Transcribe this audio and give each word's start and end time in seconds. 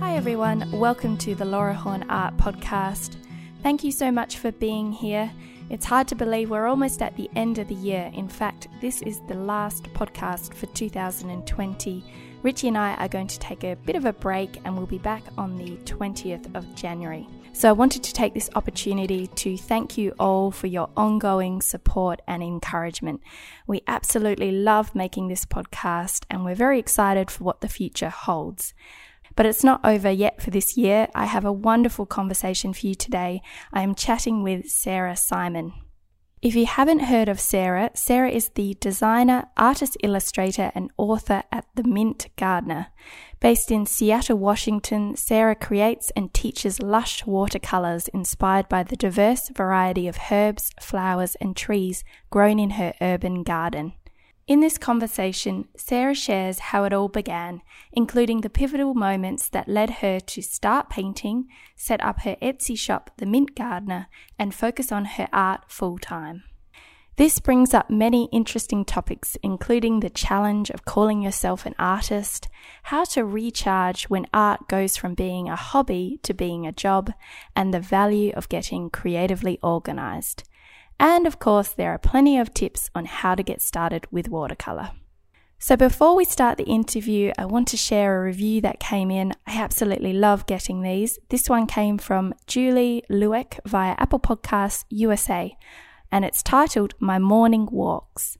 Hi, 0.00 0.14
everyone. 0.14 0.70
Welcome 0.70 1.18
to 1.18 1.34
the 1.34 1.44
Laura 1.44 1.74
Horn 1.74 2.04
Art 2.08 2.36
Podcast. 2.36 3.16
Thank 3.64 3.82
you 3.82 3.90
so 3.90 4.12
much 4.12 4.38
for 4.38 4.52
being 4.52 4.92
here. 4.92 5.28
It's 5.70 5.84
hard 5.84 6.06
to 6.08 6.14
believe 6.14 6.50
we're 6.50 6.68
almost 6.68 7.02
at 7.02 7.16
the 7.16 7.28
end 7.34 7.58
of 7.58 7.66
the 7.66 7.74
year. 7.74 8.08
In 8.14 8.28
fact, 8.28 8.68
this 8.80 9.02
is 9.02 9.20
the 9.26 9.34
last 9.34 9.92
podcast 9.94 10.54
for 10.54 10.66
2020. 10.66 12.04
Richie 12.44 12.68
and 12.68 12.78
I 12.78 12.94
are 12.94 13.08
going 13.08 13.26
to 13.26 13.38
take 13.40 13.64
a 13.64 13.74
bit 13.74 13.96
of 13.96 14.04
a 14.04 14.12
break 14.12 14.60
and 14.64 14.76
we'll 14.76 14.86
be 14.86 14.98
back 14.98 15.24
on 15.36 15.56
the 15.56 15.76
20th 15.78 16.54
of 16.54 16.72
January. 16.76 17.26
So 17.52 17.68
I 17.68 17.72
wanted 17.72 18.04
to 18.04 18.12
take 18.12 18.34
this 18.34 18.50
opportunity 18.54 19.26
to 19.26 19.56
thank 19.56 19.98
you 19.98 20.14
all 20.20 20.52
for 20.52 20.68
your 20.68 20.90
ongoing 20.96 21.60
support 21.60 22.22
and 22.28 22.40
encouragement. 22.40 23.20
We 23.66 23.82
absolutely 23.88 24.52
love 24.52 24.94
making 24.94 25.26
this 25.26 25.44
podcast 25.44 26.24
and 26.30 26.44
we're 26.44 26.54
very 26.54 26.78
excited 26.78 27.32
for 27.32 27.42
what 27.42 27.62
the 27.62 27.68
future 27.68 28.10
holds. 28.10 28.74
But 29.38 29.46
it's 29.46 29.62
not 29.62 29.84
over 29.84 30.10
yet 30.10 30.42
for 30.42 30.50
this 30.50 30.76
year. 30.76 31.06
I 31.14 31.26
have 31.26 31.44
a 31.44 31.52
wonderful 31.52 32.06
conversation 32.06 32.72
for 32.72 32.88
you 32.88 32.96
today. 32.96 33.40
I 33.72 33.82
am 33.82 33.94
chatting 33.94 34.42
with 34.42 34.68
Sarah 34.68 35.14
Simon. 35.14 35.74
If 36.42 36.56
you 36.56 36.66
haven't 36.66 37.04
heard 37.04 37.28
of 37.28 37.38
Sarah, 37.38 37.90
Sarah 37.94 38.32
is 38.32 38.48
the 38.48 38.76
designer, 38.80 39.44
artist 39.56 39.96
illustrator, 40.02 40.72
and 40.74 40.90
author 40.96 41.44
at 41.52 41.66
The 41.76 41.84
Mint 41.84 42.26
Gardener. 42.36 42.88
Based 43.38 43.70
in 43.70 43.86
Seattle, 43.86 44.38
Washington, 44.38 45.14
Sarah 45.14 45.54
creates 45.54 46.10
and 46.16 46.34
teaches 46.34 46.82
lush 46.82 47.24
watercolors 47.24 48.08
inspired 48.08 48.68
by 48.68 48.82
the 48.82 48.96
diverse 48.96 49.50
variety 49.50 50.08
of 50.08 50.18
herbs, 50.32 50.72
flowers, 50.80 51.36
and 51.36 51.56
trees 51.56 52.02
grown 52.30 52.58
in 52.58 52.70
her 52.70 52.92
urban 53.00 53.44
garden. 53.44 53.92
In 54.48 54.60
this 54.60 54.78
conversation, 54.78 55.68
Sarah 55.76 56.14
shares 56.14 56.58
how 56.58 56.84
it 56.84 56.92
all 56.94 57.08
began, 57.08 57.60
including 57.92 58.40
the 58.40 58.48
pivotal 58.48 58.94
moments 58.94 59.46
that 59.50 59.68
led 59.68 59.90
her 60.00 60.20
to 60.20 60.40
start 60.40 60.88
painting, 60.88 61.48
set 61.76 62.02
up 62.02 62.20
her 62.20 62.34
Etsy 62.40 62.78
shop, 62.78 63.10
The 63.18 63.26
Mint 63.26 63.54
Gardener, 63.54 64.06
and 64.38 64.54
focus 64.54 64.90
on 64.90 65.04
her 65.04 65.28
art 65.34 65.64
full 65.68 65.98
time. 65.98 66.44
This 67.16 67.40
brings 67.40 67.74
up 67.74 67.90
many 67.90 68.30
interesting 68.32 68.86
topics, 68.86 69.36
including 69.42 70.00
the 70.00 70.08
challenge 70.08 70.70
of 70.70 70.86
calling 70.86 71.20
yourself 71.20 71.66
an 71.66 71.74
artist, 71.78 72.48
how 72.84 73.04
to 73.04 73.26
recharge 73.26 74.04
when 74.04 74.28
art 74.32 74.66
goes 74.66 74.96
from 74.96 75.12
being 75.12 75.50
a 75.50 75.56
hobby 75.56 76.20
to 76.22 76.32
being 76.32 76.66
a 76.66 76.72
job, 76.72 77.12
and 77.54 77.74
the 77.74 77.80
value 77.80 78.32
of 78.34 78.48
getting 78.48 78.88
creatively 78.88 79.58
organized. 79.62 80.44
And 81.00 81.26
of 81.26 81.38
course, 81.38 81.68
there 81.68 81.92
are 81.92 81.98
plenty 81.98 82.38
of 82.38 82.52
tips 82.52 82.90
on 82.94 83.04
how 83.04 83.34
to 83.34 83.42
get 83.42 83.62
started 83.62 84.06
with 84.10 84.28
watercolor. 84.28 84.90
So, 85.60 85.76
before 85.76 86.14
we 86.14 86.24
start 86.24 86.56
the 86.56 86.64
interview, 86.64 87.32
I 87.36 87.44
want 87.44 87.66
to 87.68 87.76
share 87.76 88.16
a 88.16 88.24
review 88.24 88.60
that 88.60 88.78
came 88.78 89.10
in. 89.10 89.32
I 89.44 89.58
absolutely 89.58 90.12
love 90.12 90.46
getting 90.46 90.82
these. 90.82 91.18
This 91.30 91.48
one 91.48 91.66
came 91.66 91.98
from 91.98 92.32
Julie 92.46 93.02
Lueck 93.10 93.58
via 93.66 93.96
Apple 93.98 94.20
Podcasts 94.20 94.84
USA, 94.88 95.56
and 96.12 96.24
it's 96.24 96.44
titled 96.44 96.94
My 97.00 97.18
Morning 97.18 97.68
Walks. 97.72 98.38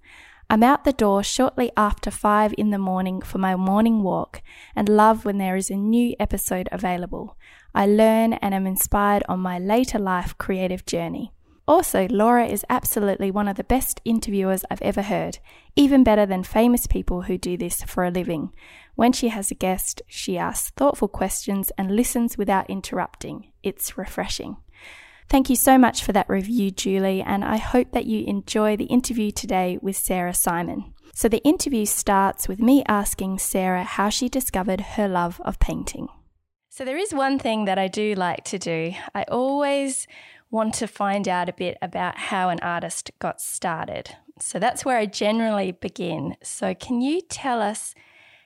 I'm 0.49 0.63
out 0.63 0.85
the 0.85 0.93
door 0.93 1.23
shortly 1.25 1.73
after 1.77 2.11
5 2.11 2.55
in 2.57 2.71
the 2.71 2.79
morning 2.79 3.21
for 3.21 3.39
my 3.39 3.55
morning 3.55 4.03
walk 4.03 4.41
and 4.75 4.89
love 4.89 5.25
when 5.25 5.39
there 5.39 5.57
is 5.57 5.71
a 5.71 5.77
new 5.77 6.15
episode 6.19 6.69
available. 6.73 7.37
I 7.75 7.87
learn 7.87 8.33
and 8.35 8.55
am 8.55 8.67
inspired 8.67 9.25
on 9.29 9.41
my 9.41 9.59
later 9.59 9.99
life 9.99 10.39
creative 10.39 10.87
journey. 10.87 11.33
Also, 11.69 12.09
Laura 12.09 12.47
is 12.47 12.65
absolutely 12.71 13.31
one 13.31 13.47
of 13.47 13.57
the 13.57 13.63
best 13.63 14.01
interviewers 14.07 14.65
I've 14.71 14.81
ever 14.81 15.03
heard, 15.03 15.39
even 15.77 16.03
better 16.03 16.25
than 16.25 16.43
famous 16.43 16.87
people 16.87 17.23
who 17.23 17.37
do 17.37 17.59
this 17.59 17.83
for 17.83 18.05
a 18.05 18.11
living. 18.11 18.55
When 18.95 19.13
she 19.13 19.29
has 19.29 19.51
a 19.51 19.55
guest, 19.55 20.01
she 20.09 20.39
asks 20.39 20.71
thoughtful 20.71 21.09
questions 21.09 21.71
and 21.77 21.95
listens 21.95 22.39
without 22.39 22.71
interrupting. 22.71 23.53
It's 23.63 23.99
refreshing. 23.99 24.57
Thank 25.29 25.51
you 25.51 25.57
so 25.57 25.77
much 25.77 26.03
for 26.03 26.13
that 26.13 26.31
review, 26.31 26.71
Julie, 26.71 27.21
and 27.21 27.45
I 27.45 27.59
hope 27.59 27.93
that 27.93 28.07
you 28.07 28.25
enjoy 28.25 28.79
the 28.79 28.87
interview 28.87 29.31
today 29.31 29.79
with 29.83 29.95
Sarah 29.95 30.33
Simon. 30.33 30.95
So, 31.15 31.29
the 31.29 31.45
interview 31.45 31.85
starts 31.85 32.49
with 32.49 32.61
me 32.61 32.83
asking 32.89 33.41
Sarah 33.41 33.85
how 33.85 34.09
she 34.09 34.31
discovered 34.31 34.81
her 34.97 35.07
love 35.07 35.39
of 35.45 35.59
painting. 35.59 36.09
So, 36.71 36.87
there 36.87 36.97
is 36.97 37.13
one 37.13 37.39
thing 37.39 37.67
that 37.67 37.79
I 37.79 37.89
do 37.89 38.15
like 38.15 38.45
to 38.45 38.59
do. 38.59 38.95
I 39.15 39.25
always 39.25 40.07
want 40.51 40.75
to 40.75 40.87
find 40.87 41.29
out 41.29 41.49
a 41.49 41.53
bit 41.53 41.77
about 41.83 42.19
how 42.19 42.49
an 42.49 42.61
artist 42.61 43.11
got 43.19 43.41
started. 43.41 44.17
So 44.41 44.59
that's 44.59 44.85
where 44.85 44.97
I 44.97 45.07
generally 45.07 45.73
begin. 45.73 46.37
So, 46.43 46.75
can 46.75 47.01
you 47.01 47.21
tell 47.21 47.61
us 47.61 47.95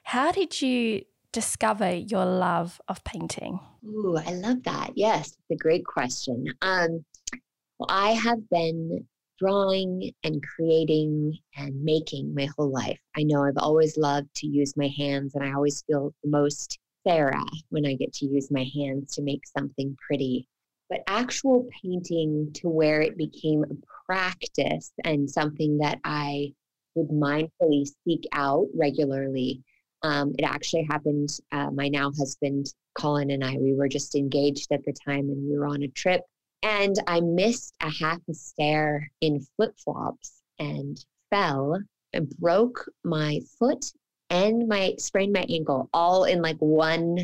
how 0.04 0.32
did 0.32 0.60
you 0.62 1.02
discover 1.32 1.94
your 1.94 2.24
love 2.24 2.80
of 2.88 3.04
painting? 3.04 3.60
Ooh, 3.84 4.16
I 4.16 4.32
love 4.32 4.62
that. 4.64 4.92
Yes, 4.94 5.28
it's 5.28 5.60
a 5.60 5.62
great 5.62 5.84
question. 5.84 6.46
Um, 6.62 7.04
well, 7.78 7.88
I 7.88 8.12
have 8.12 8.48
been 8.50 9.06
drawing 9.38 10.12
and 10.22 10.42
creating 10.42 11.36
and 11.56 11.82
making 11.82 12.34
my 12.34 12.48
whole 12.56 12.70
life. 12.70 12.98
I 13.16 13.24
know 13.24 13.44
I've 13.44 13.56
always 13.56 13.96
loved 13.96 14.34
to 14.36 14.46
use 14.46 14.76
my 14.76 14.90
hands, 14.96 15.34
and 15.34 15.44
I 15.44 15.52
always 15.52 15.82
feel 15.86 16.14
the 16.22 16.30
most 16.30 16.78
Sarah 17.06 17.44
when 17.70 17.84
I 17.84 17.94
get 17.94 18.12
to 18.14 18.26
use 18.26 18.50
my 18.50 18.64
hands 18.76 19.14
to 19.14 19.22
make 19.22 19.42
something 19.46 19.96
pretty 20.06 20.48
but 20.92 21.02
actual 21.06 21.66
painting 21.82 22.52
to 22.52 22.68
where 22.68 23.00
it 23.00 23.16
became 23.16 23.64
a 23.64 24.04
practice 24.04 24.92
and 25.04 25.30
something 25.30 25.78
that 25.78 25.98
I 26.04 26.52
would 26.94 27.08
mindfully 27.08 27.88
seek 28.04 28.28
out 28.34 28.66
regularly. 28.74 29.62
Um, 30.02 30.34
it 30.38 30.42
actually 30.42 30.82
happened. 30.82 31.30
Uh, 31.50 31.70
my 31.70 31.88
now 31.88 32.12
husband, 32.18 32.66
Colin, 32.94 33.30
and 33.30 33.42
I, 33.42 33.56
we 33.56 33.72
were 33.72 33.88
just 33.88 34.14
engaged 34.14 34.70
at 34.70 34.84
the 34.84 34.92
time 34.92 35.30
and 35.30 35.48
we 35.48 35.56
were 35.56 35.66
on 35.66 35.82
a 35.82 35.88
trip. 35.88 36.20
And 36.62 36.94
I 37.06 37.20
missed 37.20 37.72
a 37.80 37.88
half 37.88 38.20
a 38.28 38.34
stair 38.34 39.10
in 39.22 39.40
flip 39.56 39.74
flops 39.82 40.42
and 40.58 41.02
fell 41.30 41.80
and 42.12 42.28
broke 42.38 42.84
my 43.02 43.40
foot 43.58 43.86
and 44.28 44.68
my 44.68 44.94
sprained 44.98 45.32
my 45.32 45.46
ankle 45.48 45.88
all 45.94 46.24
in 46.24 46.42
like 46.42 46.58
one 46.58 47.16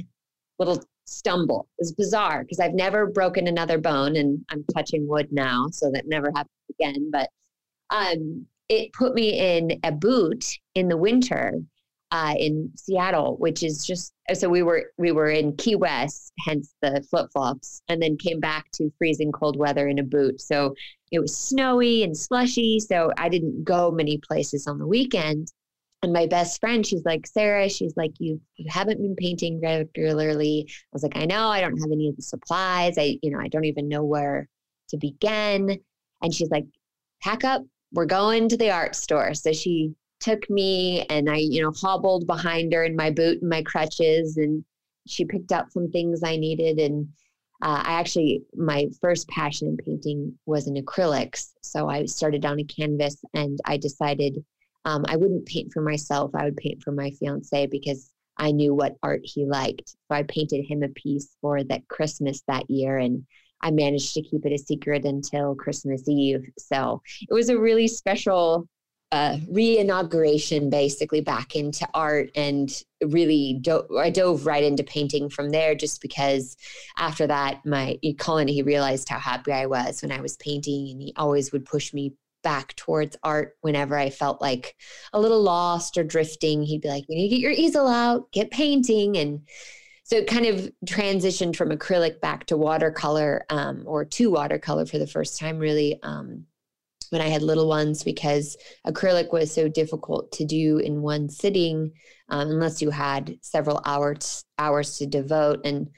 little 0.58 0.82
stumble. 1.08 1.68
It 1.78 1.82
was 1.82 1.92
bizarre 1.92 2.42
because 2.42 2.60
I've 2.60 2.74
never 2.74 3.06
broken 3.06 3.46
another 3.46 3.78
bone 3.78 4.16
and 4.16 4.44
I'm 4.50 4.64
touching 4.74 5.08
wood 5.08 5.28
now, 5.30 5.66
so 5.72 5.90
that 5.92 6.06
never 6.06 6.30
happens 6.34 6.50
again. 6.70 7.10
But 7.10 7.30
um, 7.90 8.46
it 8.68 8.92
put 8.92 9.14
me 9.14 9.38
in 9.38 9.80
a 9.82 9.92
boot 9.92 10.44
in 10.74 10.88
the 10.88 10.96
winter 10.96 11.54
uh, 12.10 12.34
in 12.38 12.70
Seattle, 12.74 13.36
which 13.38 13.62
is 13.62 13.84
just 13.84 14.14
so 14.34 14.48
we 14.48 14.62
were 14.62 14.90
we 14.96 15.12
were 15.12 15.28
in 15.28 15.56
Key 15.56 15.76
West, 15.76 16.32
hence 16.46 16.74
the 16.80 17.04
flip 17.10 17.30
flops, 17.32 17.82
and 17.88 18.00
then 18.00 18.16
came 18.16 18.40
back 18.40 18.70
to 18.74 18.92
freezing 18.98 19.32
cold 19.32 19.58
weather 19.58 19.88
in 19.88 19.98
a 19.98 20.02
boot. 20.04 20.40
So 20.40 20.74
it 21.12 21.20
was 21.20 21.36
snowy 21.36 22.02
and 22.02 22.16
slushy, 22.16 22.80
so 22.80 23.12
I 23.18 23.28
didn't 23.28 23.64
go 23.64 23.90
many 23.90 24.18
places 24.18 24.66
on 24.66 24.78
the 24.78 24.86
weekend 24.86 25.52
and 26.02 26.12
my 26.12 26.26
best 26.26 26.60
friend 26.60 26.86
she's 26.86 27.04
like 27.04 27.26
sarah 27.26 27.68
she's 27.68 27.96
like 27.96 28.12
you 28.18 28.40
you 28.56 28.66
haven't 28.68 29.00
been 29.00 29.16
painting 29.16 29.60
regularly. 29.60 30.66
I 30.68 30.72
was 30.92 31.02
like 31.02 31.16
i 31.16 31.24
know 31.24 31.48
i 31.48 31.60
don't 31.60 31.78
have 31.78 31.92
any 31.92 32.08
of 32.08 32.16
the 32.16 32.22
supplies. 32.22 32.98
I 32.98 33.18
you 33.22 33.30
know 33.30 33.40
i 33.40 33.48
don't 33.48 33.64
even 33.64 33.88
know 33.88 34.04
where 34.04 34.48
to 34.90 34.96
begin. 34.96 35.78
And 36.22 36.34
she's 36.34 36.50
like 36.50 36.66
pack 37.22 37.44
up. 37.44 37.62
We're 37.92 38.06
going 38.06 38.48
to 38.48 38.56
the 38.56 38.70
art 38.70 38.94
store. 38.94 39.34
So 39.34 39.52
she 39.52 39.94
took 40.20 40.48
me 40.50 41.04
and 41.10 41.30
i 41.30 41.36
you 41.36 41.62
know 41.62 41.72
hobbled 41.72 42.26
behind 42.26 42.72
her 42.72 42.84
in 42.84 42.96
my 42.96 43.10
boot 43.10 43.40
and 43.40 43.48
my 43.48 43.62
crutches 43.62 44.36
and 44.36 44.64
she 45.06 45.24
picked 45.24 45.52
up 45.52 45.70
some 45.70 45.90
things 45.90 46.22
i 46.24 46.36
needed. 46.36 46.78
And 46.78 47.08
uh, 47.62 47.82
i 47.84 47.92
actually 47.92 48.42
my 48.56 48.86
first 49.00 49.28
passion 49.28 49.68
in 49.68 49.76
painting 49.76 50.38
was 50.46 50.68
in 50.68 50.74
acrylics. 50.74 51.52
So 51.62 51.88
i 51.88 52.04
started 52.06 52.44
on 52.46 52.60
a 52.60 52.64
canvas 52.64 53.16
and 53.34 53.58
i 53.64 53.76
decided 53.76 54.44
um, 54.88 55.04
I 55.06 55.16
wouldn't 55.16 55.44
paint 55.44 55.70
for 55.72 55.82
myself. 55.82 56.30
I 56.34 56.44
would 56.44 56.56
paint 56.56 56.82
for 56.82 56.92
my 56.92 57.10
fiance 57.10 57.66
because 57.66 58.10
I 58.38 58.52
knew 58.52 58.74
what 58.74 58.96
art 59.02 59.20
he 59.22 59.44
liked. 59.44 59.90
So 59.90 59.96
I 60.12 60.22
painted 60.22 60.64
him 60.64 60.82
a 60.82 60.88
piece 60.88 61.36
for 61.42 61.62
that 61.64 61.86
Christmas 61.88 62.42
that 62.48 62.70
year, 62.70 62.96
and 62.96 63.26
I 63.60 63.70
managed 63.70 64.14
to 64.14 64.22
keep 64.22 64.46
it 64.46 64.52
a 64.52 64.58
secret 64.58 65.04
until 65.04 65.54
Christmas 65.54 66.08
Eve. 66.08 66.42
So 66.56 67.02
it 67.28 67.34
was 67.34 67.50
a 67.50 67.58
really 67.58 67.86
special 67.86 68.66
uh, 69.12 69.38
re-inauguration, 69.50 70.70
basically 70.70 71.20
back 71.20 71.54
into 71.54 71.86
art, 71.92 72.30
and 72.34 72.70
really 73.04 73.58
do- 73.60 73.88
I 73.98 74.08
dove 74.08 74.46
right 74.46 74.64
into 74.64 74.84
painting 74.84 75.28
from 75.28 75.50
there. 75.50 75.74
Just 75.74 76.00
because 76.00 76.56
after 76.96 77.26
that, 77.26 77.60
my 77.66 77.98
Colin 78.18 78.48
he 78.48 78.62
realized 78.62 79.10
how 79.10 79.18
happy 79.18 79.52
I 79.52 79.66
was 79.66 80.00
when 80.00 80.12
I 80.12 80.22
was 80.22 80.36
painting, 80.38 80.88
and 80.90 81.02
he 81.02 81.12
always 81.16 81.52
would 81.52 81.66
push 81.66 81.92
me 81.92 82.14
back 82.42 82.74
towards 82.76 83.16
art 83.22 83.56
whenever 83.60 83.96
I 83.96 84.10
felt 84.10 84.40
like 84.40 84.76
a 85.12 85.20
little 85.20 85.42
lost 85.42 85.96
or 85.98 86.04
drifting. 86.04 86.62
He'd 86.62 86.82
be 86.82 86.88
like, 86.88 87.04
You 87.08 87.16
need 87.16 87.28
to 87.28 87.36
get 87.36 87.42
your 87.42 87.52
easel 87.52 87.88
out, 87.88 88.30
get 88.32 88.50
painting. 88.50 89.16
And 89.16 89.42
so 90.04 90.16
it 90.16 90.26
kind 90.26 90.46
of 90.46 90.70
transitioned 90.86 91.56
from 91.56 91.70
acrylic 91.70 92.20
back 92.20 92.46
to 92.46 92.56
watercolor 92.56 93.44
um, 93.50 93.82
or 93.86 94.04
to 94.04 94.30
watercolor 94.30 94.86
for 94.86 94.98
the 94.98 95.06
first 95.06 95.38
time, 95.38 95.58
really. 95.58 95.98
Um, 96.02 96.46
when 97.10 97.22
I 97.22 97.28
had 97.28 97.42
little 97.42 97.68
ones 97.68 98.04
because 98.04 98.56
acrylic 98.86 99.32
was 99.32 99.52
so 99.52 99.68
difficult 99.68 100.32
to 100.32 100.44
do 100.44 100.78
in 100.78 101.02
one 101.02 101.28
sitting 101.28 101.92
um, 102.28 102.50
unless 102.50 102.82
you 102.82 102.90
had 102.90 103.38
several 103.40 103.80
hours 103.84 104.44
hours 104.58 104.98
to 104.98 105.06
devote 105.06 105.64
and 105.64 105.88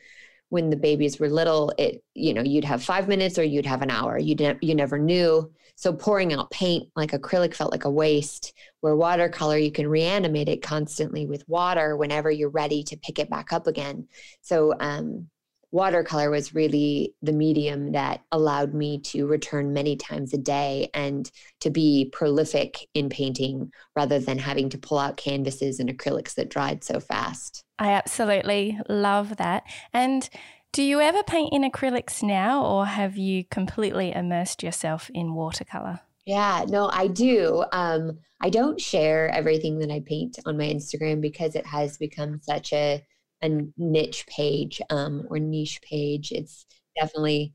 when 0.49 0.71
the 0.71 0.77
babies 0.77 1.19
were 1.19 1.29
little 1.29 1.73
it 1.79 2.03
you 2.15 2.35
know 2.35 2.43
you'd 2.43 2.65
have 2.65 2.83
5 2.83 3.09
minutes 3.09 3.39
or 3.39 3.45
you'd 3.45 3.67
have 3.67 3.83
an 3.83 3.91
hour 3.91 4.19
you 4.19 4.35
didn't 4.35 4.63
you 4.63 4.75
never 4.75 4.99
knew 4.99 5.51
so 5.81 5.95
pouring 5.95 6.35
out 6.35 6.51
paint 6.51 6.89
like 6.95 7.13
acrylic 7.13 7.55
felt 7.55 7.73
like 7.73 7.87
a 7.87 7.91
waste 7.91 8.53
where 8.81 8.95
watercolor 8.95 9.57
you 9.57 9.73
can 9.73 9.89
reanimate 9.89 10.49
it 10.49 10.63
constantly 10.63 11.27
with 11.27 11.49
water 11.49 11.97
whenever 11.97 12.31
you're 12.31 12.51
ready 12.51 12.83
to 12.85 12.99
pick 12.99 13.19
it 13.19 13.31
back 13.31 13.53
up 13.53 13.67
again 13.67 14.07
so 14.43 14.75
um, 14.79 15.27
watercolor 15.73 16.31
was 16.31 16.55
really 16.55 17.15
the 17.23 17.33
medium 17.33 17.93
that 17.93 18.21
allowed 18.33 18.75
me 18.75 18.99
to 18.99 19.27
return 19.27 19.73
many 19.73 19.97
times 19.97 20.35
a 20.35 20.39
day 20.39 20.91
and 20.93 21.31
to 21.61 21.71
be 21.71 22.11
prolific 22.13 22.89
in 22.95 23.09
painting 23.09 23.73
rather 23.97 24.19
than 24.19 24.39
having 24.39 24.69
to 24.69 24.79
pull 24.79 24.99
out 24.99 25.17
canvases 25.17 25.79
and 25.79 25.89
acrylics 25.89 26.35
that 26.35 26.51
dried 26.51 26.83
so 26.83 26.99
fast. 26.99 27.65
I 27.79 27.93
absolutely 27.93 28.79
love 28.89 29.37
that. 29.37 29.63
And 29.93 30.29
do 30.73 30.83
you 30.83 31.01
ever 31.01 31.23
paint 31.23 31.53
in 31.53 31.69
acrylics 31.69 32.23
now, 32.23 32.65
or 32.65 32.87
have 32.87 33.17
you 33.17 33.45
completely 33.45 34.13
immersed 34.13 34.63
yourself 34.63 35.11
in 35.15 35.35
watercolor? 35.35 36.01
Yeah, 36.27 36.65
no, 36.69 36.89
I 36.93 37.09
do. 37.09 37.65
Um, 37.73 38.19
I 38.41 38.51
don't 38.51 38.81
share 38.81 39.31
everything 39.31 39.79
that 39.81 39.91
I 39.91 40.01
paint 40.07 40.39
on 40.47 40.57
my 40.57 40.65
Instagram 40.65 41.21
because 41.21 41.55
it 41.55 41.67
has 41.67 41.99
become 41.99 42.41
such 42.43 42.73
a 42.73 43.05
a 43.43 43.49
niche 43.79 44.27
page 44.27 44.83
um, 44.91 45.27
or 45.31 45.39
niche 45.39 45.81
page. 45.83 46.31
It's 46.31 46.67
definitely 46.95 47.55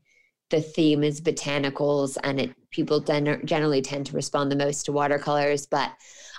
the 0.50 0.60
theme 0.60 1.02
is 1.02 1.20
botanicals, 1.20 2.16
and 2.22 2.40
it 2.40 2.54
people 2.70 3.00
den- 3.00 3.46
generally 3.46 3.82
tend 3.82 4.06
to 4.06 4.16
respond 4.16 4.50
the 4.50 4.56
most 4.56 4.84
to 4.86 4.92
watercolors. 4.92 5.66
But 5.66 5.90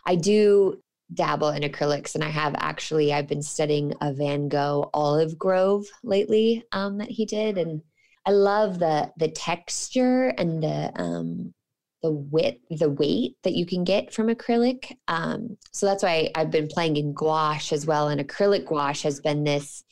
I 0.05 0.15
do 0.15 0.81
dabble 1.13 1.49
in 1.49 1.63
acrylics, 1.63 2.15
and 2.15 2.23
I 2.23 2.29
have 2.29 2.55
actually 2.57 3.13
I've 3.13 3.27
been 3.27 3.41
studying 3.41 3.93
a 4.01 4.13
Van 4.13 4.49
Gogh 4.49 4.89
olive 4.93 5.37
grove 5.37 5.85
lately 6.03 6.63
um, 6.71 6.97
that 6.97 7.09
he 7.09 7.25
did, 7.25 7.57
and 7.57 7.81
I 8.25 8.31
love 8.31 8.79
the 8.79 9.11
the 9.17 9.29
texture 9.29 10.33
and 10.37 10.61
the 10.61 10.91
um, 10.95 11.53
the 12.03 12.11
width, 12.11 12.61
the 12.69 12.89
weight 12.89 13.37
that 13.43 13.53
you 13.53 13.65
can 13.65 13.83
get 13.83 14.13
from 14.13 14.27
acrylic. 14.27 14.95
Um, 15.07 15.57
so 15.71 15.85
that's 15.85 16.03
why 16.03 16.29
I've 16.35 16.51
been 16.51 16.67
playing 16.67 16.97
in 16.97 17.13
gouache 17.13 17.73
as 17.73 17.85
well. 17.85 18.09
And 18.09 18.21
acrylic 18.21 18.65
gouache 18.65 19.03
has 19.03 19.19
been 19.19 19.43
this 19.43 19.83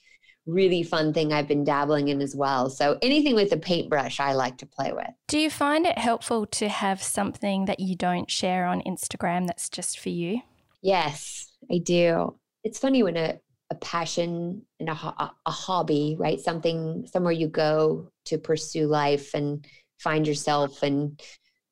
really 0.45 0.83
fun 0.83 1.13
thing 1.13 1.33
I've 1.33 1.47
been 1.47 1.63
dabbling 1.63 2.09
in 2.09 2.21
as 2.21 2.35
well. 2.35 2.69
So 2.69 2.97
anything 3.01 3.35
with 3.35 3.51
a 3.51 3.57
paintbrush, 3.57 4.19
I 4.19 4.33
like 4.33 4.57
to 4.59 4.65
play 4.65 4.91
with. 4.93 5.09
Do 5.27 5.39
you 5.39 5.49
find 5.49 5.85
it 5.85 5.97
helpful 5.97 6.45
to 6.47 6.69
have 6.69 7.01
something 7.01 7.65
that 7.65 7.79
you 7.79 7.95
don't 7.95 8.29
share 8.29 8.65
on 8.65 8.81
Instagram 8.81 9.47
that's 9.47 9.69
just 9.69 9.99
for 9.99 10.09
you? 10.09 10.41
Yes, 10.85 11.51
I 11.71 11.79
do. 11.79 12.37
It's 12.63 12.77
funny 12.77 13.01
when 13.01 13.17
a, 13.17 13.39
a 13.71 13.75
passion 13.75 14.61
and 14.79 14.87
a, 14.87 14.93
a 14.93 15.51
hobby, 15.51 16.15
right? 16.19 16.39
Something, 16.39 17.07
somewhere 17.11 17.33
you 17.33 17.47
go 17.47 18.11
to 18.25 18.37
pursue 18.37 18.85
life 18.85 19.33
and 19.33 19.65
find 19.99 20.27
yourself 20.27 20.83
and 20.83 21.19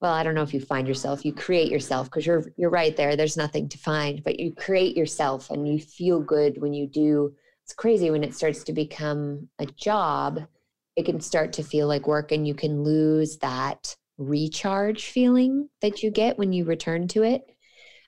well 0.02 0.14
i 0.14 0.24
don't 0.24 0.34
know 0.34 0.44
if 0.44 0.54
you 0.54 0.62
find 0.62 0.88
yourself 0.88 1.26
you 1.26 1.34
create 1.34 1.70
yourself 1.70 2.08
because 2.08 2.26
you're 2.26 2.46
you're 2.56 2.70
right 2.70 2.96
there 2.96 3.18
there's 3.18 3.36
nothing 3.36 3.68
to 3.68 3.78
find 3.78 4.24
but 4.24 4.40
you 4.40 4.54
create 4.54 4.96
yourself 4.96 5.50
and 5.50 5.68
you 5.68 5.78
feel 5.78 6.22
good 6.22 6.60
when 6.62 6.74
you 6.74 6.88
do 6.88 7.34
it's 7.66 7.74
crazy 7.74 8.10
when 8.12 8.24
it 8.24 8.34
starts 8.34 8.64
to 8.64 8.72
become 8.72 9.50
a 9.60 9.66
job 9.66 10.40
it 10.96 11.06
can 11.06 11.20
start 11.20 11.52
to 11.52 11.64
feel 11.64 11.86
like 11.86 12.08
work 12.08 12.32
and 12.32 12.48
you 12.48 12.54
can 12.54 12.82
lose 12.82 13.38
that 13.40 13.94
recharge 14.18 15.08
feeling 15.08 15.68
that 15.82 16.02
you 16.02 16.10
get 16.10 16.38
when 16.38 16.54
you 16.54 16.64
return 16.64 17.10
to 17.10 17.24
it 17.24 17.53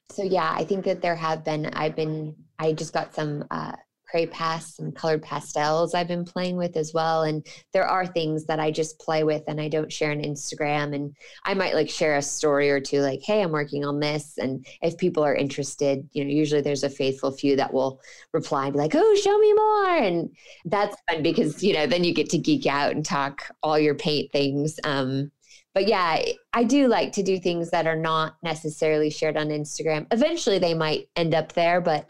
so 0.10 0.24
yeah 0.24 0.54
i 0.56 0.64
think 0.64 0.86
that 0.86 1.02
there 1.02 1.16
have 1.16 1.44
been 1.44 1.66
i've 1.68 1.96
been 1.96 2.36
i 2.60 2.72
just 2.72 2.94
got 2.94 3.14
some 3.14 3.44
uh, 3.52 3.74
Cray-Pas 4.16 4.80
and 4.80 4.96
colored 4.96 5.22
pastels 5.22 5.94
I've 5.94 6.08
been 6.08 6.24
playing 6.24 6.56
with 6.56 6.78
as 6.78 6.94
well. 6.94 7.24
And 7.24 7.46
there 7.74 7.86
are 7.86 8.06
things 8.06 8.46
that 8.46 8.60
I 8.62 8.72
just 8.72 9.00
play 9.00 9.24
with 9.24 9.44
and 9.48 9.60
I 9.60 9.68
don't 9.68 9.92
share 9.92 10.12
on 10.12 10.22
Instagram. 10.22 10.96
And 10.96 11.16
I 11.44 11.54
might 11.54 11.74
like 11.74 11.90
share 11.90 12.16
a 12.16 12.22
story 12.22 12.70
or 12.70 12.80
two, 12.80 13.02
like, 13.02 13.22
hey, 13.24 13.42
I'm 13.42 13.52
working 13.52 13.84
on 13.84 14.00
this. 14.00 14.38
And 14.38 14.66
if 14.82 14.98
people 14.98 15.24
are 15.24 15.36
interested, 15.36 16.08
you 16.14 16.24
know, 16.24 16.32
usually 16.32 16.62
there's 16.62 16.84
a 16.84 16.90
faithful 16.90 17.32
few 17.32 17.56
that 17.58 17.74
will 17.74 18.00
reply 18.32 18.66
and 18.66 18.74
be 18.74 18.80
like, 18.80 18.96
oh, 18.96 19.16
show 19.16 19.38
me 19.38 19.54
more. 19.54 19.98
And 19.98 20.30
that's 20.66 20.96
fun 21.10 21.24
because, 21.24 21.64
you 21.64 21.74
know, 21.74 21.88
then 21.88 22.04
you 22.04 22.14
get 22.14 22.30
to 22.30 22.38
geek 22.38 22.68
out 22.68 22.92
and 22.92 23.06
talk 23.06 23.42
all 23.64 23.78
your 23.78 23.96
paint 23.96 24.32
things. 24.32 24.80
Um, 24.84 25.32
but 25.76 25.90
yeah, 25.90 26.24
I 26.54 26.64
do 26.64 26.88
like 26.88 27.12
to 27.12 27.22
do 27.22 27.38
things 27.38 27.70
that 27.72 27.86
are 27.86 27.98
not 27.98 28.38
necessarily 28.42 29.10
shared 29.10 29.36
on 29.36 29.50
Instagram. 29.50 30.08
Eventually 30.10 30.58
they 30.58 30.74
might 30.74 31.10
end 31.18 31.36
up 31.36 31.52
there, 31.52 31.82
but 31.82 32.10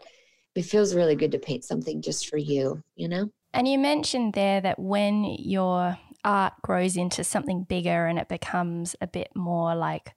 it 0.54 0.62
feels 0.62 0.94
really 0.94 1.16
good 1.16 1.32
to 1.32 1.40
paint 1.40 1.64
something 1.64 2.00
just 2.00 2.28
for 2.28 2.36
you, 2.36 2.80
you 2.94 3.08
know? 3.08 3.28
And 3.52 3.66
you 3.66 3.76
mentioned 3.76 4.34
there 4.34 4.60
that 4.60 4.78
when 4.78 5.24
your 5.24 5.98
art 6.24 6.52
grows 6.62 6.96
into 6.96 7.24
something 7.24 7.64
bigger 7.64 8.06
and 8.06 8.20
it 8.20 8.28
becomes 8.28 8.94
a 9.00 9.08
bit 9.08 9.30
more 9.34 9.74
like 9.74 10.14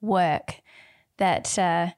work, 0.00 0.60
that, 1.16 1.58
uh, 1.58 1.88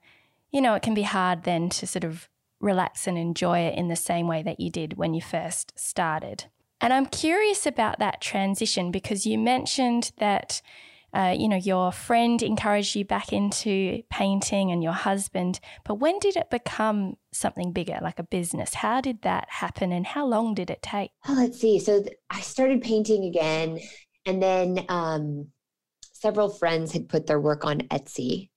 you 0.51 0.63
know, 0.63 0.75
it 0.75 0.83
can 0.83 0.95
be 0.95 1.03
hard 1.03 1.43
then 1.43 1.69
to 1.69 1.87
sort 1.87 2.05
of 2.05 2.31
relax 2.59 3.07
and 3.07 3.19
enjoy 3.19 3.59
it 3.59 3.77
in 3.77 3.89
the 3.89 3.97
same 3.97 4.29
way 4.29 4.43
that 4.43 4.61
you 4.61 4.71
did 4.71 4.97
when 4.97 5.13
you 5.13 5.21
first 5.21 5.79
started. 5.79 6.47
And 6.81 6.93
I'm 6.93 7.07
curious 7.07 7.67
about 7.67 7.99
that 7.99 8.21
transition 8.21 8.91
because 8.91 9.27
you 9.27 9.39
mentioned 9.39 10.13
that 10.19 10.61
uh, 11.17 11.35
you 11.37 11.49
know, 11.49 11.57
your 11.57 11.93
friend 11.93 12.43
encouraged 12.43 12.95
you 12.95 13.03
back 13.03 13.33
into 13.33 14.03
painting 14.11 14.71
and 14.71 14.83
your 14.83 14.93
husband. 14.93 15.61
But 15.85 15.95
when 15.95 16.19
did 16.19 16.37
it 16.37 16.51
become 16.51 17.17
something 17.33 17.73
bigger, 17.73 17.99
like 18.03 18.19
a 18.19 18.23
business? 18.23 18.75
How 18.75 19.01
did 19.01 19.23
that 19.23 19.47
happen 19.49 19.93
and 19.93 20.07
how 20.07 20.27
long 20.27 20.55
did 20.55 20.69
it 20.69 20.83
take? 20.83 21.13
Oh, 21.27 21.33
let's 21.33 21.59
see. 21.59 21.79
So 21.79 22.03
th- 22.03 22.17
I 22.29 22.41
started 22.41 22.83
painting 22.83 23.25
again, 23.25 23.81
and 24.27 24.43
then 24.43 24.85
um, 24.91 25.47
several 26.13 26.51
friends 26.51 26.93
had 26.93 27.09
put 27.09 27.27
their 27.27 27.41
work 27.41 27.65
on 27.65 27.79
Etsy. 27.89 28.51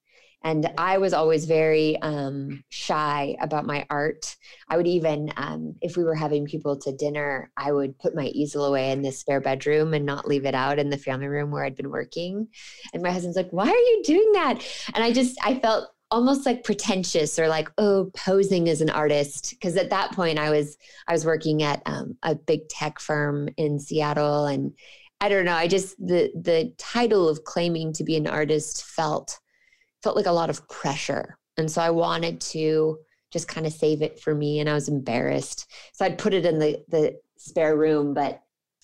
And 0.43 0.71
I 0.77 0.97
was 0.99 1.13
always 1.13 1.45
very 1.45 2.01
um, 2.01 2.63
shy 2.69 3.35
about 3.41 3.65
my 3.65 3.85
art. 3.89 4.35
I 4.69 4.77
would 4.77 4.87
even, 4.87 5.33
um, 5.35 5.75
if 5.81 5.97
we 5.97 6.03
were 6.03 6.15
having 6.15 6.45
people 6.45 6.77
to 6.77 6.95
dinner, 6.95 7.51
I 7.57 7.71
would 7.71 7.99
put 7.99 8.15
my 8.15 8.27
easel 8.27 8.65
away 8.65 8.91
in 8.91 9.01
the 9.01 9.11
spare 9.11 9.41
bedroom 9.41 9.93
and 9.93 10.05
not 10.05 10.27
leave 10.27 10.45
it 10.45 10.55
out 10.55 10.79
in 10.79 10.89
the 10.89 10.97
family 10.97 11.27
room 11.27 11.51
where 11.51 11.65
I'd 11.65 11.75
been 11.75 11.89
working. 11.89 12.47
And 12.93 13.03
my 13.03 13.11
husband's 13.11 13.35
like, 13.35 13.51
why 13.51 13.67
are 13.67 13.75
you 13.75 14.01
doing 14.05 14.31
that? 14.33 14.65
And 14.93 15.03
I 15.03 15.11
just, 15.11 15.37
I 15.43 15.59
felt 15.59 15.89
almost 16.11 16.45
like 16.45 16.63
pretentious 16.63 17.37
or 17.37 17.47
like 17.47 17.69
oh 17.77 18.09
posing 18.15 18.67
as 18.67 18.81
an 18.81 18.89
artist 18.89 19.51
because 19.51 19.75
at 19.75 19.91
that 19.91 20.11
point 20.11 20.39
i 20.39 20.49
was 20.49 20.75
i 21.07 21.13
was 21.13 21.23
working 21.23 21.61
at 21.61 21.83
um, 21.85 22.17
a 22.23 22.33
big 22.33 22.67
tech 22.67 22.99
firm 22.99 23.47
in 23.57 23.79
seattle 23.79 24.47
and 24.47 24.73
i 25.21 25.29
don't 25.29 25.45
know 25.45 25.53
i 25.53 25.67
just 25.67 25.95
the 25.99 26.31
the 26.33 26.73
title 26.79 27.29
of 27.29 27.43
claiming 27.43 27.93
to 27.93 28.03
be 28.03 28.15
an 28.15 28.25
artist 28.25 28.85
felt 28.85 29.39
felt 30.03 30.15
like 30.15 30.25
a 30.25 30.31
lot 30.31 30.49
of 30.49 30.67
pressure. 30.69 31.37
And 31.57 31.69
so 31.69 31.81
I 31.81 31.89
wanted 31.89 32.39
to 32.41 32.99
just 33.31 33.47
kind 33.47 33.67
of 33.67 33.73
save 33.73 34.01
it 34.01 34.19
for 34.19 34.33
me 34.33 34.59
and 34.59 34.69
I 34.69 34.73
was 34.73 34.89
embarrassed. 34.89 35.71
So 35.93 36.05
I'd 36.05 36.17
put 36.17 36.33
it 36.33 36.45
in 36.45 36.59
the 36.59 36.83
the 36.87 37.19
spare 37.37 37.75
room, 37.75 38.13
but 38.13 38.41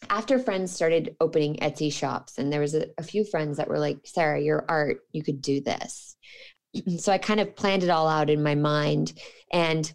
after 0.09 0.37
friends 0.37 0.71
started 0.71 1.15
opening 1.19 1.55
Etsy 1.57 1.91
shops 1.91 2.37
and 2.37 2.51
there 2.51 2.61
was 2.61 2.75
a, 2.75 2.87
a 2.97 3.03
few 3.03 3.23
friends 3.23 3.57
that 3.57 3.67
were 3.67 3.79
like, 3.79 3.97
"Sarah, 4.05 4.41
your 4.41 4.65
art, 4.67 4.99
you 5.13 5.23
could 5.23 5.41
do 5.41 5.61
this." 5.61 6.15
so 6.97 7.11
I 7.11 7.17
kind 7.17 7.39
of 7.39 7.55
planned 7.55 7.83
it 7.83 7.89
all 7.89 8.07
out 8.07 8.29
in 8.29 8.43
my 8.43 8.55
mind 8.55 9.13
and 9.51 9.91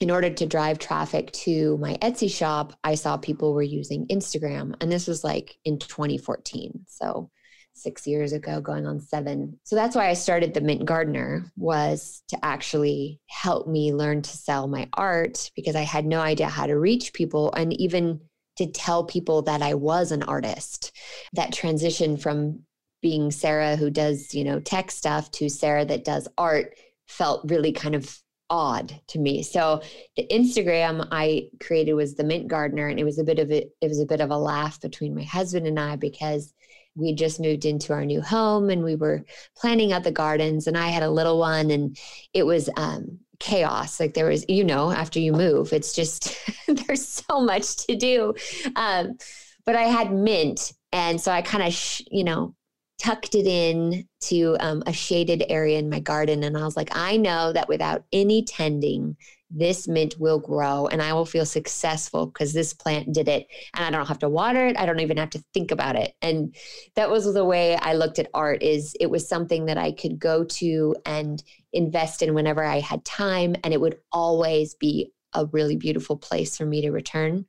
in 0.00 0.10
order 0.10 0.30
to 0.30 0.46
drive 0.46 0.80
traffic 0.80 1.30
to 1.30 1.78
my 1.78 1.96
Etsy 2.02 2.28
shop, 2.28 2.72
I 2.82 2.96
saw 2.96 3.16
people 3.16 3.54
were 3.54 3.62
using 3.62 4.08
Instagram 4.08 4.74
and 4.80 4.90
this 4.90 5.06
was 5.06 5.22
like 5.22 5.56
in 5.64 5.78
2014. 5.78 6.86
So 6.88 7.30
six 7.74 8.06
years 8.06 8.32
ago, 8.32 8.60
going 8.60 8.86
on 8.86 9.00
seven. 9.00 9.58
So 9.64 9.76
that's 9.76 9.96
why 9.96 10.08
I 10.08 10.14
started 10.14 10.54
the 10.54 10.60
Mint 10.60 10.84
Gardener 10.84 11.44
was 11.56 12.22
to 12.28 12.38
actually 12.42 13.20
help 13.28 13.66
me 13.66 13.92
learn 13.92 14.22
to 14.22 14.36
sell 14.36 14.68
my 14.68 14.88
art 14.94 15.50
because 15.56 15.76
I 15.76 15.82
had 15.82 16.04
no 16.04 16.20
idea 16.20 16.48
how 16.48 16.66
to 16.66 16.78
reach 16.78 17.12
people 17.12 17.52
and 17.54 17.72
even 17.80 18.20
to 18.56 18.66
tell 18.66 19.04
people 19.04 19.42
that 19.42 19.62
I 19.62 19.74
was 19.74 20.12
an 20.12 20.22
artist. 20.22 20.92
That 21.32 21.52
transition 21.52 22.16
from 22.16 22.60
being 23.00 23.30
Sarah 23.30 23.76
who 23.76 23.90
does, 23.90 24.34
you 24.34 24.44
know, 24.44 24.60
tech 24.60 24.90
stuff 24.90 25.30
to 25.32 25.48
Sarah 25.48 25.84
that 25.84 26.04
does 26.04 26.28
art 26.38 26.74
felt 27.08 27.50
really 27.50 27.72
kind 27.72 27.94
of 27.94 28.18
odd 28.48 29.00
to 29.08 29.18
me. 29.18 29.42
So 29.42 29.82
the 30.16 30.26
Instagram 30.30 31.08
I 31.10 31.48
created 31.60 31.94
was 31.94 32.14
the 32.14 32.24
Mint 32.24 32.48
Gardener 32.48 32.86
and 32.86 33.00
it 33.00 33.04
was 33.04 33.18
a 33.18 33.24
bit 33.24 33.38
of 33.38 33.50
a 33.50 33.66
it 33.80 33.88
was 33.88 33.98
a 33.98 34.06
bit 34.06 34.20
of 34.20 34.30
a 34.30 34.36
laugh 34.36 34.80
between 34.80 35.14
my 35.14 35.24
husband 35.24 35.66
and 35.66 35.80
I 35.80 35.96
because 35.96 36.52
we 36.94 37.14
just 37.14 37.40
moved 37.40 37.64
into 37.64 37.92
our 37.92 38.04
new 38.04 38.20
home 38.20 38.70
and 38.70 38.84
we 38.84 38.96
were 38.96 39.24
planning 39.56 39.92
out 39.92 40.04
the 40.04 40.12
gardens 40.12 40.66
and 40.66 40.76
i 40.76 40.88
had 40.88 41.02
a 41.02 41.10
little 41.10 41.38
one 41.38 41.70
and 41.70 41.98
it 42.34 42.44
was 42.44 42.68
um, 42.76 43.18
chaos 43.38 43.98
like 43.98 44.14
there 44.14 44.28
was 44.28 44.44
you 44.48 44.62
know 44.64 44.90
after 44.90 45.18
you 45.18 45.32
move 45.32 45.72
it's 45.72 45.94
just 45.94 46.36
there's 46.68 47.06
so 47.06 47.40
much 47.40 47.76
to 47.76 47.96
do 47.96 48.34
um, 48.76 49.16
but 49.64 49.76
i 49.76 49.82
had 49.82 50.12
mint 50.12 50.72
and 50.92 51.20
so 51.20 51.32
i 51.32 51.42
kind 51.42 51.64
of 51.64 51.72
sh- 51.72 52.02
you 52.10 52.24
know 52.24 52.54
tucked 53.02 53.34
it 53.34 53.46
in 53.46 54.06
to 54.20 54.56
um, 54.60 54.82
a 54.86 54.92
shaded 54.92 55.42
area 55.48 55.76
in 55.76 55.90
my 55.90 55.98
garden. 55.98 56.44
And 56.44 56.56
I 56.56 56.64
was 56.64 56.76
like, 56.76 56.90
I 56.92 57.16
know 57.16 57.52
that 57.52 57.68
without 57.68 58.04
any 58.12 58.44
tending, 58.44 59.16
this 59.54 59.86
mint 59.86 60.18
will 60.18 60.38
grow 60.38 60.86
and 60.86 61.02
I 61.02 61.12
will 61.12 61.26
feel 61.26 61.44
successful 61.44 62.26
because 62.26 62.52
this 62.52 62.72
plant 62.72 63.12
did 63.12 63.28
it 63.28 63.46
and 63.74 63.84
I 63.84 63.90
don't 63.90 64.08
have 64.08 64.18
to 64.20 64.28
water 64.28 64.66
it. 64.66 64.78
I 64.78 64.86
don't 64.86 65.00
even 65.00 65.18
have 65.18 65.30
to 65.30 65.44
think 65.52 65.70
about 65.70 65.96
it. 65.96 66.14
And 66.22 66.54
that 66.94 67.10
was 67.10 67.32
the 67.32 67.44
way 67.44 67.76
I 67.76 67.94
looked 67.94 68.18
at 68.18 68.30
art 68.32 68.62
is 68.62 68.96
it 68.98 69.10
was 69.10 69.28
something 69.28 69.66
that 69.66 69.78
I 69.78 69.92
could 69.92 70.18
go 70.18 70.44
to 70.44 70.96
and 71.04 71.42
invest 71.72 72.22
in 72.22 72.34
whenever 72.34 72.64
I 72.64 72.80
had 72.80 73.04
time 73.04 73.54
and 73.62 73.74
it 73.74 73.80
would 73.80 73.98
always 74.10 74.74
be 74.74 75.12
a 75.34 75.46
really 75.46 75.76
beautiful 75.76 76.16
place 76.16 76.56
for 76.56 76.66
me 76.66 76.82
to 76.82 76.90
return. 76.90 77.46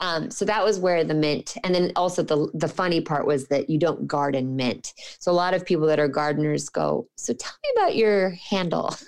Um, 0.00 0.30
so 0.30 0.44
that 0.44 0.64
was 0.64 0.78
where 0.78 1.04
the 1.04 1.14
mint, 1.14 1.56
and 1.64 1.74
then 1.74 1.92
also 1.96 2.22
the 2.22 2.50
the 2.54 2.68
funny 2.68 3.00
part 3.00 3.26
was 3.26 3.48
that 3.48 3.70
you 3.70 3.78
don't 3.78 4.06
garden 4.06 4.56
mint. 4.56 4.92
So 5.20 5.32
a 5.32 5.34
lot 5.34 5.54
of 5.54 5.64
people 5.64 5.86
that 5.86 5.98
are 5.98 6.08
gardeners 6.08 6.68
go, 6.68 7.08
so 7.16 7.32
tell 7.32 7.54
me 7.64 7.82
about 7.82 7.96
your 7.96 8.30
handle. 8.30 8.90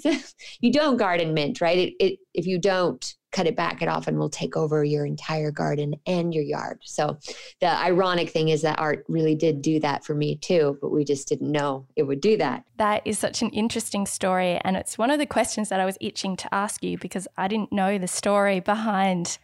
so 0.00 0.14
you 0.60 0.72
don't 0.72 0.96
garden 0.96 1.34
mint, 1.34 1.60
right? 1.60 1.78
It, 1.78 1.94
it 1.98 2.18
if 2.32 2.46
you 2.46 2.58
don't 2.58 3.14
cut 3.34 3.46
it 3.46 3.56
back, 3.56 3.82
it 3.82 3.88
often 3.88 4.16
will 4.16 4.30
take 4.30 4.56
over 4.56 4.84
your 4.84 5.04
entire 5.04 5.50
garden 5.50 5.94
and 6.06 6.32
your 6.32 6.44
yard. 6.44 6.78
So 6.84 7.18
the 7.60 7.68
ironic 7.68 8.30
thing 8.30 8.48
is 8.48 8.62
that 8.62 8.78
art 8.78 9.04
really 9.08 9.34
did 9.34 9.60
do 9.60 9.80
that 9.80 10.04
for 10.04 10.14
me 10.14 10.36
too, 10.36 10.78
but 10.80 10.90
we 10.90 11.04
just 11.04 11.28
didn't 11.28 11.50
know 11.50 11.86
it 11.96 12.04
would 12.04 12.20
do 12.20 12.36
that. 12.36 12.64
That 12.76 13.02
is 13.04 13.18
such 13.18 13.42
an 13.42 13.50
interesting 13.50 14.06
story. 14.06 14.60
And 14.64 14.76
it's 14.76 14.96
one 14.96 15.10
of 15.10 15.18
the 15.18 15.26
questions 15.26 15.68
that 15.68 15.80
I 15.80 15.84
was 15.84 15.98
itching 16.00 16.36
to 16.36 16.54
ask 16.54 16.82
you 16.84 16.96
because 16.96 17.26
I 17.36 17.48
didn't 17.48 17.72
know 17.72 17.98
the 17.98 18.08
story 18.08 18.60
behind 18.60 19.38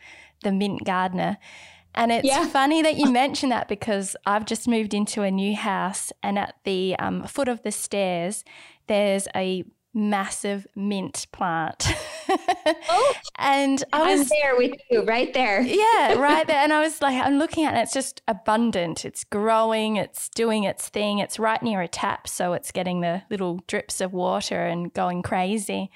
the 0.45 0.53
mint 0.53 0.85
gardener. 0.85 1.39
And 1.93 2.13
it's 2.13 2.27
yeah. 2.27 2.47
funny 2.47 2.83
that 2.83 2.97
you 2.97 3.11
mention 3.13 3.49
that 3.49 3.67
because 3.67 4.15
I've 4.25 4.47
just 4.47 4.69
moved 4.69 4.95
into 4.95 5.23
a 5.23 5.31
new 5.31 5.57
house, 5.57 6.13
and 6.23 6.39
at 6.39 6.55
the 6.63 6.95
um, 7.01 7.25
foot 7.25 7.49
of 7.49 7.63
the 7.63 7.73
stairs, 7.73 8.45
there's 8.87 9.27
a 9.35 9.65
massive 9.93 10.67
mint 10.77 11.27
plant. 11.33 11.87
oh, 12.29 13.15
and 13.39 13.83
I 13.93 14.15
was 14.15 14.21
I'm 14.21 14.39
there 14.41 14.57
with 14.57 14.73
you, 14.91 15.03
right 15.05 15.33
there. 15.35 15.61
yeah, 15.63 16.15
right 16.15 16.47
there. 16.47 16.59
And 16.59 16.73
I 16.73 16.81
was 16.81 17.03
like, 17.03 17.21
I'm 17.23 17.39
looking 17.39 17.65
at 17.65 17.75
it, 17.77 17.81
it's 17.81 17.93
just 17.93 18.23
abundant. 18.29 19.05
It's 19.05 19.25
growing, 19.25 19.97
it's 19.97 20.29
doing 20.31 20.65
its 20.65 20.89
thing. 20.89 21.19
It's 21.19 21.39
right 21.39 21.63
near 21.63 21.81
a 21.81 21.89
tap, 21.89 22.29
so 22.29 22.53
it's 22.53 22.71
getting 22.71 23.01
the 23.01 23.23
little 23.31 23.61
drips 23.67 24.01
of 24.01 24.13
water 24.13 24.67
and 24.67 24.93
going 24.93 25.23
crazy. 25.23 25.91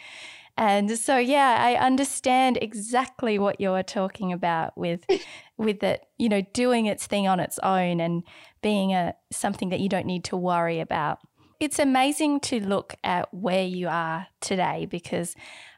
And 0.56 0.96
so 0.98 1.18
yeah, 1.18 1.56
I 1.60 1.74
understand 1.74 2.58
exactly 2.62 3.38
what 3.38 3.60
you're 3.60 3.82
talking 3.82 4.32
about 4.32 4.76
with 4.78 5.04
with 5.56 5.82
it, 5.82 6.04
you 6.18 6.28
know, 6.28 6.42
doing 6.52 6.86
its 6.86 7.06
thing 7.06 7.26
on 7.26 7.40
its 7.40 7.58
own 7.60 8.00
and 8.00 8.22
being 8.62 8.92
a 8.92 9.14
something 9.32 9.70
that 9.70 9.80
you 9.80 9.88
don't 9.88 10.06
need 10.06 10.24
to 10.24 10.36
worry 10.36 10.80
about. 10.80 11.18
It's 11.60 11.78
amazing 11.78 12.40
to 12.40 12.60
look 12.60 12.96
at 13.04 13.32
where 13.32 13.64
you 13.64 13.88
are 13.88 14.26
today 14.40 14.86
because 14.90 15.34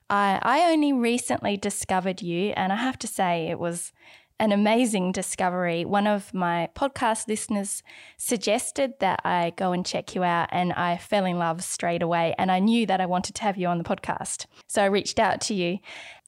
I, 0.09 0.38
I 0.42 0.73
only 0.73 0.92
recently 0.92 1.56
discovered 1.56 2.23
you, 2.23 2.50
and 2.56 2.73
I 2.73 2.76
have 2.76 2.99
to 3.00 3.06
say 3.06 3.49
it 3.49 3.59
was 3.59 3.92
an 4.38 4.52
amazing 4.52 5.12
discovery. 5.12 5.85
One 5.85 6.06
of 6.06 6.33
my 6.35 6.68
podcast 6.75 7.26
listeners 7.26 7.83
suggested 8.16 8.95
that 9.00 9.21
I 9.25 9.52
go 9.56 9.73
and 9.73 9.85
check 9.85 10.14
you 10.14 10.23
out, 10.23 10.49
and 10.52 10.73
I 10.73 10.97
fell 10.97 11.25
in 11.25 11.38
love 11.38 11.64
straight 11.64 12.02
away. 12.02 12.35
And 12.38 12.50
I 12.50 12.59
knew 12.59 12.87
that 12.87 13.00
I 13.00 13.06
wanted 13.06 13.35
to 13.37 13.42
have 13.42 13.56
you 13.56 13.66
on 13.66 13.78
the 13.78 13.85
podcast. 13.85 14.47
So 14.66 14.83
I 14.83 14.87
reached 14.87 15.18
out 15.18 15.40
to 15.42 15.54
you. 15.54 15.78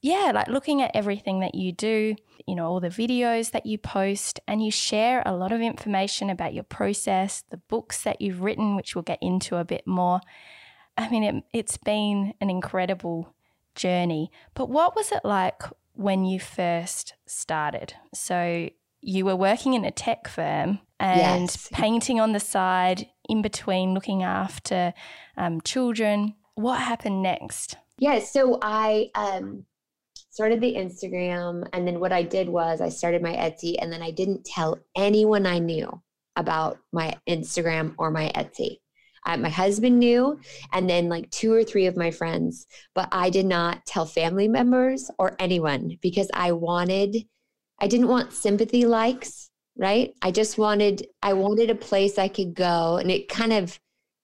Yeah, 0.00 0.30
like 0.34 0.48
looking 0.48 0.80
at 0.80 0.92
everything 0.94 1.40
that 1.40 1.54
you 1.54 1.72
do, 1.72 2.14
you 2.46 2.54
know, 2.54 2.66
all 2.66 2.80
the 2.80 2.88
videos 2.88 3.50
that 3.50 3.66
you 3.66 3.78
post, 3.78 4.38
and 4.46 4.64
you 4.64 4.70
share 4.70 5.22
a 5.26 5.34
lot 5.34 5.52
of 5.52 5.60
information 5.60 6.30
about 6.30 6.54
your 6.54 6.64
process, 6.64 7.42
the 7.50 7.56
books 7.56 8.02
that 8.02 8.20
you've 8.20 8.42
written, 8.42 8.76
which 8.76 8.94
we'll 8.94 9.02
get 9.02 9.18
into 9.20 9.56
a 9.56 9.64
bit 9.64 9.86
more. 9.86 10.20
I 10.96 11.08
mean, 11.08 11.24
it, 11.24 11.44
it's 11.52 11.76
been 11.76 12.34
an 12.40 12.50
incredible 12.50 13.34
journey. 13.74 14.30
But 14.54 14.68
what 14.68 14.94
was 14.94 15.12
it 15.12 15.24
like 15.24 15.62
when 15.94 16.24
you 16.24 16.38
first 16.38 17.14
started? 17.26 17.94
So 18.14 18.70
you 19.00 19.24
were 19.24 19.36
working 19.36 19.74
in 19.74 19.84
a 19.84 19.90
tech 19.90 20.28
firm 20.28 20.80
and 21.00 21.42
yes. 21.42 21.68
painting 21.72 22.20
on 22.20 22.32
the 22.32 22.40
side, 22.40 23.08
in 23.28 23.42
between 23.42 23.94
looking 23.94 24.22
after 24.22 24.94
um, 25.36 25.60
children. 25.60 26.34
What 26.54 26.80
happened 26.80 27.22
next? 27.22 27.76
Yeah, 27.98 28.20
so 28.20 28.58
I 28.62 29.10
um, 29.14 29.66
started 30.38 30.60
the 30.60 30.76
Instagram, 30.76 31.68
and 31.72 31.84
then 31.84 31.98
what 31.98 32.12
I 32.12 32.22
did 32.22 32.48
was 32.48 32.80
I 32.80 32.90
started 32.90 33.22
my 33.22 33.32
Etsy, 33.34 33.74
and 33.80 33.92
then 33.92 34.02
I 34.02 34.12
didn't 34.12 34.44
tell 34.44 34.78
anyone 34.96 35.46
I 35.46 35.58
knew 35.58 36.00
about 36.36 36.78
my 36.92 37.12
Instagram 37.28 37.96
or 37.98 38.12
my 38.12 38.30
Etsy. 38.36 38.76
My 39.26 39.48
husband 39.48 39.98
knew, 39.98 40.38
and 40.72 40.88
then 40.88 41.08
like 41.08 41.28
two 41.30 41.52
or 41.52 41.64
three 41.64 41.86
of 41.86 41.96
my 41.96 42.12
friends, 42.12 42.68
but 42.94 43.08
I 43.10 43.30
did 43.30 43.46
not 43.46 43.84
tell 43.84 44.06
family 44.06 44.46
members 44.46 45.10
or 45.18 45.34
anyone 45.40 45.98
because 46.00 46.30
I 46.32 46.52
wanted, 46.52 47.16
I 47.80 47.88
didn't 47.88 48.06
want 48.06 48.32
sympathy 48.32 48.86
likes, 48.86 49.50
right? 49.76 50.14
I 50.22 50.30
just 50.30 50.56
wanted, 50.56 51.04
I 51.20 51.32
wanted 51.32 51.68
a 51.68 51.74
place 51.74 52.16
I 52.16 52.28
could 52.28 52.54
go. 52.54 52.98
And 52.98 53.10
it 53.10 53.28
kind 53.28 53.52
of, 53.52 53.76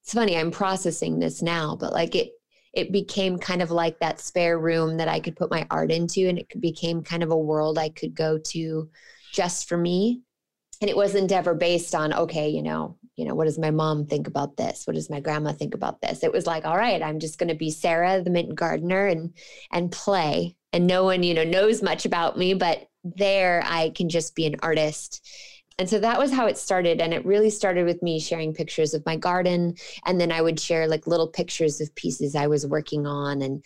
it's 0.04 0.14
funny, 0.14 0.36
I'm 0.36 0.52
processing 0.52 1.18
this 1.18 1.42
now, 1.42 1.74
but 1.74 1.92
like 1.92 2.14
it, 2.14 2.30
it 2.74 2.92
became 2.92 3.38
kind 3.38 3.62
of 3.62 3.70
like 3.70 3.98
that 4.00 4.20
spare 4.20 4.58
room 4.58 4.96
that 4.96 5.08
I 5.08 5.20
could 5.20 5.36
put 5.36 5.50
my 5.50 5.66
art 5.70 5.90
into, 5.90 6.28
and 6.28 6.38
it 6.38 6.60
became 6.60 7.02
kind 7.02 7.22
of 7.22 7.30
a 7.30 7.36
world 7.36 7.78
I 7.78 7.88
could 7.88 8.14
go 8.14 8.38
to 8.38 8.90
just 9.32 9.68
for 9.68 9.76
me. 9.76 10.22
And 10.80 10.90
it 10.90 10.96
wasn't 10.96 11.32
ever 11.32 11.54
based 11.54 11.94
on, 11.94 12.12
okay, 12.12 12.48
you 12.48 12.62
know, 12.62 12.98
you 13.16 13.24
know, 13.24 13.34
what 13.34 13.44
does 13.44 13.58
my 13.58 13.70
mom 13.70 14.06
think 14.06 14.26
about 14.26 14.56
this? 14.56 14.86
What 14.86 14.94
does 14.94 15.08
my 15.08 15.20
grandma 15.20 15.52
think 15.52 15.74
about 15.74 16.00
this? 16.00 16.24
It 16.24 16.32
was 16.32 16.46
like, 16.46 16.64
all 16.64 16.76
right, 16.76 17.00
I'm 17.00 17.20
just 17.20 17.38
going 17.38 17.48
to 17.48 17.54
be 17.54 17.70
Sarah, 17.70 18.20
the 18.22 18.30
mint 18.30 18.54
gardener, 18.54 19.06
and 19.06 19.34
and 19.70 19.92
play. 19.92 20.56
And 20.72 20.88
no 20.88 21.04
one, 21.04 21.22
you 21.22 21.32
know, 21.32 21.44
knows 21.44 21.82
much 21.82 22.04
about 22.04 22.36
me, 22.36 22.54
but 22.54 22.88
there 23.04 23.62
I 23.64 23.90
can 23.90 24.08
just 24.08 24.34
be 24.34 24.46
an 24.46 24.56
artist. 24.62 25.24
And 25.78 25.90
so 25.90 25.98
that 25.98 26.18
was 26.18 26.32
how 26.32 26.46
it 26.46 26.56
started. 26.56 27.00
And 27.00 27.12
it 27.12 27.26
really 27.26 27.50
started 27.50 27.84
with 27.84 28.02
me 28.02 28.20
sharing 28.20 28.54
pictures 28.54 28.94
of 28.94 29.04
my 29.04 29.16
garden. 29.16 29.74
And 30.06 30.20
then 30.20 30.30
I 30.30 30.40
would 30.40 30.60
share 30.60 30.86
like 30.86 31.06
little 31.06 31.26
pictures 31.26 31.80
of 31.80 31.94
pieces 31.96 32.36
I 32.36 32.46
was 32.46 32.66
working 32.66 33.06
on. 33.06 33.42
And 33.42 33.64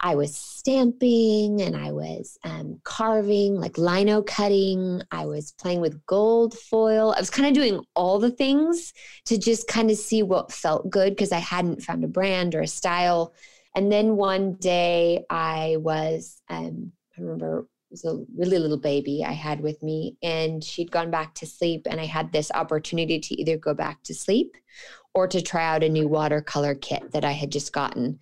I 0.00 0.14
was 0.14 0.36
stamping 0.36 1.60
and 1.60 1.74
I 1.74 1.90
was 1.90 2.38
um, 2.44 2.80
carving, 2.84 3.56
like 3.56 3.78
lino 3.78 4.22
cutting. 4.22 5.02
I 5.10 5.24
was 5.26 5.52
playing 5.52 5.80
with 5.80 6.04
gold 6.06 6.56
foil. 6.56 7.12
I 7.12 7.20
was 7.20 7.30
kind 7.30 7.48
of 7.48 7.54
doing 7.54 7.82
all 7.94 8.18
the 8.18 8.30
things 8.30 8.92
to 9.24 9.38
just 9.38 9.66
kind 9.66 9.90
of 9.90 9.96
see 9.96 10.22
what 10.22 10.52
felt 10.52 10.88
good 10.90 11.10
because 11.10 11.32
I 11.32 11.38
hadn't 11.38 11.82
found 11.82 12.04
a 12.04 12.08
brand 12.08 12.54
or 12.54 12.60
a 12.60 12.66
style. 12.68 13.34
And 13.74 13.90
then 13.90 14.16
one 14.16 14.54
day 14.54 15.24
I 15.30 15.76
was, 15.80 16.40
um, 16.48 16.92
I 17.16 17.20
remember 17.20 17.66
was 17.90 18.04
a 18.04 18.24
really 18.36 18.58
little 18.58 18.78
baby 18.78 19.24
I 19.26 19.32
had 19.32 19.60
with 19.60 19.82
me, 19.82 20.16
and 20.22 20.62
she'd 20.62 20.90
gone 20.90 21.10
back 21.10 21.34
to 21.36 21.46
sleep. 21.46 21.86
And 21.88 22.00
I 22.00 22.06
had 22.06 22.32
this 22.32 22.50
opportunity 22.52 23.18
to 23.18 23.40
either 23.40 23.56
go 23.56 23.74
back 23.74 24.02
to 24.04 24.14
sleep 24.14 24.56
or 25.14 25.26
to 25.28 25.40
try 25.40 25.66
out 25.66 25.82
a 25.82 25.88
new 25.88 26.08
watercolor 26.08 26.74
kit 26.74 27.12
that 27.12 27.24
I 27.24 27.32
had 27.32 27.50
just 27.50 27.72
gotten 27.72 28.20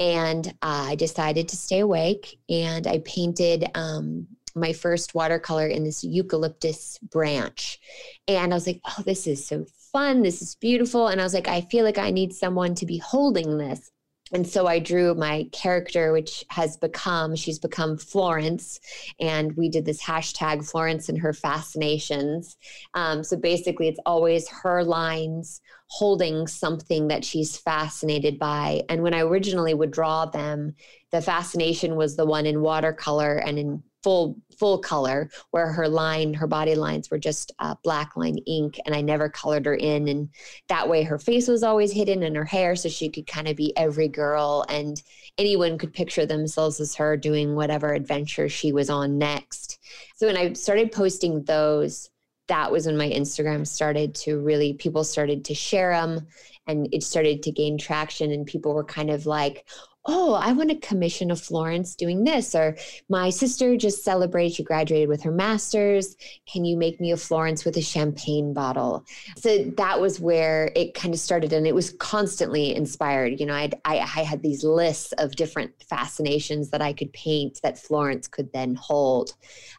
and 0.00 0.48
uh, 0.62 0.88
I 0.88 0.94
decided 0.94 1.48
to 1.50 1.56
stay 1.56 1.80
awake 1.80 2.38
and 2.48 2.86
I 2.86 3.02
painted 3.04 3.70
um, 3.74 4.26
my 4.54 4.72
first 4.72 5.14
watercolor 5.14 5.66
in 5.66 5.84
this 5.84 6.02
eucalyptus 6.02 6.98
branch. 6.98 7.78
And 8.26 8.52
I 8.52 8.56
was 8.56 8.66
like, 8.66 8.80
oh, 8.86 9.02
this 9.04 9.26
is 9.26 9.46
so 9.46 9.66
fun. 9.92 10.22
This 10.22 10.40
is 10.40 10.54
beautiful. 10.54 11.08
And 11.08 11.20
I 11.20 11.24
was 11.24 11.34
like, 11.34 11.48
I 11.48 11.60
feel 11.60 11.84
like 11.84 11.98
I 11.98 12.10
need 12.10 12.32
someone 12.32 12.74
to 12.76 12.86
be 12.86 12.96
holding 12.96 13.58
this. 13.58 13.90
And 14.32 14.46
so 14.46 14.66
I 14.66 14.78
drew 14.78 15.14
my 15.14 15.48
character, 15.52 16.12
which 16.12 16.44
has 16.50 16.76
become, 16.76 17.34
she's 17.34 17.58
become 17.58 17.96
Florence. 17.96 18.80
And 19.18 19.56
we 19.56 19.68
did 19.68 19.84
this 19.84 20.02
hashtag 20.02 20.68
Florence 20.68 21.08
and 21.08 21.18
her 21.18 21.32
fascinations. 21.32 22.56
Um, 22.94 23.24
so 23.24 23.36
basically, 23.36 23.88
it's 23.88 24.00
always 24.06 24.48
her 24.48 24.84
lines 24.84 25.60
holding 25.88 26.46
something 26.46 27.08
that 27.08 27.24
she's 27.24 27.56
fascinated 27.56 28.38
by. 28.38 28.82
And 28.88 29.02
when 29.02 29.14
I 29.14 29.22
originally 29.22 29.74
would 29.74 29.90
draw 29.90 30.26
them, 30.26 30.74
the 31.10 31.20
fascination 31.20 31.96
was 31.96 32.14
the 32.14 32.26
one 32.26 32.46
in 32.46 32.60
watercolor 32.60 33.36
and 33.38 33.58
in 33.58 33.82
full 34.02 34.36
full 34.58 34.78
color 34.78 35.30
where 35.50 35.72
her 35.72 35.88
line 35.88 36.32
her 36.34 36.46
body 36.46 36.74
lines 36.74 37.10
were 37.10 37.18
just 37.18 37.52
uh, 37.58 37.74
black 37.82 38.16
line 38.16 38.38
ink 38.46 38.78
and 38.86 38.94
i 38.94 39.00
never 39.00 39.28
colored 39.28 39.66
her 39.66 39.74
in 39.74 40.08
and 40.08 40.28
that 40.68 40.88
way 40.88 41.02
her 41.02 41.18
face 41.18 41.48
was 41.48 41.62
always 41.62 41.92
hidden 41.92 42.22
and 42.22 42.36
her 42.36 42.44
hair 42.44 42.74
so 42.74 42.88
she 42.88 43.08
could 43.08 43.26
kind 43.26 43.48
of 43.48 43.56
be 43.56 43.76
every 43.76 44.08
girl 44.08 44.64
and 44.68 45.02
anyone 45.38 45.78
could 45.78 45.92
picture 45.92 46.26
themselves 46.26 46.80
as 46.80 46.94
her 46.94 47.16
doing 47.16 47.54
whatever 47.54 47.94
adventure 47.94 48.48
she 48.48 48.72
was 48.72 48.90
on 48.90 49.18
next. 49.18 49.78
So 50.16 50.26
when 50.26 50.36
i 50.36 50.52
started 50.52 50.92
posting 50.92 51.42
those 51.44 52.10
that 52.48 52.72
was 52.72 52.86
when 52.86 52.96
my 52.96 53.08
instagram 53.08 53.66
started 53.66 54.14
to 54.14 54.40
really 54.40 54.74
people 54.74 55.04
started 55.04 55.44
to 55.44 55.54
share 55.54 55.92
them 55.92 56.26
and 56.66 56.88
it 56.92 57.02
started 57.02 57.42
to 57.42 57.52
gain 57.52 57.78
traction 57.78 58.32
and 58.32 58.46
people 58.46 58.74
were 58.74 58.84
kind 58.84 59.10
of 59.10 59.24
like 59.24 59.66
oh, 60.06 60.34
I 60.34 60.52
want 60.52 60.70
to 60.70 60.76
commission 60.76 61.30
a 61.30 61.36
Florence 61.36 61.94
doing 61.94 62.24
this. 62.24 62.54
Or 62.54 62.76
my 63.08 63.28
sister 63.30 63.76
just 63.76 64.02
celebrated, 64.02 64.54
she 64.54 64.62
graduated 64.62 65.08
with 65.08 65.22
her 65.22 65.30
master's. 65.30 66.16
Can 66.50 66.64
you 66.64 66.76
make 66.76 67.00
me 67.00 67.12
a 67.12 67.16
Florence 67.16 67.64
with 67.64 67.76
a 67.76 67.82
champagne 67.82 68.54
bottle? 68.54 69.04
So 69.36 69.64
that 69.76 70.00
was 70.00 70.18
where 70.18 70.72
it 70.74 70.94
kind 70.94 71.12
of 71.12 71.20
started. 71.20 71.52
And 71.52 71.66
it 71.66 71.74
was 71.74 71.90
constantly 71.98 72.74
inspired. 72.74 73.38
You 73.38 73.46
know, 73.46 73.54
I'd, 73.54 73.74
I, 73.84 73.98
I 73.98 74.22
had 74.22 74.42
these 74.42 74.64
lists 74.64 75.12
of 75.18 75.36
different 75.36 75.72
fascinations 75.82 76.70
that 76.70 76.80
I 76.80 76.92
could 76.92 77.12
paint 77.12 77.60
that 77.62 77.78
Florence 77.78 78.26
could 78.26 78.52
then 78.52 78.74
hold. 78.76 79.34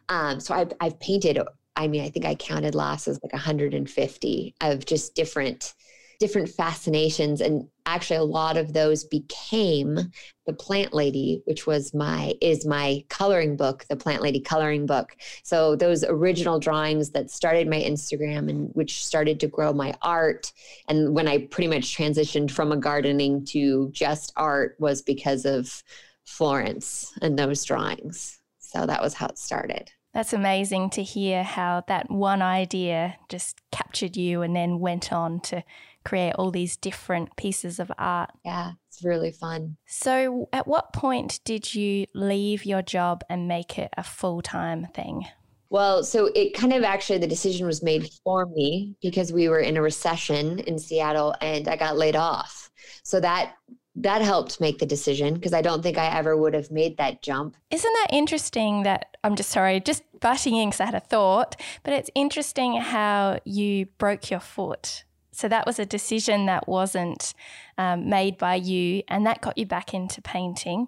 Um, 0.10 0.40
so 0.40 0.54
I've, 0.54 0.72
I've 0.80 1.00
painted, 1.00 1.40
I 1.76 1.88
mean, 1.88 2.04
I 2.04 2.10
think 2.10 2.26
I 2.26 2.36
counted 2.36 2.76
last 2.76 3.08
as 3.08 3.20
like 3.24 3.34
150 3.34 4.56
of 4.62 4.86
just 4.86 5.16
different 5.16 5.74
different 6.22 6.50
fascinations 6.50 7.42
and 7.42 7.68
actually 7.86 8.18
a 8.18 8.24
lot 8.24 8.58
of 8.58 8.74
those 8.74 9.04
became 9.04 9.98
the 10.46 10.54
plant 10.54 10.94
lady 10.94 11.42
which 11.46 11.68
was 11.68 11.94
my 11.94 12.34
is 12.42 12.66
my 12.66 13.04
coloring 13.10 13.56
book 13.56 13.86
the 13.90 13.96
plant 13.96 14.22
lady 14.22 14.40
coloring 14.40 14.86
book. 14.86 15.16
So 15.44 15.76
those 15.76 16.04
original 16.04 16.60
drawings 16.60 17.12
that 17.12 17.32
started 17.32 17.68
my 17.68 17.80
instagram 17.80 18.50
and 18.50 18.70
which 18.74 19.06
started 19.06 19.40
to 19.40 19.48
grow 19.48 19.74
my 19.74 19.94
art 20.02 20.52
and 20.88 21.14
when 21.14 21.28
i 21.28 21.46
pretty 21.48 21.68
much 21.68 21.96
transitioned 21.96 22.52
from 22.52 22.72
a 22.72 22.78
gardening 22.78 23.46
to 23.46 23.90
just 23.92 24.34
art 24.36 24.76
was 24.80 25.02
because 25.02 25.46
of 25.46 25.84
florence 26.32 27.14
and 27.22 27.38
those 27.38 27.64
drawings. 27.64 28.40
So 28.60 28.86
that 28.86 29.02
was 29.02 29.14
how 29.14 29.28
it 29.28 29.38
started. 29.38 29.92
That's 30.14 30.34
amazing 30.34 30.90
to 30.92 31.04
hear 31.04 31.44
how 31.44 31.84
that 31.88 32.10
one 32.12 32.42
idea 32.42 33.16
just 33.30 33.62
captured 33.72 34.18
you 34.18 34.42
and 34.42 34.56
then 34.56 34.80
went 34.80 35.14
on 35.14 35.40
to 35.42 35.64
create 36.04 36.34
all 36.34 36.52
these 36.52 36.78
different 36.78 37.36
pieces 37.36 37.80
of 37.80 37.92
art. 37.98 38.32
Yeah, 38.44 38.72
it's 38.88 39.04
really 39.04 39.32
fun. 39.32 39.78
So, 39.86 40.50
at 40.54 40.68
what 40.68 40.94
point 40.94 41.40
did 41.44 41.74
you 41.74 42.08
leave 42.14 42.66
your 42.66 42.82
job 42.82 43.24
and 43.30 43.48
make 43.48 43.78
it 43.78 43.90
a 43.98 44.04
full 44.04 44.42
time 44.42 44.88
thing? 44.94 45.26
Well, 45.70 46.04
so 46.04 46.30
it 46.36 46.54
kind 46.54 46.74
of 46.74 46.84
actually 46.84 47.20
the 47.20 47.28
decision 47.28 47.66
was 47.66 47.82
made 47.82 48.10
for 48.26 48.46
me 48.46 48.98
because 49.02 49.32
we 49.32 49.48
were 49.48 49.62
in 49.62 49.78
a 49.78 49.82
recession 49.82 50.60
in 50.60 50.78
Seattle 50.78 51.34
and 51.40 51.66
I 51.70 51.78
got 51.78 51.98
laid 51.98 52.18
off. 52.18 52.70
So 53.04 53.22
that 53.22 53.54
that 53.96 54.22
helped 54.22 54.62
make 54.62 54.80
the 54.80 54.86
decision 54.86 55.34
because 55.34 55.54
I 55.54 55.62
don't 55.62 55.82
think 55.82 55.98
I 55.98 56.18
ever 56.18 56.36
would 56.36 56.54
have 56.54 56.72
made 56.72 56.98
that 56.98 57.22
jump. 57.22 57.56
Isn't 57.70 57.94
that 57.94 58.08
interesting 58.12 58.84
that 58.84 59.18
I'm 59.24 59.36
just 59.36 59.50
sorry, 59.50 59.80
just 59.80 60.04
butting 60.20 60.56
in 60.56 60.70
because 60.70 60.82
I 60.82 60.86
had 60.86 60.96
a 60.96 61.00
thought, 61.00 61.60
but 61.84 61.94
it's 61.94 62.10
interesting 62.16 62.76
how 62.76 63.40
you 63.46 63.86
broke 63.98 64.30
your 64.30 64.40
foot 64.40 65.04
so 65.32 65.48
that 65.48 65.66
was 65.66 65.80
a 65.80 65.86
decision 65.86 66.46
that 66.46 66.68
wasn't 66.68 67.34
um, 67.78 68.10
made 68.10 68.38
by 68.38 68.56
you, 68.56 69.04
and 69.08 69.26
that 69.26 69.42
got 69.42 69.58
you 69.58 69.66
back 69.66 69.94
into 69.94 70.22
painting. 70.22 70.88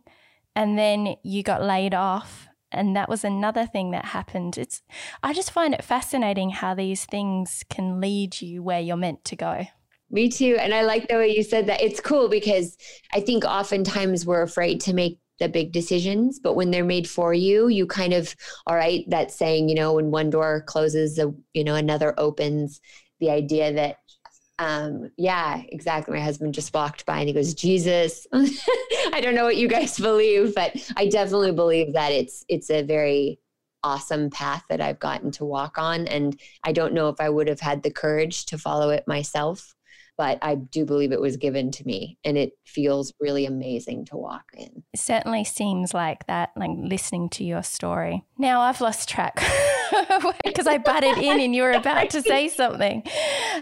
And 0.55 0.77
then 0.77 1.15
you 1.23 1.41
got 1.43 1.63
laid 1.63 1.93
off, 1.93 2.47
and 2.71 2.95
that 2.95 3.09
was 3.09 3.23
another 3.23 3.65
thing 3.65 3.91
that 3.91 4.05
happened. 4.05 4.57
It's 4.57 4.81
I 5.21 5.33
just 5.33 5.51
find 5.51 5.73
it 5.73 5.83
fascinating 5.83 6.51
how 6.51 6.73
these 6.73 7.05
things 7.05 7.63
can 7.69 7.99
lead 7.99 8.41
you 8.41 8.61
where 8.61 8.81
you're 8.81 8.97
meant 8.97 9.23
to 9.25 9.35
go. 9.35 9.65
Me 10.11 10.29
too. 10.29 10.57
And 10.59 10.75
I 10.75 10.83
like 10.83 11.07
the 11.07 11.15
way 11.15 11.35
you 11.35 11.41
said 11.41 11.65
that. 11.67 11.81
It's 11.81 11.99
cool 11.99 12.29
because 12.29 12.77
I 13.13 13.19
think 13.19 13.45
oftentimes 13.45 14.27
we're 14.27 14.43
afraid 14.43 14.79
to 14.81 14.93
make 14.93 15.17
the 15.39 15.49
big 15.49 15.71
decisions, 15.71 16.39
but 16.39 16.53
when 16.53 16.69
they're 16.69 16.83
made 16.83 17.09
for 17.09 17.33
you, 17.33 17.67
you 17.67 17.87
kind 17.87 18.13
of, 18.13 18.35
all 18.67 18.75
right, 18.75 19.03
that 19.09 19.31
saying, 19.31 19.69
you 19.69 19.75
know, 19.75 19.93
when 19.93 20.11
one 20.11 20.29
door 20.29 20.61
closes, 20.67 21.19
you 21.53 21.63
know, 21.63 21.73
another 21.73 22.13
opens. 22.19 22.79
The 23.19 23.31
idea 23.31 23.73
that 23.73 23.97
um, 24.59 25.09
yeah, 25.17 25.61
exactly. 25.69 26.17
My 26.17 26.23
husband 26.23 26.53
just 26.53 26.73
walked 26.73 27.05
by 27.05 27.19
and 27.19 27.27
he 27.27 27.33
goes, 27.33 27.53
Jesus. 27.53 28.27
I 28.33 29.19
don't 29.21 29.35
know 29.35 29.45
what 29.45 29.57
you 29.57 29.67
guys 29.67 29.97
believe, 29.99 30.53
but 30.55 30.75
I 30.95 31.07
definitely 31.07 31.51
believe 31.51 31.93
that 31.93 32.11
it's 32.11 32.45
it's 32.47 32.69
a 32.69 32.83
very 32.83 33.39
awesome 33.83 34.29
path 34.29 34.63
that 34.69 34.79
I've 34.79 34.99
gotten 34.99 35.31
to 35.31 35.45
walk 35.45 35.77
on. 35.77 36.07
And 36.07 36.39
I 36.63 36.71
don't 36.71 36.93
know 36.93 37.09
if 37.09 37.19
I 37.19 37.29
would 37.29 37.49
have 37.49 37.59
had 37.59 37.83
the 37.83 37.91
courage 37.91 38.45
to 38.47 38.57
follow 38.57 38.89
it 38.91 39.07
myself 39.07 39.75
but 40.17 40.37
I 40.41 40.55
do 40.55 40.85
believe 40.85 41.11
it 41.11 41.21
was 41.21 41.37
given 41.37 41.71
to 41.71 41.85
me 41.85 42.17
and 42.23 42.37
it 42.37 42.53
feels 42.65 43.13
really 43.19 43.45
amazing 43.45 44.05
to 44.05 44.17
walk 44.17 44.43
in. 44.53 44.83
It 44.93 44.99
certainly 44.99 45.43
seems 45.43 45.93
like 45.93 46.25
that, 46.27 46.51
like 46.55 46.71
listening 46.77 47.29
to 47.29 47.43
your 47.43 47.63
story. 47.63 48.23
Now 48.37 48.61
I've 48.61 48.81
lost 48.81 49.09
track 49.09 49.35
because 50.45 50.67
I 50.67 50.77
butted 50.77 51.17
in 51.17 51.39
and 51.39 51.55
you 51.55 51.63
were 51.63 51.71
about 51.71 52.11
to 52.11 52.21
say 52.21 52.47
something. 52.47 53.03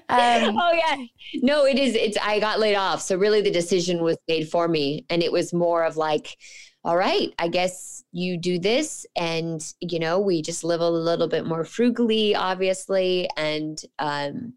Um, 0.09 0.57
oh, 0.59 0.73
yeah. 0.73 1.05
No, 1.35 1.65
it 1.65 1.79
is. 1.79 1.95
It's, 1.95 2.17
I 2.21 2.39
got 2.39 2.59
laid 2.59 2.75
off. 2.75 3.01
So 3.01 3.15
really 3.15 3.41
the 3.41 3.51
decision 3.51 4.03
was 4.03 4.17
made 4.27 4.49
for 4.49 4.67
me. 4.67 5.05
And 5.09 5.23
it 5.23 5.31
was 5.31 5.53
more 5.53 5.83
of 5.83 5.97
like, 5.97 6.37
all 6.83 6.97
right, 6.97 7.33
I 7.37 7.47
guess 7.47 8.03
you 8.11 8.37
do 8.37 8.59
this. 8.59 9.05
And, 9.15 9.61
you 9.79 9.99
know, 9.99 10.19
we 10.19 10.41
just 10.41 10.63
live 10.63 10.81
a 10.81 10.89
little 10.89 11.27
bit 11.27 11.45
more 11.45 11.63
frugally, 11.63 12.35
obviously. 12.35 13.29
And, 13.37 13.79
um, 13.99 14.53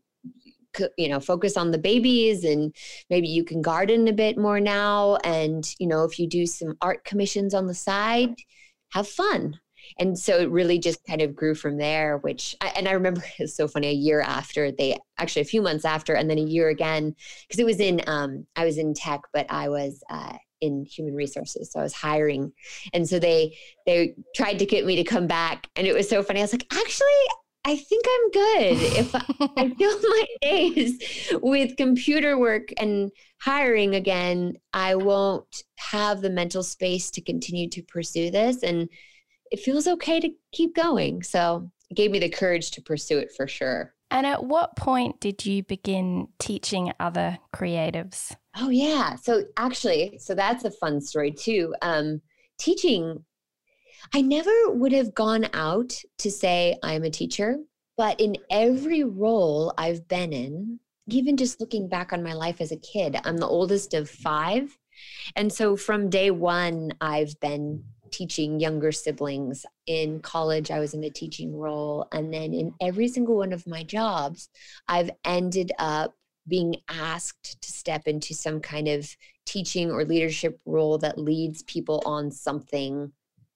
you 0.98 1.08
know 1.08 1.20
focus 1.20 1.56
on 1.56 1.70
the 1.70 1.78
babies 1.78 2.44
and 2.44 2.74
maybe 3.10 3.28
you 3.28 3.44
can 3.44 3.62
garden 3.62 4.08
a 4.08 4.12
bit 4.12 4.38
more 4.38 4.60
now. 4.60 5.16
And 5.24 5.64
you 5.78 5.87
know 5.87 6.04
if 6.04 6.18
you 6.18 6.28
do 6.28 6.46
some 6.46 6.76
art 6.80 7.04
commissions 7.04 7.54
on 7.54 7.66
the 7.66 7.74
side 7.74 8.34
have 8.92 9.08
fun. 9.08 9.58
And 9.98 10.18
so 10.18 10.38
it 10.38 10.50
really 10.50 10.78
just 10.78 11.04
kind 11.04 11.20
of 11.20 11.37
grew 11.37 11.54
from 11.54 11.76
there 11.76 12.16
which 12.16 12.56
and 12.74 12.88
i 12.88 12.92
remember 12.92 13.22
it's 13.38 13.54
so 13.54 13.68
funny 13.68 13.88
a 13.88 13.92
year 13.92 14.22
after 14.22 14.72
they 14.72 14.96
actually 15.18 15.42
a 15.42 15.44
few 15.44 15.60
months 15.60 15.84
after 15.84 16.14
and 16.14 16.30
then 16.30 16.38
a 16.38 16.42
year 16.42 16.70
again 16.70 17.14
because 17.42 17.60
it 17.60 17.66
was 17.66 17.80
in 17.80 18.00
um, 18.06 18.46
i 18.56 18.64
was 18.64 18.78
in 18.78 18.94
tech 18.94 19.20
but 19.34 19.44
i 19.50 19.68
was 19.68 20.02
uh, 20.08 20.38
in 20.64 20.84
human 20.84 21.14
resources. 21.14 21.70
So 21.70 21.80
i 21.80 21.82
was 21.82 21.92
hiring. 21.92 22.52
And 22.92 23.08
so 23.08 23.18
they 23.18 23.56
they 23.87 24.14
tried 24.34 24.58
to 24.58 24.66
get 24.66 24.87
me 24.87 24.96
to 24.96 25.04
come 25.04 25.26
back 25.26 25.68
and 25.76 25.87
it 25.87 25.94
was 25.94 26.08
so 26.08 26.22
funny. 26.22 26.40
I 26.40 26.44
was 26.44 26.52
like 26.52 26.66
actually 26.72 27.06
I 27.66 27.77
think 27.77 28.05
I'm 28.07 28.31
good. 28.31 28.83
If 28.98 29.14
I 29.14 29.74
fill 29.79 30.00
my 30.03 30.27
days 30.42 31.33
with 31.42 31.77
computer 31.77 32.38
work 32.38 32.68
and 32.77 33.11
hiring 33.40 33.94
again, 33.94 34.55
I 34.74 34.96
won't 34.96 35.62
have 35.79 36.20
the 36.20 36.31
mental 36.31 36.62
space 36.62 37.11
to 37.12 37.22
continue 37.22 37.70
to 37.70 37.83
pursue 37.83 38.31
this. 38.31 38.62
And 38.62 38.88
it 39.50 39.61
feels 39.61 39.87
okay 39.87 40.20
to 40.20 40.31
keep 40.53 40.74
going. 40.74 41.22
So 41.22 41.70
it 41.90 41.94
gave 41.94 42.11
me 42.11 42.18
the 42.18 42.29
courage 42.29 42.70
to 42.72 42.83
pursue 42.83 43.18
it 43.18 43.33
for 43.35 43.48
sure. 43.48 43.94
And 44.11 44.27
at 44.27 44.44
what 44.44 44.77
point 44.77 45.20
did 45.20 45.46
you 45.46 45.62
begin 45.62 46.29
teaching 46.38 46.92
other 47.00 47.38
creatives? 47.55 48.37
Oh, 48.57 48.68
yeah. 48.68 49.16
So 49.16 49.44
actually, 49.57 50.18
so 50.18 50.35
that's 50.35 50.64
a 50.64 50.70
fun 50.70 51.00
story 51.00 51.33
too. 51.33 51.74
Um, 51.81 52.20
teaching 52.59 53.24
I 54.12 54.21
never 54.21 54.71
would 54.71 54.93
have 54.93 55.14
gone 55.14 55.47
out 55.53 55.95
to 56.19 56.31
say 56.31 56.77
I'm 56.83 57.05
a 57.05 57.11
teacher, 57.11 57.57
but 57.97 58.21
in 58.21 58.37
every 58.51 59.05
role 59.05 59.73
I've 59.79 60.07
been 60.09 60.33
in, 60.33 60.81
even 61.09 61.37
just 61.37 61.61
looking 61.61 61.88
back 61.88 62.12
on 62.12 62.23
my 62.23 62.33
life 62.33 62.61
as 62.61 62.73
a 62.73 62.77
kid, 62.77 63.17
I'm 63.25 63.37
the 63.37 63.47
oldest 63.47 63.95
of 63.95 64.09
five. 64.11 64.77
And 65.37 65.53
so 65.53 65.77
from 65.77 66.11
day 66.11 66.31
one, 66.31 66.93
I've 67.01 67.38
been 67.40 67.85
teaching 68.11 68.61
younger 68.61 68.93
siblings. 68.93 69.67
In 69.87 70.21
college, 70.21 70.71
I 70.71 70.79
was 70.79 70.95
in 70.95 71.03
a 71.05 71.11
teaching 71.11 71.57
role. 71.57 72.07
And 72.12 72.33
then 72.33 72.55
in 72.55 72.73
every 72.81 73.09
single 73.09 73.37
one 73.37 73.53
of 73.53 73.67
my 73.67 73.83
jobs, 73.83 74.49
I've 74.87 75.11
ended 75.25 75.73
up 75.79 76.14
being 76.47 76.77
asked 76.88 77.61
to 77.61 77.73
step 77.73 78.07
into 78.07 78.35
some 78.35 78.61
kind 78.61 78.87
of 78.87 79.09
teaching 79.47 79.90
or 79.90 80.05
leadership 80.05 80.61
role 80.64 80.99
that 80.99 81.19
leads 81.19 81.62
people 81.64 82.03
on 82.07 82.31
something 82.31 83.12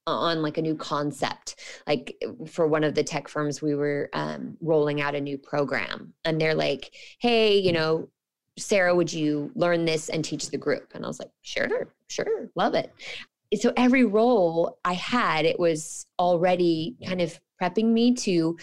on 0.09 0.43
like 0.43 0.59
a 0.59 0.63
new 0.63 0.75
concept. 0.75 1.57
Like 1.87 2.23
for 2.47 2.67
one 2.67 2.85
of 2.85 2.95
the 2.95 3.05
tech 3.05 3.29
firms 3.29 3.63
we 3.63 3.75
were 3.75 4.11
um, 4.13 4.57
rolling 4.61 5.01
out 5.01 5.15
a 5.15 5.21
new 5.21 5.39
program 5.39 6.13
and 6.25 6.41
they're 6.41 6.55
like 6.55 6.95
hey 7.19 7.59
you 7.59 7.73
know 7.73 8.09
sarah 8.57 8.95
would 8.95 9.13
you 9.13 9.51
learn 9.55 9.85
this 9.85 10.09
and 10.09 10.25
teach 10.25 10.51
the 10.51 10.59
group? 10.59 10.93
And 10.95 11.05
i 11.05 11.09
was 11.09 11.19
like 11.19 11.31
sure 11.43 11.89
sure 12.09 12.51
love 12.55 12.75
it. 12.75 12.93
So 13.61 13.73
every 13.77 14.05
role 14.05 14.79
i 14.85 14.95
had 14.95 15.45
it 15.45 15.59
was 15.59 16.07
already 16.19 16.97
kind 17.07 17.21
of 17.21 17.39
prepping 17.61 17.87
me 17.87 18.15
to 18.15 18.57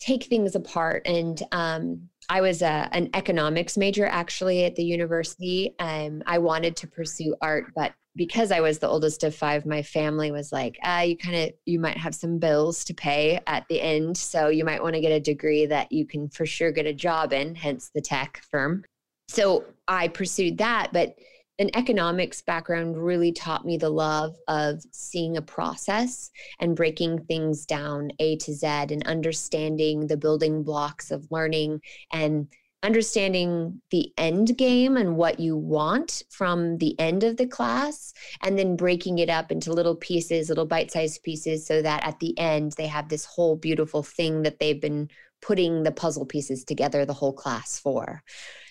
take 0.00 0.24
things 0.24 0.54
apart 0.54 1.06
and 1.06 1.42
um, 1.52 2.08
I 2.28 2.40
was 2.40 2.62
a, 2.62 2.88
an 2.92 3.10
economics 3.14 3.76
major 3.76 4.06
actually 4.06 4.64
at 4.64 4.76
the 4.76 4.84
university. 4.84 5.74
Um, 5.78 6.22
I 6.26 6.38
wanted 6.38 6.76
to 6.76 6.86
pursue 6.86 7.34
art, 7.40 7.72
but 7.74 7.92
because 8.16 8.52
I 8.52 8.60
was 8.60 8.78
the 8.78 8.88
oldest 8.88 9.24
of 9.24 9.34
five, 9.34 9.66
my 9.66 9.82
family 9.82 10.30
was 10.30 10.52
like, 10.52 10.78
ah, 10.84 11.00
you 11.00 11.16
kind 11.16 11.36
of, 11.36 11.50
you 11.66 11.80
might 11.80 11.96
have 11.96 12.14
some 12.14 12.38
bills 12.38 12.84
to 12.84 12.94
pay 12.94 13.40
at 13.46 13.66
the 13.68 13.80
end. 13.80 14.16
So 14.16 14.48
you 14.48 14.64
might 14.64 14.82
want 14.82 14.94
to 14.94 15.00
get 15.00 15.10
a 15.10 15.20
degree 15.20 15.66
that 15.66 15.90
you 15.90 16.06
can 16.06 16.28
for 16.28 16.46
sure 16.46 16.70
get 16.70 16.86
a 16.86 16.92
job 16.92 17.32
in, 17.32 17.54
hence 17.54 17.90
the 17.94 18.00
tech 18.00 18.40
firm. 18.50 18.84
So 19.28 19.64
I 19.88 20.08
pursued 20.08 20.58
that. 20.58 20.90
But 20.92 21.16
an 21.58 21.70
economics 21.74 22.42
background 22.42 22.96
really 22.96 23.32
taught 23.32 23.64
me 23.64 23.76
the 23.76 23.90
love 23.90 24.34
of 24.48 24.82
seeing 24.90 25.36
a 25.36 25.42
process 25.42 26.30
and 26.58 26.76
breaking 26.76 27.24
things 27.24 27.64
down 27.64 28.10
A 28.18 28.36
to 28.38 28.52
Z 28.52 28.66
and 28.66 29.06
understanding 29.06 30.06
the 30.06 30.16
building 30.16 30.64
blocks 30.64 31.10
of 31.10 31.30
learning 31.30 31.80
and 32.12 32.48
understanding 32.82 33.80
the 33.90 34.12
end 34.18 34.58
game 34.58 34.96
and 34.96 35.16
what 35.16 35.40
you 35.40 35.56
want 35.56 36.22
from 36.28 36.76
the 36.78 36.98
end 37.00 37.24
of 37.24 37.38
the 37.38 37.46
class, 37.46 38.12
and 38.42 38.58
then 38.58 38.76
breaking 38.76 39.18
it 39.18 39.30
up 39.30 39.50
into 39.50 39.72
little 39.72 39.96
pieces, 39.96 40.50
little 40.50 40.66
bite 40.66 40.90
sized 40.90 41.22
pieces, 41.22 41.66
so 41.66 41.80
that 41.80 42.04
at 42.04 42.20
the 42.20 42.38
end 42.38 42.72
they 42.72 42.86
have 42.86 43.08
this 43.08 43.24
whole 43.24 43.56
beautiful 43.56 44.02
thing 44.02 44.42
that 44.42 44.58
they've 44.60 44.82
been 44.82 45.08
putting 45.40 45.82
the 45.82 45.92
puzzle 45.92 46.26
pieces 46.26 46.64
together 46.64 47.06
the 47.06 47.14
whole 47.14 47.32
class 47.32 47.78
for. 47.78 48.22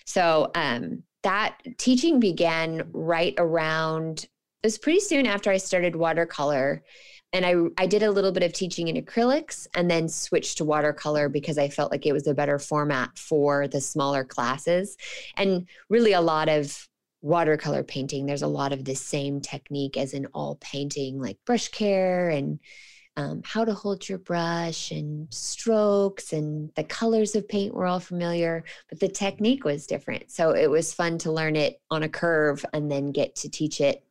So, 0.06 0.50
um, 0.54 1.02
that 1.24 1.58
teaching 1.78 2.20
began 2.20 2.88
right 2.92 3.34
around, 3.38 4.24
it 4.62 4.66
was 4.66 4.78
pretty 4.78 5.00
soon 5.00 5.26
after 5.26 5.50
I 5.50 5.56
started 5.56 5.96
watercolor. 5.96 6.82
And 7.32 7.44
I 7.44 7.54
I 7.82 7.86
did 7.88 8.04
a 8.04 8.12
little 8.12 8.30
bit 8.30 8.44
of 8.44 8.52
teaching 8.52 8.86
in 8.86 9.02
acrylics 9.02 9.66
and 9.74 9.90
then 9.90 10.08
switched 10.08 10.58
to 10.58 10.64
watercolor 10.64 11.28
because 11.28 11.58
I 11.58 11.68
felt 11.68 11.90
like 11.90 12.06
it 12.06 12.12
was 12.12 12.28
a 12.28 12.34
better 12.34 12.60
format 12.60 13.18
for 13.18 13.66
the 13.66 13.80
smaller 13.80 14.22
classes. 14.22 14.96
And 15.36 15.66
really 15.90 16.12
a 16.12 16.20
lot 16.20 16.48
of 16.48 16.88
watercolor 17.22 17.82
painting 17.82 18.26
there's 18.26 18.42
a 18.42 18.46
lot 18.46 18.70
of 18.70 18.84
the 18.84 18.94
same 18.94 19.40
technique 19.40 19.96
as 19.96 20.12
in 20.12 20.26
all 20.34 20.58
painting 20.60 21.18
like 21.18 21.38
brush 21.46 21.68
care 21.68 22.28
and 22.28 22.60
um, 23.16 23.42
how 23.44 23.64
to 23.64 23.74
hold 23.74 24.08
your 24.08 24.18
brush 24.18 24.90
and 24.90 25.32
strokes 25.32 26.32
and 26.32 26.70
the 26.74 26.84
colors 26.84 27.36
of 27.36 27.48
paint 27.48 27.74
were 27.74 27.86
all 27.86 28.00
familiar, 28.00 28.64
but 28.88 29.00
the 29.00 29.08
technique 29.08 29.64
was 29.64 29.86
different. 29.86 30.30
So 30.30 30.50
it 30.50 30.68
was 30.68 30.92
fun 30.92 31.18
to 31.18 31.32
learn 31.32 31.56
it 31.56 31.80
on 31.90 32.02
a 32.02 32.08
curve 32.08 32.64
and 32.72 32.90
then 32.90 33.12
get 33.12 33.36
to 33.36 33.48
teach 33.48 33.80
it 33.80 34.04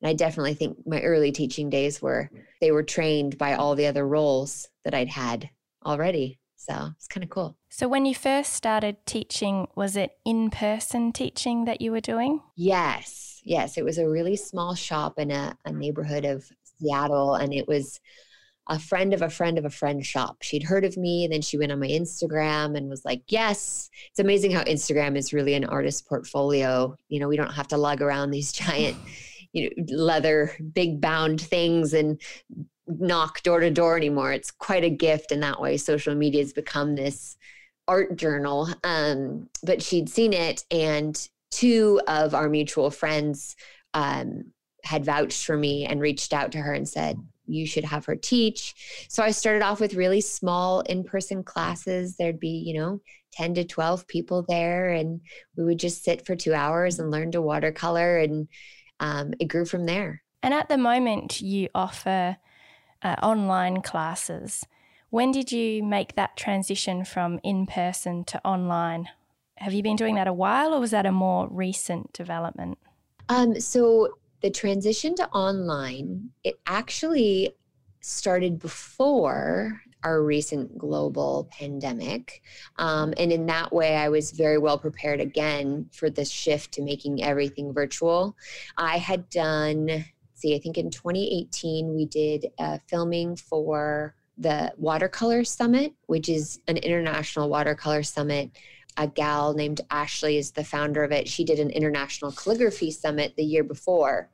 and 0.00 0.08
I 0.08 0.12
definitely 0.12 0.54
think 0.54 0.78
my 0.86 1.00
early 1.02 1.32
teaching 1.32 1.70
days 1.70 2.00
were 2.00 2.30
they 2.60 2.70
were 2.70 2.82
trained 2.82 3.36
by 3.38 3.54
all 3.54 3.74
the 3.74 3.86
other 3.86 4.06
roles 4.06 4.68
that 4.84 4.94
I'd 4.94 5.08
had 5.08 5.50
already. 5.84 6.38
So 6.56 6.90
it's 6.96 7.08
kind 7.08 7.24
of 7.24 7.30
cool. 7.30 7.56
So 7.68 7.88
when 7.88 8.04
you 8.04 8.14
first 8.14 8.52
started 8.52 8.96
teaching, 9.06 9.68
was 9.74 9.96
it 9.96 10.12
in 10.24 10.50
person 10.50 11.12
teaching 11.12 11.64
that 11.64 11.80
you 11.80 11.92
were 11.92 12.00
doing? 12.00 12.40
Yes. 12.56 13.40
Yes. 13.44 13.78
It 13.78 13.84
was 13.84 13.98
a 13.98 14.08
really 14.08 14.36
small 14.36 14.74
shop 14.74 15.18
in 15.18 15.30
a, 15.30 15.56
a 15.64 15.72
neighborhood 15.72 16.24
of 16.24 16.44
Seattle. 16.78 17.34
And 17.34 17.54
it 17.54 17.66
was 17.66 18.00
a 18.68 18.78
friend 18.78 19.14
of 19.14 19.22
a 19.22 19.30
friend 19.30 19.58
of 19.58 19.64
a 19.64 19.70
friend 19.70 20.04
shop. 20.04 20.38
She'd 20.42 20.62
heard 20.62 20.84
of 20.84 20.96
me, 20.96 21.24
and 21.24 21.32
then 21.32 21.42
she 21.42 21.58
went 21.58 21.72
on 21.72 21.80
my 21.80 21.88
Instagram 21.88 22.76
and 22.76 22.88
was 22.88 23.04
like, 23.04 23.22
Yes. 23.28 23.90
It's 24.10 24.18
amazing 24.18 24.50
how 24.52 24.62
Instagram 24.64 25.16
is 25.16 25.32
really 25.32 25.54
an 25.54 25.64
artist 25.64 26.08
portfolio. 26.08 26.96
You 27.08 27.20
know, 27.20 27.28
we 27.28 27.36
don't 27.36 27.52
have 27.52 27.68
to 27.68 27.76
lug 27.76 28.02
around 28.02 28.30
these 28.30 28.52
giant 28.52 28.96
you 29.52 29.70
know 29.70 29.96
leather 29.96 30.52
big 30.72 31.00
bound 31.00 31.40
things 31.40 31.94
and 31.94 32.20
knock 32.86 33.42
door 33.42 33.60
to 33.60 33.70
door 33.70 33.96
anymore 33.96 34.32
it's 34.32 34.50
quite 34.50 34.84
a 34.84 34.90
gift 34.90 35.32
in 35.32 35.40
that 35.40 35.60
way 35.60 35.76
social 35.76 36.14
media 36.14 36.42
has 36.42 36.52
become 36.52 36.94
this 36.94 37.36
art 37.86 38.16
journal 38.16 38.68
um, 38.84 39.48
but 39.62 39.82
she'd 39.82 40.08
seen 40.08 40.32
it 40.32 40.64
and 40.70 41.28
two 41.50 42.00
of 42.06 42.34
our 42.34 42.48
mutual 42.48 42.90
friends 42.90 43.56
um, 43.94 44.44
had 44.84 45.04
vouched 45.04 45.44
for 45.44 45.56
me 45.56 45.86
and 45.86 46.00
reached 46.00 46.32
out 46.32 46.52
to 46.52 46.58
her 46.58 46.72
and 46.72 46.88
said 46.88 47.18
you 47.48 47.66
should 47.66 47.84
have 47.84 48.04
her 48.04 48.16
teach 48.16 49.06
so 49.08 49.22
i 49.22 49.30
started 49.30 49.62
off 49.62 49.80
with 49.80 49.94
really 49.94 50.20
small 50.20 50.80
in-person 50.80 51.42
classes 51.42 52.16
there'd 52.16 52.40
be 52.40 52.62
you 52.66 52.74
know 52.74 53.00
10 53.32 53.54
to 53.54 53.64
12 53.64 54.06
people 54.06 54.44
there 54.48 54.88
and 54.88 55.20
we 55.56 55.64
would 55.64 55.78
just 55.78 56.02
sit 56.02 56.26
for 56.26 56.34
two 56.34 56.54
hours 56.54 56.98
and 56.98 57.10
learn 57.10 57.30
to 57.30 57.42
watercolor 57.42 58.18
and 58.18 58.48
um, 59.00 59.32
it 59.38 59.46
grew 59.46 59.64
from 59.64 59.86
there. 59.86 60.22
And 60.42 60.54
at 60.54 60.68
the 60.68 60.78
moment, 60.78 61.40
you 61.40 61.68
offer 61.74 62.36
uh, 63.02 63.16
online 63.22 63.82
classes. 63.82 64.64
When 65.10 65.32
did 65.32 65.52
you 65.52 65.82
make 65.82 66.16
that 66.16 66.36
transition 66.36 67.04
from 67.04 67.40
in 67.42 67.66
person 67.66 68.24
to 68.24 68.44
online? 68.46 69.08
Have 69.56 69.72
you 69.72 69.82
been 69.82 69.96
doing 69.96 70.14
that 70.16 70.28
a 70.28 70.32
while 70.32 70.74
or 70.74 70.80
was 70.80 70.92
that 70.92 71.06
a 71.06 71.12
more 71.12 71.48
recent 71.50 72.12
development? 72.12 72.78
Um, 73.28 73.60
so 73.60 74.18
the 74.40 74.50
transition 74.50 75.14
to 75.16 75.28
online, 75.30 76.30
it 76.44 76.60
actually 76.66 77.54
started 78.00 78.58
before 78.58 79.80
our 80.04 80.22
recent 80.22 80.78
global 80.78 81.48
pandemic. 81.50 82.42
Um, 82.76 83.12
and 83.16 83.32
in 83.32 83.46
that 83.46 83.72
way, 83.72 83.96
I 83.96 84.08
was 84.08 84.30
very 84.30 84.58
well 84.58 84.78
prepared 84.78 85.20
again 85.20 85.88
for 85.92 86.08
this 86.08 86.30
shift 86.30 86.72
to 86.74 86.82
making 86.82 87.22
everything 87.22 87.72
virtual. 87.72 88.36
I 88.76 88.98
had 88.98 89.28
done, 89.28 90.04
see, 90.34 90.54
I 90.54 90.60
think 90.60 90.78
in 90.78 90.90
2018, 90.90 91.94
we 91.94 92.06
did 92.06 92.46
filming 92.86 93.34
for 93.34 94.14
the 94.38 94.72
Watercolor 94.76 95.42
Summit, 95.42 95.92
which 96.06 96.28
is 96.28 96.60
an 96.68 96.76
international 96.76 97.48
watercolor 97.48 98.04
summit. 98.04 98.50
A 98.98 99.06
gal 99.06 99.54
named 99.54 99.80
Ashley 99.90 100.36
is 100.36 100.50
the 100.50 100.64
founder 100.64 101.04
of 101.04 101.12
it. 101.12 101.28
She 101.28 101.44
did 101.44 101.60
an 101.60 101.70
international 101.70 102.32
calligraphy 102.32 102.90
summit 102.90 103.34
the 103.36 103.44
year 103.44 103.64
before. 103.64 104.28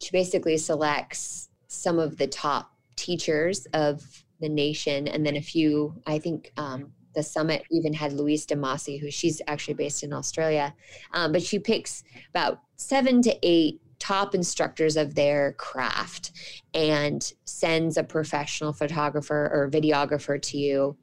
She 0.00 0.10
basically 0.12 0.56
selects 0.58 1.50
some 1.66 1.98
of 1.98 2.16
the 2.16 2.28
top 2.28 2.72
teachers 2.94 3.66
of 3.74 4.24
the 4.40 4.48
nation, 4.48 5.08
and 5.08 5.26
then 5.26 5.36
a 5.36 5.42
few. 5.42 5.94
I 6.06 6.18
think 6.18 6.52
um, 6.56 6.92
the 7.14 7.22
summit 7.22 7.64
even 7.70 7.92
had 7.92 8.12
Louise 8.12 8.46
De 8.46 8.54
Masi, 8.54 9.00
who 9.00 9.10
she's 9.10 9.42
actually 9.48 9.74
based 9.74 10.04
in 10.04 10.12
Australia, 10.12 10.74
um, 11.12 11.32
but 11.32 11.42
she 11.42 11.58
picks 11.58 12.04
about 12.30 12.60
seven 12.76 13.22
to 13.22 13.36
eight 13.42 13.80
top 13.98 14.34
instructors 14.34 14.96
of 14.96 15.14
their 15.14 15.52
craft 15.54 16.32
and 16.74 17.32
sends 17.44 17.96
a 17.96 18.04
professional 18.04 18.72
photographer 18.72 19.50
or 19.52 19.70
videographer 19.70 20.40
to 20.40 20.58
you 20.58 20.96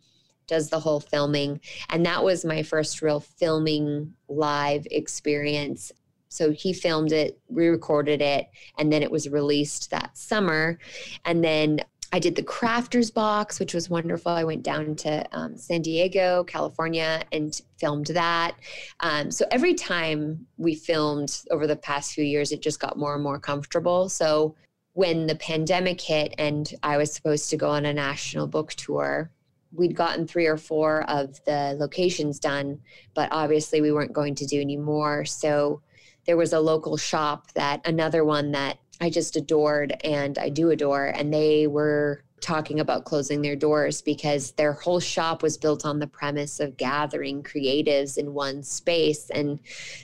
does 0.48 0.70
the 0.70 0.80
whole 0.80 1.00
filming 1.00 1.60
and 1.90 2.06
that 2.06 2.24
was 2.24 2.46
my 2.46 2.64
first 2.64 3.02
real 3.02 3.20
filming 3.20 4.14
live 4.28 4.86
experience 4.92 5.92
so 6.30 6.52
he 6.52 6.74
filmed 6.74 7.12
it 7.12 7.40
re-recorded 7.50 8.22
it 8.22 8.48
and 8.78 8.92
then 8.92 9.04
it 9.04 9.12
was 9.12 9.30
released 9.30 9.92
that 9.92 10.18
summer 10.18 10.78
and 11.26 11.44
then 11.44 11.80
I 12.14 12.20
did 12.20 12.36
the 12.36 12.44
crafters 12.44 13.12
box, 13.12 13.60
which 13.60 13.74
was 13.74 13.90
wonderful. 13.90 14.32
I 14.32 14.44
went 14.44 14.62
down 14.62 14.96
to 14.98 15.26
um, 15.36 15.58
San 15.58 15.82
Diego, 15.82 16.44
California, 16.44 17.24
and 17.32 17.60
filmed 17.80 18.06
that. 18.06 18.54
Um, 19.00 19.32
so 19.32 19.48
every 19.50 19.74
time 19.74 20.46
we 20.58 20.76
filmed 20.76 21.42
over 21.50 21.66
the 21.66 21.76
past 21.76 22.14
few 22.14 22.24
years, 22.24 22.52
it 22.52 22.62
just 22.62 22.80
got 22.80 23.00
more 23.00 23.16
and 23.16 23.24
more 23.24 23.40
comfortable. 23.40 24.10
So 24.10 24.54
when 24.94 25.26
the 25.26 25.34
pandemic 25.36 26.00
hit 26.00 26.36
and 26.38 26.72
I 26.84 26.98
was 26.98 27.12
supposed 27.12 27.50
to 27.50 27.58
go 27.58 27.70
on 27.70 27.84
a 27.84 27.94
national 27.94 28.46
book 28.46 28.74
tour, 28.74 29.32
we'd 29.74 29.96
gotten 29.96 30.28
three 30.28 30.46
or 30.46 30.58
four 30.58 31.04
of 31.10 31.44
the 31.46 31.76
locations 31.80 32.40
done, 32.40 32.80
but 33.14 33.30
obviously 33.32 33.82
we 33.82 33.92
weren't 33.92 34.14
going 34.14 34.36
to 34.36 34.46
do 34.46 34.62
any 34.62 34.78
more. 34.78 35.26
So 35.26 35.82
there 36.26 36.38
was 36.38 36.54
a 36.54 36.60
local 36.60 36.96
shop 36.98 37.52
that 37.54 37.86
another 37.86 38.24
one 38.24 38.52
that 38.52 38.78
I 39.02 39.10
just 39.10 39.36
adored 39.36 39.96
and 40.04 40.38
I 40.38 40.50
do 40.50 40.70
adore. 40.70 41.08
And 41.08 41.34
they 41.34 41.68
were 41.68 42.24
talking 42.44 42.80
about 42.80 43.06
closing 43.06 43.42
their 43.42 43.56
doors 43.56 44.02
because 44.02 44.52
their 44.52 44.74
whole 44.74 45.00
shop 45.00 45.42
was 45.42 45.58
built 45.58 45.86
on 45.86 46.00
the 46.00 46.08
premise 46.08 46.60
of 46.60 46.78
gathering 46.78 47.42
creatives 47.42 48.18
in 48.18 48.34
one 48.34 48.62
space. 48.62 49.30
And 49.30 49.60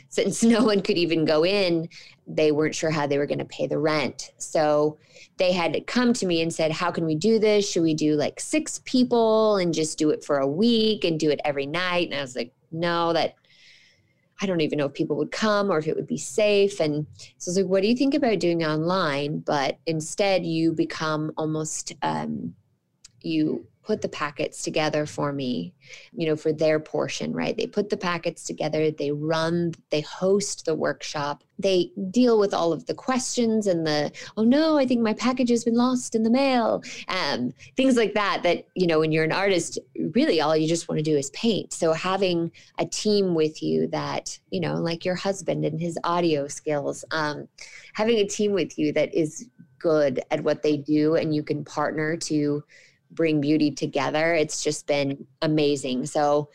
since 0.08 0.44
no 0.44 0.64
one 0.64 0.82
could 0.82 0.98
even 0.98 1.26
go 1.26 1.46
in, 1.46 1.90
they 2.26 2.52
weren't 2.52 2.76
sure 2.76 2.92
how 2.92 3.06
they 3.06 3.18
were 3.18 3.26
going 3.26 3.40
to 3.40 3.46
pay 3.46 3.68
the 3.68 3.78
rent. 3.78 4.32
So 4.38 4.98
they 5.38 5.52
had 5.52 5.86
come 5.88 6.14
to 6.14 6.26
me 6.26 6.42
and 6.42 6.54
said, 6.54 6.72
How 6.72 6.92
can 6.92 7.06
we 7.06 7.16
do 7.16 7.40
this? 7.40 7.70
Should 7.70 7.84
we 7.84 7.94
do 7.94 8.16
like 8.16 8.40
six 8.40 8.82
people 8.86 9.58
and 9.58 9.74
just 9.74 9.98
do 9.98 10.10
it 10.10 10.24
for 10.24 10.38
a 10.38 10.48
week 10.48 11.04
and 11.04 11.20
do 11.20 11.30
it 11.30 11.42
every 11.44 11.66
night? 11.66 12.10
And 12.10 12.18
I 12.18 12.22
was 12.22 12.36
like, 12.36 12.54
No, 12.72 13.14
that 13.14 13.36
I 14.42 14.46
don't 14.46 14.62
even 14.62 14.78
know 14.78 14.86
if 14.86 14.94
people 14.94 15.18
would 15.18 15.32
come 15.32 15.70
or 15.70 15.80
if 15.80 15.88
it 15.88 15.96
would 15.96 16.08
be 16.08 16.18
safe. 16.18 16.80
And 16.80 17.06
so 17.38 17.50
I 17.50 17.52
was 17.52 17.58
like, 17.58 17.66
what 17.66 17.82
do 17.82 17.90
you 17.90 17.96
think 17.96 18.14
about 18.14 18.40
doing 18.40 18.64
online? 18.64 19.40
But 19.40 19.80
instead, 19.86 20.46
you 20.46 20.72
become 20.72 21.34
almost, 21.38 21.94
um, 22.02 22.56
you 23.22 23.68
put 23.90 24.04
the 24.04 24.10
packets 24.10 24.62
together 24.62 25.08
for 25.08 25.34
me, 25.34 25.74
you 26.16 26.28
know, 26.28 26.36
for 26.36 26.54
their 26.54 26.80
portion, 26.80 27.34
right? 27.34 27.58
They 27.58 27.66
put 27.66 27.90
the 27.90 27.98
packets 27.98 28.44
together, 28.44 28.92
they 28.92 29.10
run, 29.10 29.74
they 29.90 30.02
host 30.02 30.66
the 30.66 30.76
workshop, 30.76 31.44
they 31.58 31.92
deal 32.12 32.38
with 32.38 32.54
all 32.54 32.72
of 32.72 32.86
the 32.86 32.94
questions 32.94 33.66
and 33.66 33.88
the, 33.88 34.12
oh 34.38 34.44
no, 34.44 34.78
I 34.78 34.86
think 34.86 35.02
my 35.02 35.16
package 35.16 35.50
has 35.50 35.64
been 35.64 35.74
lost 35.74 36.14
in 36.14 36.22
the 36.22 36.30
mail, 36.30 36.84
um, 37.08 37.52
things 37.76 37.98
like 37.98 38.14
that. 38.14 38.44
That, 38.44 38.68
you 38.76 38.86
know, 38.86 39.00
when 39.00 39.12
you're 39.12 39.24
an 39.24 39.32
artist, 39.32 39.80
really 40.14 40.40
all 40.40 40.56
you 40.56 40.68
just 40.68 40.88
want 40.88 41.00
to 41.00 41.12
do 41.12 41.18
is 41.18 41.32
paint. 41.32 41.74
So 41.74 41.92
having 41.92 42.52
a 42.78 42.86
team 42.86 43.34
with 43.34 43.64
you 43.64 43.88
that, 43.88 44.38
you 44.52 44.60
know, 44.60 44.76
like 44.76 45.04
your 45.04 45.16
husband 45.16 45.66
and 45.66 45.82
his 45.82 45.98
audio 46.04 46.48
skills, 46.48 47.04
um, 47.10 47.48
having 47.94 48.18
a 48.18 48.28
team 48.28 48.52
with 48.52 48.78
you 48.78 48.94
that 48.94 49.16
is 49.16 49.50
good 49.80 50.22
at 50.30 50.44
what 50.44 50.62
they 50.62 50.78
do 50.78 51.16
and 51.16 51.34
you 51.34 51.42
can 51.42 51.66
partner 51.66 52.16
to 52.18 52.64
bring 53.12 53.42
beauty 53.42 53.72
together. 53.72 54.34
It's 54.34 54.64
just 54.64 54.88
been 54.88 55.26
amazing. 55.42 56.06
So, 56.06 56.50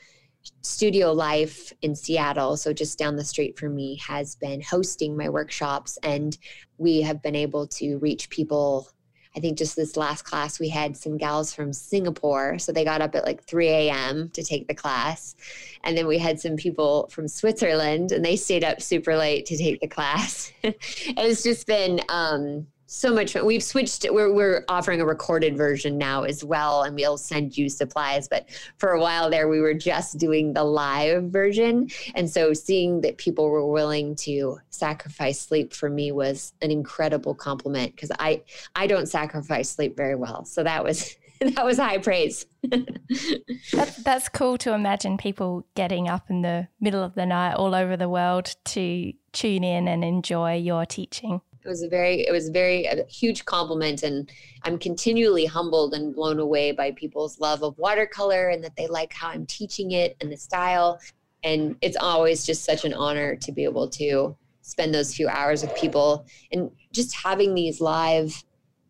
Studio 0.62 1.12
Life 1.12 1.73
in 1.83 1.95
Seattle, 1.95 2.57
so 2.57 2.73
just 2.73 2.99
down 2.99 3.17
the 3.17 3.25
street 3.25 3.59
from 3.59 3.75
me, 3.75 3.97
has 4.07 4.35
been 4.37 4.61
hosting 4.61 5.17
my 5.17 5.29
workshops, 5.29 5.99
and 6.03 6.37
we 6.77 7.01
have 7.03 7.23
been 7.23 7.35
able 7.35 7.67
to 7.69 7.97
reach 7.99 8.29
people. 8.29 8.88
I 9.37 9.40
think 9.40 9.59
just 9.59 9.75
this 9.75 9.97
last 9.97 10.23
class, 10.23 10.61
we 10.61 10.69
had 10.69 10.97
some 10.97 11.17
gals 11.17 11.53
from 11.53 11.73
Singapore. 11.73 12.59
So 12.61 12.71
they 12.71 12.85
got 12.85 13.01
up 13.01 13.17
at 13.17 13.25
like 13.25 13.43
3 13.43 13.69
a.m. 13.69 14.31
to 14.33 14.45
take 14.45 14.69
the 14.69 14.75
class. 14.75 15.35
And 15.83 15.99
then 15.99 16.07
we 16.07 16.19
had 16.19 16.38
some 16.38 16.55
people 16.55 17.09
from 17.09 17.27
Switzerland 17.27 18.12
and 18.12 18.25
they 18.25 18.37
stayed 18.37 18.62
up 18.62 18.81
super 18.81 19.17
late 19.17 19.45
to 19.47 19.57
take 19.57 19.81
the 19.81 19.88
class. 19.88 20.53
it's 20.62 21.43
just 21.43 21.67
been, 21.67 22.01
um, 22.09 22.69
so 22.87 23.14
much 23.14 23.33
fun. 23.33 23.47
We've 23.47 23.62
switched. 23.62 24.07
We're 24.11 24.33
we're 24.33 24.64
offering 24.68 25.01
a 25.01 25.07
recorded 25.07 25.57
version 25.57 25.97
now 25.97 26.25
as 26.25 26.44
well, 26.44 26.83
and 26.83 26.94
we'll 26.94 27.18
send 27.18 27.57
you 27.57 27.68
supplies. 27.68 28.29
But 28.29 28.49
for 28.79 28.90
a 28.90 29.01
while 29.01 29.31
there, 29.31 29.49
we 29.49 29.61
were 29.61 29.75
just 29.75 30.18
doing 30.18 30.53
the 30.53 30.64
live 30.64 31.25
version, 31.25 31.88
and 32.14 32.29
so 32.29 32.53
seeing 32.53 33.01
that 33.03 33.18
people 33.18 33.49
were 33.49 33.66
willing 33.66 34.14
to 34.16 34.59
sacrifice 34.70 35.40
sleep 35.40 35.73
for 35.73 35.88
me 35.88 36.12
was 36.12 36.53
an 36.62 36.70
incredible 36.70 37.35
compliment 37.35 37.94
because 37.94 38.12
I 38.18 38.42
I 38.77 38.87
don't 38.87 39.07
sacrifice 39.07 39.70
sleep 39.70 39.97
very 39.97 40.14
well. 40.14 40.44
So 40.44 40.62
that 40.62 40.85
was 40.85 41.16
that 41.40 41.64
was 41.64 41.79
high 41.79 41.99
praise. 41.99 42.47
that's, 43.73 43.97
that's 43.97 44.29
cool 44.29 44.57
to 44.59 44.73
imagine 44.73 45.16
people 45.16 45.66
getting 45.75 46.09
up 46.09 46.31
in 46.31 46.42
the 46.42 46.68
middle 46.81 47.03
of 47.03 47.14
the 47.14 47.27
night 47.27 47.55
all 47.55 47.75
over 47.75 47.97
the 47.97 48.09
world 48.09 48.55
to 48.64 49.12
tune 49.33 49.64
in 49.64 49.88
and 49.88 50.05
enjoy 50.05 50.55
your 50.57 50.87
teaching 50.87 51.40
it 51.64 51.68
was 51.68 51.83
a 51.83 51.88
very 51.88 52.27
it 52.27 52.33
was 52.33 52.48
very 52.50 52.85
a 52.85 53.05
huge 53.07 53.44
compliment 53.44 54.03
and 54.03 54.31
i'm 54.64 54.79
continually 54.79 55.46
humbled 55.46 55.94
and 55.94 56.14
blown 56.14 56.38
away 56.38 56.72
by 56.72 56.90
people's 56.92 57.40
love 57.40 57.62
of 57.62 57.77
watercolor 57.79 58.48
and 58.50 58.62
that 58.62 58.77
they 58.77 58.87
like 58.87 59.12
how 59.12 59.29
i'm 59.29 59.46
teaching 59.46 59.92
it 59.92 60.16
and 60.20 60.33
the 60.33 60.37
style. 60.37 61.00
And 61.42 61.77
it's 61.83 61.96
always 61.96 62.46
just 62.46 62.64
such 62.64 62.85
an 62.85 62.94
honor 62.94 63.37
to 63.37 63.53
be 63.53 63.64
able 63.64 63.88
to 63.90 64.35
spend 64.62 64.94
those 64.94 65.14
few 65.14 65.29
hours 65.29 65.62
with 65.62 65.74
people 65.77 66.27
and 66.53 66.70
just 66.90 67.14
having 67.14 67.55
these 67.55 67.81
live 67.83 68.42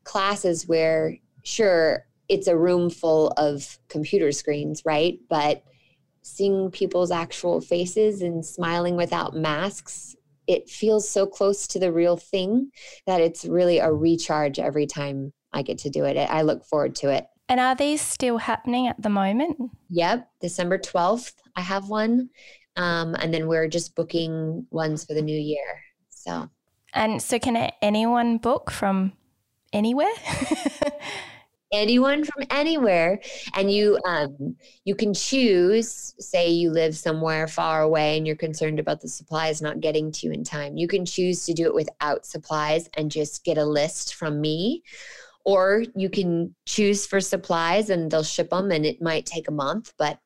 classes 0.05 0.69
where 0.69 1.19
sure 1.43 2.07
it's 2.29 2.47
a 2.47 2.57
room 2.57 2.91
full 2.91 3.33
of 3.37 3.79
computer 3.89 4.31
screens 4.31 4.83
right? 4.85 5.19
But 5.29 5.65
seeing 6.23 6.71
people's 6.71 7.11
actual 7.11 7.61
faces 7.61 8.23
and 8.23 8.47
smiling 8.47 8.97
without 8.97 9.35
masks 9.35 10.17
it 10.47 10.69
feels 10.69 11.09
so 11.09 11.27
close 11.27 11.67
to 11.69 11.79
the 11.79 11.93
real 11.93 12.17
thing 12.17 12.71
that 13.07 13.21
it's 13.21 13.45
really 13.45 13.79
a 13.79 13.93
recharge 13.93 14.59
every 14.59 14.87
time 14.87 15.33
I 15.53 15.63
get 15.63 15.79
to 15.79 15.91
do 15.91 16.05
it. 16.05 16.17
I 16.17 16.43
look 16.43 16.65
forward 16.65 16.95
to 16.97 17.11
it. 17.11 17.27
And 17.49 17.61
are 17.61 17.75
these 17.75 18.01
still 18.01 18.39
happening 18.39 18.89
at 18.89 19.01
the 19.01 19.11
moment? 19.11 19.59
Yep, 19.91 20.29
December 20.41 20.79
12th, 20.79 21.35
I 21.57 21.61
have 21.61 21.89
one. 21.89 22.31
Um, 22.77 23.15
and 23.15 23.33
then 23.33 23.47
we're 23.47 23.69
just 23.69 23.95
booking 23.95 24.67
ones 24.71 25.05
for 25.05 25.15
the 25.15 25.23
new 25.23 25.39
year. 25.39 25.83
So, 26.09 26.49
and 26.93 27.23
so 27.23 27.39
can 27.39 27.71
anyone 27.83 28.39
book 28.39 28.71
from 28.71 29.13
anywhere? 29.73 30.13
anyone 31.75 32.25
from 32.25 32.45
anywhere 32.51 33.21
and 33.55 33.71
you 33.71 33.99
um, 34.07 34.57
you 34.85 34.95
can 34.95 35.13
choose 35.13 36.15
say 36.19 36.49
you 36.49 36.71
live 36.71 36.97
somewhere 36.97 37.47
far 37.47 37.83
away 37.83 38.17
and 38.17 38.27
you're 38.27 38.37
concerned 38.37 38.79
about 38.79 39.01
the 39.01 39.09
supplies 39.09 39.61
not 39.61 39.81
getting 39.81 40.11
to 40.13 40.27
you 40.27 40.33
in 40.33 40.45
time 40.45 40.77
you 40.77 40.89
can 40.89 41.05
choose 41.05 41.45
to 41.45 41.53
do 41.53 41.67
it 41.67 41.75
without 41.75 42.25
supplies 42.25 42.89
and 42.97 43.11
just 43.11 43.45
get 43.45 43.59
a 43.59 43.65
list 43.65 44.15
from 44.15 44.41
me. 44.41 44.83
Or 45.45 45.85
you 45.95 46.09
can 46.09 46.55
choose 46.65 47.07
for 47.07 47.21
supplies 47.21 47.91
and 47.91 48.11
they'll 48.11 48.23
ship 48.23 48.51
them 48.51 48.71
and 48.71 48.87
it 48.87 49.03
might 49.03 49.27
take 49.27 49.47
a 49.49 49.53
month 49.53 49.93
but 49.99 50.19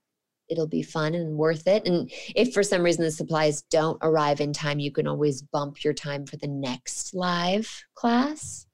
it'll 0.48 0.66
be 0.66 0.82
fun 0.82 1.14
and 1.14 1.36
worth 1.36 1.66
it. 1.66 1.86
And 1.86 2.10
if 2.34 2.52
for 2.52 2.62
some 2.62 2.82
reason 2.82 3.04
the 3.04 3.10
supplies 3.10 3.62
don't 3.62 3.98
arrive 4.02 4.40
in 4.40 4.52
time, 4.52 4.78
you 4.78 4.90
can 4.90 5.06
always 5.06 5.42
bump 5.42 5.84
your 5.84 5.94
time 5.94 6.26
for 6.26 6.36
the 6.36 6.48
next 6.48 7.14
live 7.14 7.84
class. 7.94 8.66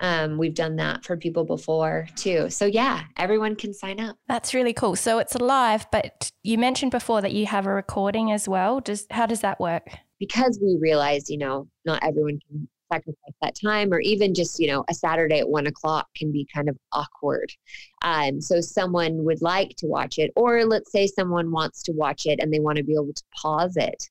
Um, 0.00 0.38
we've 0.38 0.54
done 0.54 0.76
that 0.76 1.04
for 1.04 1.16
people 1.16 1.44
before 1.44 2.08
too. 2.16 2.50
So 2.50 2.66
yeah, 2.66 3.04
everyone 3.16 3.56
can 3.56 3.72
sign 3.72 4.00
up. 4.00 4.16
That's 4.28 4.54
really 4.54 4.72
cool. 4.72 4.96
So 4.96 5.18
it's 5.18 5.34
live, 5.34 5.86
but 5.90 6.30
you 6.42 6.58
mentioned 6.58 6.90
before 6.90 7.20
that 7.22 7.32
you 7.32 7.46
have 7.46 7.66
a 7.66 7.72
recording 7.72 8.32
as 8.32 8.48
well. 8.48 8.80
Does 8.80 9.06
how 9.10 9.26
does 9.26 9.40
that 9.40 9.60
work? 9.60 9.88
Because 10.18 10.58
we 10.62 10.78
realized, 10.80 11.28
you 11.28 11.38
know, 11.38 11.68
not 11.84 12.02
everyone 12.04 12.38
can 12.48 12.68
sacrifice 12.92 13.34
that 13.40 13.54
time 13.54 13.92
or 13.92 14.00
even 14.00 14.34
just 14.34 14.58
you 14.58 14.66
know 14.66 14.84
a 14.88 14.94
saturday 14.94 15.38
at 15.38 15.48
one 15.48 15.66
o'clock 15.66 16.08
can 16.16 16.30
be 16.32 16.46
kind 16.54 16.68
of 16.68 16.76
awkward. 16.92 17.50
Um, 18.02 18.40
so 18.40 18.60
someone 18.60 19.24
would 19.24 19.42
like 19.42 19.70
to 19.78 19.86
watch 19.86 20.18
it 20.18 20.32
or 20.36 20.64
let's 20.64 20.92
say 20.92 21.06
someone 21.06 21.50
wants 21.50 21.82
to 21.84 21.92
watch 21.92 22.26
it 22.26 22.40
and 22.40 22.52
they 22.52 22.60
want 22.60 22.78
to 22.78 22.84
be 22.84 22.94
able 22.94 23.12
to 23.14 23.22
pause 23.40 23.76
it 23.76 24.02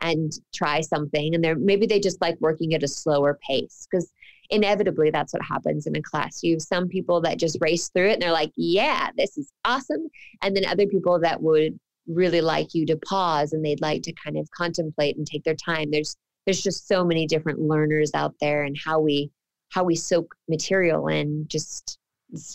and 0.00 0.32
try 0.54 0.80
something 0.80 1.34
and 1.34 1.42
they're 1.42 1.56
maybe 1.56 1.86
they 1.86 2.00
just 2.00 2.20
like 2.20 2.36
working 2.40 2.74
at 2.74 2.82
a 2.82 2.88
slower 2.88 3.38
pace 3.46 3.86
because 3.90 4.12
inevitably 4.50 5.10
that's 5.10 5.32
what 5.32 5.42
happens 5.42 5.86
in 5.86 5.96
a 5.96 6.02
class. 6.02 6.42
You 6.42 6.54
have 6.54 6.62
some 6.62 6.88
people 6.88 7.20
that 7.22 7.38
just 7.38 7.58
race 7.60 7.88
through 7.88 8.10
it 8.10 8.14
and 8.14 8.22
they're 8.22 8.32
like 8.32 8.52
yeah 8.56 9.10
this 9.16 9.36
is 9.36 9.50
awesome 9.64 10.08
and 10.42 10.54
then 10.54 10.64
other 10.66 10.86
people 10.86 11.18
that 11.20 11.42
would 11.42 11.78
really 12.08 12.40
like 12.40 12.74
you 12.74 12.86
to 12.86 12.96
pause 12.96 13.52
and 13.52 13.64
they'd 13.64 13.82
like 13.82 14.02
to 14.02 14.12
kind 14.12 14.38
of 14.38 14.50
contemplate 14.50 15.16
and 15.16 15.26
take 15.26 15.44
their 15.44 15.54
time. 15.54 15.90
There's 15.90 16.16
there's 16.48 16.62
just 16.62 16.88
so 16.88 17.04
many 17.04 17.26
different 17.26 17.60
learners 17.60 18.10
out 18.14 18.34
there 18.40 18.62
and 18.62 18.74
how 18.82 18.98
we 18.98 19.30
how 19.68 19.84
we 19.84 19.94
soak 19.94 20.34
material 20.48 21.08
in 21.08 21.46
just 21.46 21.98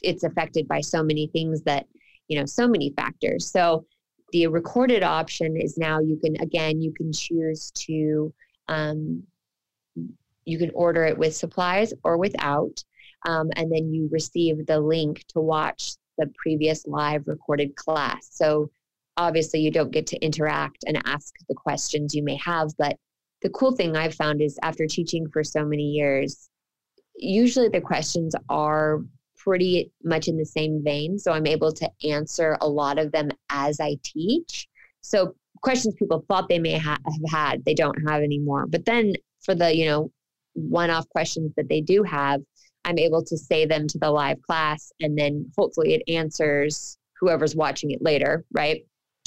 it's, 0.02 0.24
affected 0.24 0.68
by 0.68 0.82
so 0.82 1.04
many 1.04 1.28
things 1.28 1.62
that 1.62 1.86
you 2.28 2.40
know 2.40 2.46
so 2.48 2.68
many 2.68 2.92
factors. 2.98 3.52
So 3.52 3.86
the 4.32 4.48
recorded 4.48 5.04
option 5.04 5.56
is 5.56 5.78
now 5.78 6.00
you 6.00 6.18
can 6.18 6.42
again 6.42 6.82
you 6.82 6.92
can 6.92 7.14
choose 7.14 7.70
to 7.86 8.34
um, 8.68 9.22
you 10.44 10.58
can 10.58 10.72
order 10.74 11.04
it 11.04 11.16
with 11.16 11.36
supplies 11.36 11.94
or 12.04 12.18
without 12.18 12.84
um, 13.28 13.52
and 13.56 13.72
then 13.72 13.94
you 13.94 14.10
receive 14.12 14.66
the 14.66 14.80
link 14.80 15.24
to 15.28 15.40
watch 15.40 15.92
the 16.18 16.32
previous 16.36 16.88
live 16.88 17.28
recorded 17.28 17.76
class. 17.76 18.30
So 18.32 18.72
obviously 19.18 19.60
you 19.60 19.70
don't 19.70 19.92
get 19.92 20.08
to 20.08 20.18
interact 20.18 20.84
and 20.88 21.00
ask 21.06 21.36
the 21.48 21.54
questions 21.54 22.16
you 22.16 22.24
may 22.24 22.38
have 22.38 22.72
but 22.80 22.98
the 23.44 23.50
cool 23.50 23.76
thing 23.76 23.96
I've 23.96 24.16
found 24.16 24.42
is 24.42 24.58
after 24.64 24.88
teaching 24.88 25.28
for 25.30 25.44
so 25.44 25.66
many 25.66 25.84
years, 25.84 26.50
usually 27.16 27.68
the 27.68 27.82
questions 27.82 28.34
are 28.50 29.02
pretty 29.38 29.92
much 30.04 30.30
in 30.30 30.38
the 30.38 30.46
same 30.46 30.82
vein. 30.84 31.20
So 31.20 31.34
I'm 31.34 31.46
able 31.46 31.74
to 31.74 31.90
answer 32.04 32.58
a 32.62 32.68
lot 32.68 32.98
of 32.98 33.12
them 33.12 33.30
as 33.50 33.82
I 33.82 33.98
teach. 34.02 34.68
So 35.02 35.36
questions 35.62 35.96
people 35.96 36.24
thought 36.28 36.48
they 36.48 36.60
may 36.60 36.78
ha- 36.78 36.98
have 37.06 37.32
had, 37.32 37.66
they 37.66 37.74
don't 37.74 37.98
have 38.08 38.22
anymore. 38.22 38.66
But 38.66 38.86
then 38.86 39.14
for 39.42 39.54
the, 39.54 39.76
you 39.76 39.86
know, 39.86 40.12
one 40.54 40.90
off 40.90 41.10
questions 41.10 41.52
that 41.58 41.68
they 41.68 41.82
do 41.82 42.04
have, 42.04 42.42
I'm 42.86 42.98
able 42.98 43.24
to 43.26 43.38
say 43.38 43.66
them 43.66 43.88
to 43.90 43.98
the 43.98 44.10
live 44.10 44.42
class 44.42 44.92
and 45.02 45.18
then 45.18 45.52
hopefully 45.58 45.96
it 45.96 46.14
answers 46.14 46.98
whoever's 47.20 47.56
watching 47.56 47.92
it 47.92 48.02
later, 48.02 48.46
right? 48.54 48.86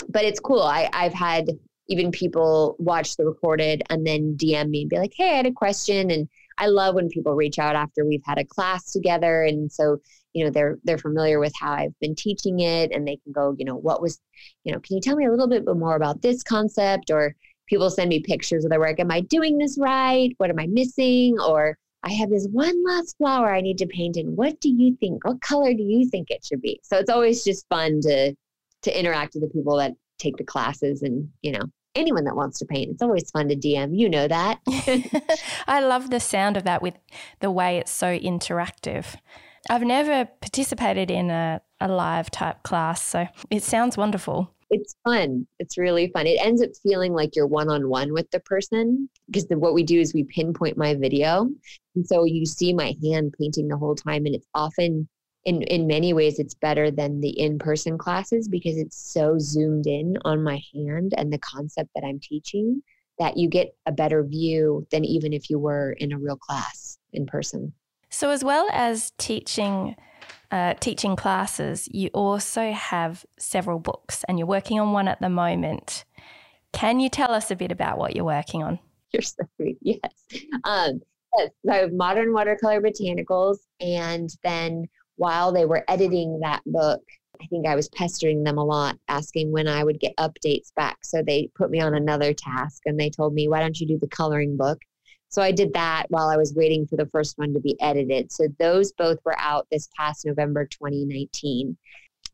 But 0.08 0.24
it's 0.24 0.40
cool. 0.40 0.62
I, 0.62 0.88
I've 0.92 1.14
had 1.14 1.48
even 1.88 2.10
people 2.10 2.76
watch 2.78 3.16
the 3.16 3.24
recorded 3.24 3.82
and 3.90 4.06
then 4.06 4.36
DM 4.36 4.70
me 4.70 4.82
and 4.82 4.90
be 4.90 4.98
like, 4.98 5.12
hey, 5.16 5.32
I 5.32 5.36
had 5.36 5.46
a 5.46 5.52
question. 5.52 6.10
And 6.10 6.28
I 6.58 6.66
love 6.66 6.94
when 6.94 7.08
people 7.08 7.34
reach 7.34 7.58
out 7.58 7.76
after 7.76 8.04
we've 8.04 8.24
had 8.24 8.38
a 8.38 8.44
class 8.44 8.92
together. 8.92 9.42
And 9.42 9.70
so, 9.70 9.98
you 10.32 10.44
know, 10.44 10.50
they're 10.50 10.78
they're 10.84 10.98
familiar 10.98 11.38
with 11.38 11.52
how 11.58 11.72
I've 11.72 11.98
been 12.00 12.14
teaching 12.14 12.60
it 12.60 12.92
and 12.92 13.06
they 13.06 13.16
can 13.16 13.32
go, 13.32 13.54
you 13.58 13.64
know, 13.64 13.76
what 13.76 14.02
was, 14.02 14.20
you 14.64 14.72
know, 14.72 14.80
can 14.80 14.96
you 14.96 15.00
tell 15.00 15.16
me 15.16 15.26
a 15.26 15.30
little 15.30 15.48
bit 15.48 15.64
more 15.64 15.96
about 15.96 16.22
this 16.22 16.42
concept? 16.42 17.10
Or 17.10 17.34
people 17.66 17.90
send 17.90 18.08
me 18.08 18.20
pictures 18.20 18.64
of 18.64 18.70
their 18.70 18.80
work. 18.80 19.00
Am 19.00 19.10
I 19.10 19.20
doing 19.20 19.58
this 19.58 19.78
right? 19.78 20.30
What 20.38 20.50
am 20.50 20.58
I 20.58 20.66
missing? 20.66 21.38
Or 21.40 21.76
I 22.02 22.12
have 22.12 22.30
this 22.30 22.46
one 22.50 22.84
last 22.84 23.16
flower 23.18 23.52
I 23.52 23.60
need 23.60 23.78
to 23.78 23.86
paint 23.86 24.16
in. 24.16 24.36
What 24.36 24.60
do 24.60 24.70
you 24.70 24.96
think? 24.96 25.24
What 25.24 25.40
color 25.40 25.74
do 25.74 25.82
you 25.82 26.08
think 26.08 26.30
it 26.30 26.44
should 26.44 26.62
be? 26.62 26.80
So 26.84 26.98
it's 26.98 27.10
always 27.10 27.44
just 27.44 27.68
fun 27.68 28.00
to 28.02 28.34
to 28.82 28.98
interact 28.98 29.34
with 29.34 29.42
the 29.42 29.48
people 29.48 29.76
that 29.78 29.92
take 30.18 30.36
the 30.36 30.44
classes 30.44 31.02
and 31.02 31.28
you 31.42 31.52
know 31.52 31.64
anyone 31.96 32.24
that 32.24 32.36
wants 32.36 32.58
to 32.58 32.64
paint 32.64 32.90
it's 32.90 33.02
always 33.02 33.30
fun 33.30 33.48
to 33.48 33.56
dm 33.56 33.96
you 33.96 34.08
know 34.08 34.28
that 34.28 34.60
i 35.66 35.80
love 35.80 36.10
the 36.10 36.20
sound 36.20 36.56
of 36.56 36.64
that 36.64 36.82
with 36.82 36.94
the 37.40 37.50
way 37.50 37.78
it's 37.78 37.90
so 37.90 38.18
interactive 38.18 39.16
i've 39.70 39.82
never 39.82 40.26
participated 40.40 41.10
in 41.10 41.30
a, 41.30 41.60
a 41.80 41.88
live 41.88 42.30
type 42.30 42.62
class 42.62 43.02
so 43.02 43.26
it 43.50 43.62
sounds 43.62 43.96
wonderful 43.96 44.52
it's 44.70 44.96
fun. 45.04 45.46
It's 45.58 45.78
really 45.78 46.10
fun. 46.12 46.26
It 46.26 46.40
ends 46.40 46.62
up 46.62 46.70
feeling 46.82 47.12
like 47.12 47.36
you're 47.36 47.46
one 47.46 47.68
on 47.68 47.88
one 47.88 48.12
with 48.12 48.30
the 48.30 48.40
person 48.40 49.08
because 49.26 49.46
the, 49.46 49.58
what 49.58 49.74
we 49.74 49.84
do 49.84 50.00
is 50.00 50.12
we 50.12 50.24
pinpoint 50.24 50.76
my 50.76 50.94
video. 50.94 51.48
And 51.94 52.06
so 52.06 52.24
you 52.24 52.44
see 52.46 52.72
my 52.72 52.94
hand 53.02 53.34
painting 53.38 53.68
the 53.68 53.76
whole 53.76 53.94
time. 53.94 54.26
And 54.26 54.34
it's 54.34 54.46
often 54.54 55.08
in 55.46 55.62
in 55.62 55.86
many 55.86 56.12
ways 56.12 56.38
it's 56.38 56.54
better 56.54 56.90
than 56.90 57.20
the 57.20 57.30
in-person 57.40 57.96
classes 57.96 58.48
because 58.48 58.76
it's 58.76 58.96
so 58.96 59.38
zoomed 59.38 59.86
in 59.86 60.18
on 60.24 60.42
my 60.42 60.60
hand 60.74 61.14
and 61.16 61.32
the 61.32 61.38
concept 61.38 61.88
that 61.94 62.04
I'm 62.04 62.20
teaching 62.20 62.82
that 63.18 63.38
you 63.38 63.48
get 63.48 63.74
a 63.86 63.92
better 63.92 64.22
view 64.22 64.86
than 64.90 65.04
even 65.06 65.32
if 65.32 65.48
you 65.48 65.58
were 65.58 65.92
in 65.92 66.12
a 66.12 66.18
real 66.18 66.36
class 66.36 66.98
in 67.14 67.24
person. 67.24 67.72
So 68.10 68.30
as 68.30 68.44
well 68.44 68.68
as 68.72 69.12
teaching 69.16 69.96
uh, 70.50 70.74
teaching 70.74 71.16
classes, 71.16 71.88
you 71.92 72.10
also 72.12 72.72
have 72.72 73.24
several 73.38 73.78
books 73.78 74.24
and 74.28 74.38
you're 74.38 74.46
working 74.46 74.78
on 74.78 74.92
one 74.92 75.08
at 75.08 75.20
the 75.20 75.30
moment. 75.30 76.04
Can 76.72 77.00
you 77.00 77.08
tell 77.08 77.32
us 77.32 77.50
a 77.50 77.56
bit 77.56 77.72
about 77.72 77.98
what 77.98 78.14
you're 78.14 78.24
working 78.24 78.62
on? 78.62 78.78
You're 79.12 79.22
so 79.22 79.44
sweet. 79.56 79.78
Yes. 79.80 80.12
Um, 80.64 81.00
Yes, 81.36 81.50
so 81.64 81.72
I 81.72 81.76
have 81.76 81.92
Modern 81.92 82.32
Watercolor 82.32 82.80
Botanicals. 82.80 83.58
And 83.80 84.30
then 84.42 84.86
while 85.16 85.52
they 85.52 85.64
were 85.64 85.84
editing 85.88 86.40
that 86.40 86.62
book, 86.66 87.02
I 87.40 87.46
think 87.46 87.66
I 87.66 87.74
was 87.74 87.88
pestering 87.90 88.44
them 88.44 88.58
a 88.58 88.64
lot, 88.64 88.96
asking 89.08 89.52
when 89.52 89.68
I 89.68 89.84
would 89.84 90.00
get 90.00 90.16
updates 90.16 90.74
back. 90.74 90.98
So 91.04 91.22
they 91.22 91.50
put 91.54 91.70
me 91.70 91.80
on 91.80 91.94
another 91.94 92.32
task 92.32 92.82
and 92.86 92.98
they 92.98 93.10
told 93.10 93.34
me, 93.34 93.48
why 93.48 93.60
don't 93.60 93.78
you 93.78 93.86
do 93.86 93.98
the 93.98 94.08
coloring 94.08 94.56
book? 94.56 94.78
So 95.28 95.42
I 95.42 95.52
did 95.52 95.74
that 95.74 96.06
while 96.08 96.28
I 96.28 96.36
was 96.36 96.54
waiting 96.54 96.86
for 96.86 96.96
the 96.96 97.06
first 97.06 97.36
one 97.36 97.52
to 97.52 97.60
be 97.60 97.76
edited. 97.80 98.32
So 98.32 98.46
those 98.58 98.92
both 98.92 99.18
were 99.24 99.38
out 99.38 99.66
this 99.70 99.88
past 99.96 100.24
November 100.24 100.66
2019 100.66 101.76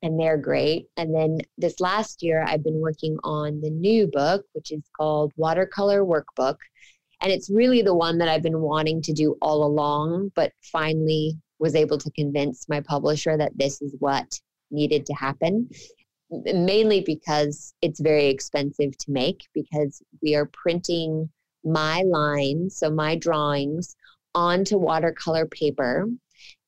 and 0.03 0.21
they're 0.21 0.37
great. 0.37 0.87
And 0.97 1.15
then 1.15 1.39
this 1.59 1.81
last 1.81 2.23
year, 2.23 2.45
I've 2.47 2.65
been 2.65 2.81
working 2.81 3.17
on 3.25 3.61
the 3.61 3.71
new 3.71 4.09
book, 4.09 4.45
which 4.53 4.73
is 4.73 4.83
called 4.97 5.33
Watercolor 5.37 6.05
Workbook. 6.05 6.57
And 7.23 7.31
it's 7.31 7.51
really 7.51 7.83
the 7.83 7.95
one 7.95 8.19
that 8.19 8.29
I've 8.29 8.43
been 8.43 8.61
wanting 8.61 9.01
to 9.03 9.13
do 9.13 9.37
all 9.41 9.65
along, 9.65 10.33
but 10.35 10.53
finally 10.61 11.39
was 11.63 11.75
able 11.75 11.97
to 11.97 12.11
convince 12.11 12.69
my 12.69 12.81
publisher 12.81 13.39
that 13.39 13.57
this 13.57 13.81
is 13.81 13.95
what 14.01 14.39
needed 14.71 15.07
to 15.07 15.15
happen. 15.15 15.71
Mainly 16.31 17.03
because 17.03 17.73
it's 17.83 18.01
very 18.01 18.27
expensive 18.27 18.97
to 18.99 19.11
make, 19.11 19.47
because 19.55 20.03
we 20.23 20.35
are 20.35 20.51
printing 20.53 21.31
my 21.63 22.03
lines, 22.03 22.79
so 22.79 22.91
my 22.91 23.17
drawings, 23.17 23.95
onto 24.35 24.77
watercolor 24.77 25.47
paper 25.47 26.07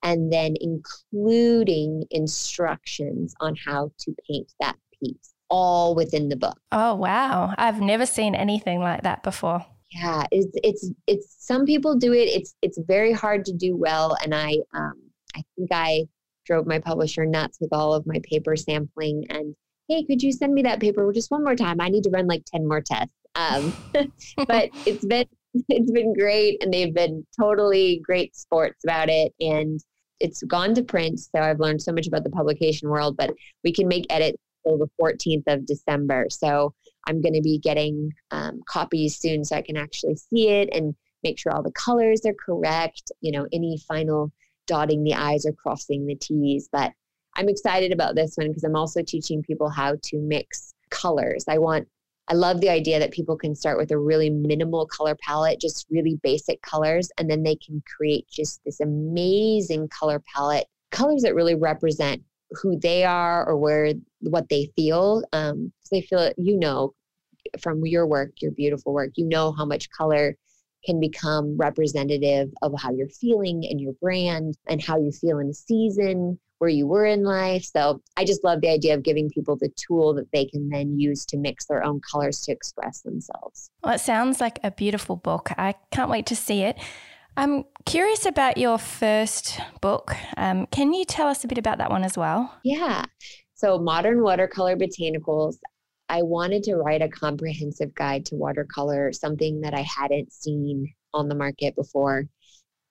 and 0.02 0.32
then 0.32 0.54
including 0.60 2.04
instructions 2.10 3.34
on 3.40 3.56
how 3.56 3.90
to 3.98 4.14
paint 4.28 4.52
that 4.60 4.76
piece 5.02 5.34
all 5.50 5.94
within 5.94 6.28
the 6.28 6.36
book. 6.36 6.58
Oh 6.70 6.94
wow, 6.94 7.54
I've 7.56 7.80
never 7.80 8.06
seen 8.06 8.34
anything 8.34 8.80
like 8.80 9.02
that 9.02 9.22
before. 9.22 9.64
Yeah, 9.94 10.26
it's 10.32 10.48
it's 10.62 10.90
it's 11.06 11.36
some 11.38 11.64
people 11.66 11.94
do 11.96 12.12
it. 12.12 12.28
It's 12.28 12.54
it's 12.62 12.78
very 12.86 13.12
hard 13.12 13.44
to 13.44 13.52
do 13.52 13.76
well 13.76 14.16
and 14.22 14.34
I 14.34 14.58
um 14.74 14.94
I 15.36 15.42
think 15.56 15.68
I 15.70 16.06
drove 16.46 16.66
my 16.66 16.78
publisher 16.78 17.24
nuts 17.24 17.58
with 17.60 17.72
all 17.72 17.94
of 17.94 18.06
my 18.06 18.20
paper 18.24 18.56
sampling 18.56 19.24
and 19.30 19.54
hey, 19.88 20.04
could 20.04 20.22
you 20.22 20.32
send 20.32 20.52
me 20.52 20.62
that 20.62 20.80
paper 20.80 21.10
just 21.12 21.30
one 21.30 21.44
more 21.44 21.54
time? 21.54 21.80
I 21.80 21.88
need 21.88 22.04
to 22.04 22.10
run 22.10 22.26
like 22.26 22.44
10 22.46 22.66
more 22.66 22.80
tests. 22.80 23.14
Um, 23.36 23.72
but 23.92 24.70
it's 24.86 25.06
been 25.06 25.26
it's 25.68 25.92
been 25.92 26.12
great 26.12 26.62
and 26.62 26.72
they've 26.74 26.94
been 26.94 27.24
totally 27.38 28.00
great 28.04 28.34
sports 28.34 28.82
about 28.84 29.08
it 29.08 29.32
and 29.40 29.80
it's 30.20 30.42
gone 30.44 30.74
to 30.74 30.82
print, 30.82 31.20
so 31.20 31.40
I've 31.40 31.60
learned 31.60 31.82
so 31.82 31.92
much 31.92 32.06
about 32.06 32.24
the 32.24 32.30
publication 32.30 32.88
world. 32.88 33.16
But 33.16 33.34
we 33.62 33.72
can 33.72 33.88
make 33.88 34.06
edits 34.10 34.38
the 34.64 34.88
14th 35.00 35.44
of 35.46 35.66
December. 35.66 36.26
So 36.30 36.74
I'm 37.06 37.20
going 37.20 37.34
to 37.34 37.42
be 37.42 37.58
getting 37.58 38.10
um, 38.30 38.60
copies 38.68 39.18
soon, 39.18 39.44
so 39.44 39.56
I 39.56 39.62
can 39.62 39.76
actually 39.76 40.16
see 40.16 40.48
it 40.48 40.68
and 40.72 40.94
make 41.22 41.38
sure 41.38 41.52
all 41.52 41.62
the 41.62 41.72
colors 41.72 42.22
are 42.26 42.34
correct. 42.34 43.12
You 43.20 43.32
know, 43.32 43.46
any 43.52 43.78
final 43.88 44.32
dotting 44.66 45.04
the 45.04 45.14
i's 45.14 45.46
or 45.46 45.52
crossing 45.52 46.06
the 46.06 46.14
t's. 46.14 46.68
But 46.72 46.92
I'm 47.36 47.48
excited 47.48 47.92
about 47.92 48.14
this 48.14 48.34
one 48.36 48.48
because 48.48 48.64
I'm 48.64 48.76
also 48.76 49.02
teaching 49.02 49.42
people 49.42 49.68
how 49.68 49.96
to 50.02 50.18
mix 50.18 50.74
colors. 50.90 51.44
I 51.48 51.58
want 51.58 51.88
I 52.28 52.34
love 52.34 52.62
the 52.62 52.70
idea 52.70 52.98
that 52.98 53.10
people 53.10 53.36
can 53.36 53.54
start 53.54 53.76
with 53.76 53.90
a 53.90 53.98
really 53.98 54.30
minimal 54.30 54.86
color 54.86 55.14
palette, 55.14 55.60
just 55.60 55.86
really 55.90 56.18
basic 56.22 56.62
colors, 56.62 57.10
and 57.18 57.30
then 57.30 57.42
they 57.42 57.56
can 57.56 57.82
create 57.96 58.26
just 58.30 58.62
this 58.64 58.80
amazing 58.80 59.88
color 59.88 60.22
palette, 60.34 60.66
colors 60.90 61.20
that 61.22 61.34
really 61.34 61.54
represent 61.54 62.22
who 62.50 62.78
they 62.78 63.04
are 63.04 63.46
or 63.46 63.58
where 63.58 63.92
what 64.30 64.48
they 64.48 64.70
feel. 64.76 65.22
Um, 65.32 65.72
they 65.90 66.02
feel 66.02 66.32
you 66.36 66.58
know 66.58 66.94
from 67.60 67.84
your 67.84 68.06
work, 68.06 68.32
your 68.40 68.52
beautiful 68.52 68.92
work, 68.92 69.12
you 69.16 69.26
know 69.26 69.52
how 69.52 69.64
much 69.64 69.90
color 69.90 70.36
can 70.84 71.00
become 71.00 71.56
representative 71.56 72.50
of 72.62 72.72
how 72.78 72.92
you're 72.92 73.08
feeling 73.08 73.66
and 73.68 73.80
your 73.80 73.94
brand 74.00 74.56
and 74.68 74.82
how 74.82 74.98
you 74.98 75.10
feel 75.10 75.38
in 75.38 75.48
a 75.48 75.54
season 75.54 76.38
where 76.58 76.70
you 76.70 76.86
were 76.86 77.04
in 77.04 77.24
life. 77.24 77.64
So 77.64 78.00
I 78.16 78.24
just 78.24 78.44
love 78.44 78.60
the 78.60 78.68
idea 78.68 78.94
of 78.94 79.02
giving 79.02 79.28
people 79.30 79.56
the 79.56 79.70
tool 79.76 80.14
that 80.14 80.30
they 80.32 80.44
can 80.46 80.68
then 80.68 80.98
use 80.98 81.24
to 81.26 81.36
mix 81.36 81.66
their 81.66 81.84
own 81.84 82.00
colors 82.00 82.40
to 82.42 82.52
express 82.52 83.00
themselves. 83.00 83.70
Well, 83.82 83.94
it 83.94 84.00
sounds 84.00 84.40
like 84.40 84.60
a 84.62 84.70
beautiful 84.70 85.16
book. 85.16 85.50
I 85.58 85.74
can't 85.90 86.10
wait 86.10 86.26
to 86.26 86.36
see 86.36 86.62
it. 86.62 86.78
I'm 87.36 87.64
curious 87.84 88.26
about 88.26 88.58
your 88.58 88.78
first 88.78 89.58
book. 89.80 90.14
Um, 90.36 90.66
can 90.66 90.94
you 90.94 91.04
tell 91.04 91.26
us 91.26 91.42
a 91.44 91.48
bit 91.48 91.58
about 91.58 91.78
that 91.78 91.90
one 91.90 92.04
as 92.04 92.16
well? 92.16 92.54
Yeah. 92.62 93.04
So, 93.64 93.78
Modern 93.78 94.22
Watercolor 94.22 94.76
Botanicals, 94.76 95.56
I 96.10 96.20
wanted 96.20 96.64
to 96.64 96.76
write 96.76 97.00
a 97.00 97.08
comprehensive 97.08 97.94
guide 97.94 98.26
to 98.26 98.34
watercolor, 98.34 99.10
something 99.10 99.62
that 99.62 99.72
I 99.72 99.80
hadn't 99.80 100.34
seen 100.34 100.92
on 101.14 101.30
the 101.30 101.34
market 101.34 101.74
before. 101.74 102.28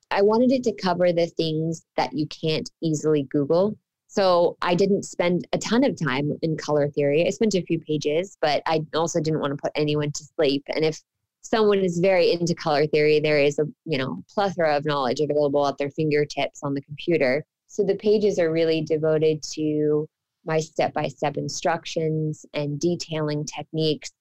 I 0.09 0.23
wanted 0.23 0.51
it 0.51 0.63
to 0.63 0.73
cover 0.73 1.13
the 1.13 1.27
things 1.27 1.85
that 1.95 2.13
you 2.13 2.25
can't 2.25 2.67
easily 2.81 3.27
Google. 3.29 3.77
So 4.07 4.57
I 4.63 4.73
didn't 4.73 5.03
spend 5.03 5.47
a 5.53 5.59
ton 5.59 5.83
of 5.83 5.95
time 5.95 6.35
in 6.41 6.57
color 6.57 6.89
theory. 6.89 7.27
I 7.27 7.29
spent 7.29 7.53
a 7.53 7.61
few 7.61 7.79
pages, 7.79 8.35
but 8.41 8.63
I 8.65 8.83
also 8.95 9.21
didn't 9.21 9.41
want 9.41 9.51
to 9.51 9.61
put 9.61 9.73
anyone 9.75 10.11
to 10.11 10.23
sleep. 10.35 10.63
And 10.69 10.83
if 10.83 10.99
someone 11.41 11.81
is 11.81 11.99
very 11.99 12.31
into 12.31 12.55
color 12.55 12.87
theory, 12.87 13.19
there 13.19 13.37
is 13.37 13.59
a 13.59 13.65
you 13.85 13.99
know 13.99 14.23
plethora 14.27 14.75
of 14.75 14.85
knowledge 14.85 15.19
available 15.19 15.67
at 15.67 15.77
their 15.77 15.91
fingertips 15.91 16.61
on 16.63 16.73
the 16.73 16.81
computer. 16.81 17.45
So 17.67 17.83
the 17.83 17.93
pages 17.97 18.39
are 18.39 18.51
really 18.51 18.81
devoted 18.81 19.43
to 19.51 20.09
my 20.45 20.59
step-by-step 20.59 21.37
instructions 21.37 22.45
and 22.53 22.79
detailing 22.79 23.45
techniques. 23.45 24.11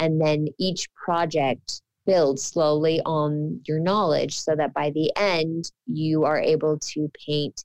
And 0.00 0.20
then 0.20 0.48
each 0.58 0.88
project 0.94 1.82
builds 2.06 2.42
slowly 2.42 3.00
on 3.04 3.60
your 3.66 3.78
knowledge 3.78 4.38
so 4.38 4.56
that 4.56 4.74
by 4.74 4.90
the 4.90 5.12
end 5.16 5.70
you 5.86 6.24
are 6.24 6.40
able 6.40 6.78
to 6.78 7.10
paint 7.26 7.64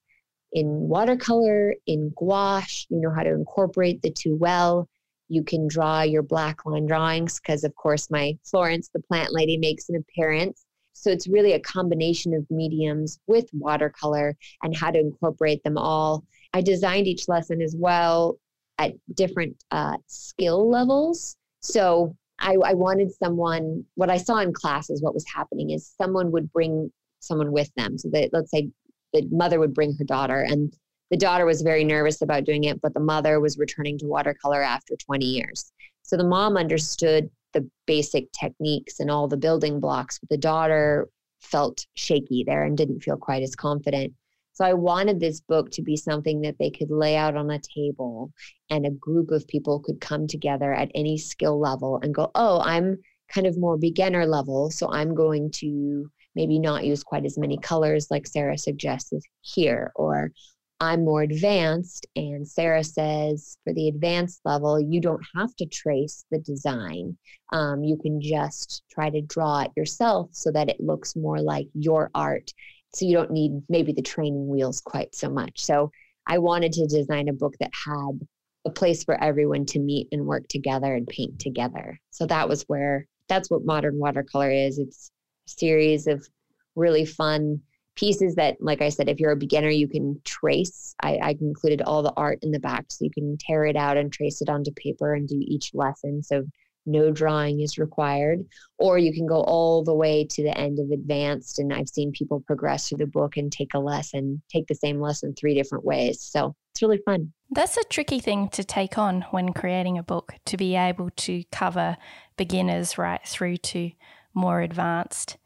in 0.53 0.67
watercolor, 0.67 1.75
in 1.87 2.13
gouache, 2.15 2.85
you 2.89 3.01
know 3.01 3.11
how 3.11 3.23
to 3.23 3.33
incorporate 3.33 4.01
the 4.01 4.11
two 4.11 4.35
well. 4.35 4.87
You 5.27 5.43
can 5.43 5.67
draw 5.67 6.03
your 6.03 6.21
black 6.21 6.65
line 6.65 6.85
drawings 6.85 7.39
because, 7.39 7.63
of 7.65 7.75
course, 7.75 8.09
my 8.09 8.37
Florence, 8.45 8.89
the 8.93 9.01
plant 9.01 9.33
lady, 9.33 9.57
makes 9.57 9.89
an 9.89 9.97
appearance. 9.97 10.63
So 11.01 11.11
it's 11.11 11.27
really 11.27 11.53
a 11.53 11.59
combination 11.59 12.33
of 12.33 12.45
mediums 12.49 13.19
with 13.27 13.49
watercolor 13.53 14.35
and 14.63 14.75
how 14.75 14.91
to 14.91 14.99
incorporate 14.99 15.63
them 15.63 15.77
all. 15.77 16.23
I 16.53 16.61
designed 16.61 17.07
each 17.07 17.27
lesson 17.27 17.61
as 17.61 17.75
well 17.77 18.37
at 18.77 18.93
different 19.13 19.63
uh, 19.71 19.97
skill 20.07 20.69
levels. 20.69 21.35
So 21.61 22.15
I, 22.39 22.55
I 22.63 22.73
wanted 22.73 23.11
someone, 23.11 23.83
what 23.95 24.09
I 24.09 24.17
saw 24.17 24.37
in 24.39 24.53
classes, 24.53 25.01
what 25.01 25.13
was 25.13 25.25
happening 25.33 25.71
is 25.71 25.93
someone 25.99 26.31
would 26.31 26.51
bring 26.51 26.91
someone 27.19 27.51
with 27.51 27.73
them. 27.75 27.97
So 27.97 28.09
that, 28.09 28.29
let's 28.31 28.51
say 28.51 28.69
the 29.13 29.27
mother 29.31 29.59
would 29.59 29.73
bring 29.73 29.95
her 29.97 30.03
daughter, 30.03 30.41
and 30.41 30.73
the 31.09 31.17
daughter 31.17 31.45
was 31.45 31.61
very 31.61 31.83
nervous 31.83 32.21
about 32.21 32.43
doing 32.43 32.65
it, 32.65 32.81
but 32.81 32.93
the 32.93 32.99
mother 32.99 33.39
was 33.39 33.57
returning 33.57 33.97
to 33.99 34.05
watercolor 34.05 34.61
after 34.61 34.95
20 34.95 35.25
years. 35.25 35.71
So 36.03 36.17
the 36.17 36.23
mom 36.23 36.57
understood 36.57 37.29
the 37.57 37.69
basic 37.87 38.31
techniques 38.31 38.99
and 38.99 39.09
all 39.09 39.27
the 39.27 39.37
building 39.37 39.79
blocks, 39.79 40.19
the 40.29 40.37
daughter 40.37 41.07
felt 41.41 41.85
shaky 41.95 42.43
there 42.45 42.63
and 42.63 42.77
didn't 42.77 43.01
feel 43.01 43.17
quite 43.17 43.41
as 43.41 43.55
confident. 43.55 44.13
So 44.53 44.65
I 44.65 44.73
wanted 44.73 45.19
this 45.19 45.41
book 45.41 45.71
to 45.71 45.81
be 45.81 45.95
something 45.95 46.41
that 46.41 46.55
they 46.59 46.69
could 46.69 46.91
lay 46.91 47.15
out 47.15 47.35
on 47.35 47.49
a 47.49 47.59
table 47.59 48.31
and 48.69 48.85
a 48.85 48.91
group 48.91 49.31
of 49.31 49.47
people 49.47 49.79
could 49.79 50.01
come 50.01 50.27
together 50.27 50.73
at 50.73 50.91
any 50.95 51.17
skill 51.17 51.59
level 51.59 51.99
and 52.01 52.13
go, 52.13 52.31
oh, 52.35 52.61
I'm 52.61 52.97
kind 53.31 53.47
of 53.47 53.57
more 53.57 53.77
beginner 53.77 54.25
level. 54.25 54.69
So 54.69 54.91
I'm 54.91 55.13
going 55.15 55.51
to 55.57 56.09
maybe 56.35 56.59
not 56.59 56.85
use 56.85 57.03
quite 57.03 57.25
as 57.25 57.37
many 57.37 57.57
colors 57.57 58.07
like 58.09 58.27
Sarah 58.27 58.57
suggested 58.57 59.23
here. 59.41 59.91
Or 59.95 60.31
I'm 60.79 61.05
more 61.05 61.23
advanced. 61.23 62.05
And 62.15 62.47
Sarah 62.47 62.83
says 62.83 63.57
for 63.63 63.73
the 63.73 63.87
advanced 63.87 64.41
level, 64.45 64.79
you 64.79 65.01
don't 65.01 65.25
have 65.35 65.55
to 65.55 65.65
trace 65.65 66.25
the 66.29 66.39
design. 66.39 67.17
Um, 67.51 67.83
you 67.83 67.97
can 67.97 68.21
just 68.21 68.83
try 68.91 69.09
to 69.09 69.21
draw 69.21 69.61
it 69.61 69.71
yourself 69.75 70.29
so 70.33 70.51
that 70.51 70.69
it 70.69 70.79
looks 70.79 71.15
more 71.15 71.41
like 71.41 71.67
your 71.73 72.11
art 72.13 72.51
so 72.93 73.05
you 73.05 73.13
don't 73.13 73.31
need 73.31 73.61
maybe 73.69 73.91
the 73.91 74.01
training 74.01 74.47
wheels 74.47 74.81
quite 74.81 75.13
so 75.13 75.29
much. 75.29 75.63
So 75.63 75.91
I 76.25 76.37
wanted 76.37 76.73
to 76.73 76.87
design 76.87 77.27
a 77.27 77.33
book 77.33 77.55
that 77.59 77.71
had 77.85 78.27
a 78.65 78.69
place 78.69 79.03
for 79.03 79.21
everyone 79.21 79.65
to 79.67 79.79
meet 79.79 80.07
and 80.11 80.25
work 80.25 80.47
together 80.47 80.93
and 80.93 81.07
paint 81.07 81.39
together. 81.39 81.99
So 82.11 82.25
that 82.27 82.49
was 82.49 82.63
where 82.63 83.07
that's 83.29 83.49
what 83.49 83.65
modern 83.65 83.97
watercolor 83.97 84.51
is. 84.51 84.79
It's 84.79 85.11
a 85.47 85.51
series 85.51 86.07
of 86.07 86.27
really 86.75 87.05
fun 87.05 87.61
pieces 87.97 88.35
that, 88.35 88.55
like 88.61 88.81
I 88.81 88.89
said, 88.89 89.09
if 89.09 89.19
you're 89.19 89.31
a 89.31 89.37
beginner, 89.37 89.69
you 89.69 89.87
can 89.87 90.21
trace. 90.23 90.95
I, 91.01 91.17
I 91.17 91.35
included 91.41 91.81
all 91.81 92.01
the 92.01 92.13
art 92.15 92.39
in 92.41 92.51
the 92.51 92.59
back 92.59 92.85
so 92.89 93.03
you 93.03 93.11
can 93.11 93.37
tear 93.37 93.65
it 93.65 93.75
out 93.75 93.97
and 93.97 94.11
trace 94.11 94.41
it 94.41 94.49
onto 94.49 94.71
paper 94.71 95.13
and 95.13 95.27
do 95.27 95.37
each 95.41 95.71
lesson. 95.73 96.23
So 96.23 96.45
no 96.85 97.11
drawing 97.11 97.59
is 97.59 97.77
required, 97.77 98.45
or 98.77 98.97
you 98.97 99.11
can 99.11 99.27
go 99.27 99.41
all 99.41 99.83
the 99.83 99.93
way 99.93 100.25
to 100.25 100.41
the 100.41 100.57
end 100.57 100.79
of 100.79 100.89
advanced. 100.91 101.59
And 101.59 101.73
I've 101.73 101.89
seen 101.89 102.13
people 102.13 102.41
progress 102.47 102.87
through 102.87 102.99
the 102.99 103.07
book 103.07 103.35
and 103.35 103.51
take 103.51 103.73
a 103.73 103.79
lesson, 103.79 104.41
take 104.49 104.67
the 104.67 104.75
same 104.75 105.01
lesson 105.01 105.35
three 105.35 105.53
different 105.53 105.83
ways. 105.83 106.21
So 106.21 106.55
it's 106.71 106.81
really 106.81 107.01
fun. 107.03 107.33
That's 107.51 107.75
a 107.75 107.83
tricky 107.83 108.19
thing 108.19 108.49
to 108.49 108.63
take 108.63 108.97
on 108.97 109.25
when 109.31 109.51
creating 109.51 109.97
a 109.97 110.03
book 110.03 110.35
to 110.45 110.55
be 110.55 110.75
able 110.75 111.09
to 111.09 111.43
cover 111.51 111.97
beginners 112.37 112.97
right 112.97 113.25
through 113.27 113.57
to 113.57 113.91
more 114.33 114.61
advanced. 114.61 115.37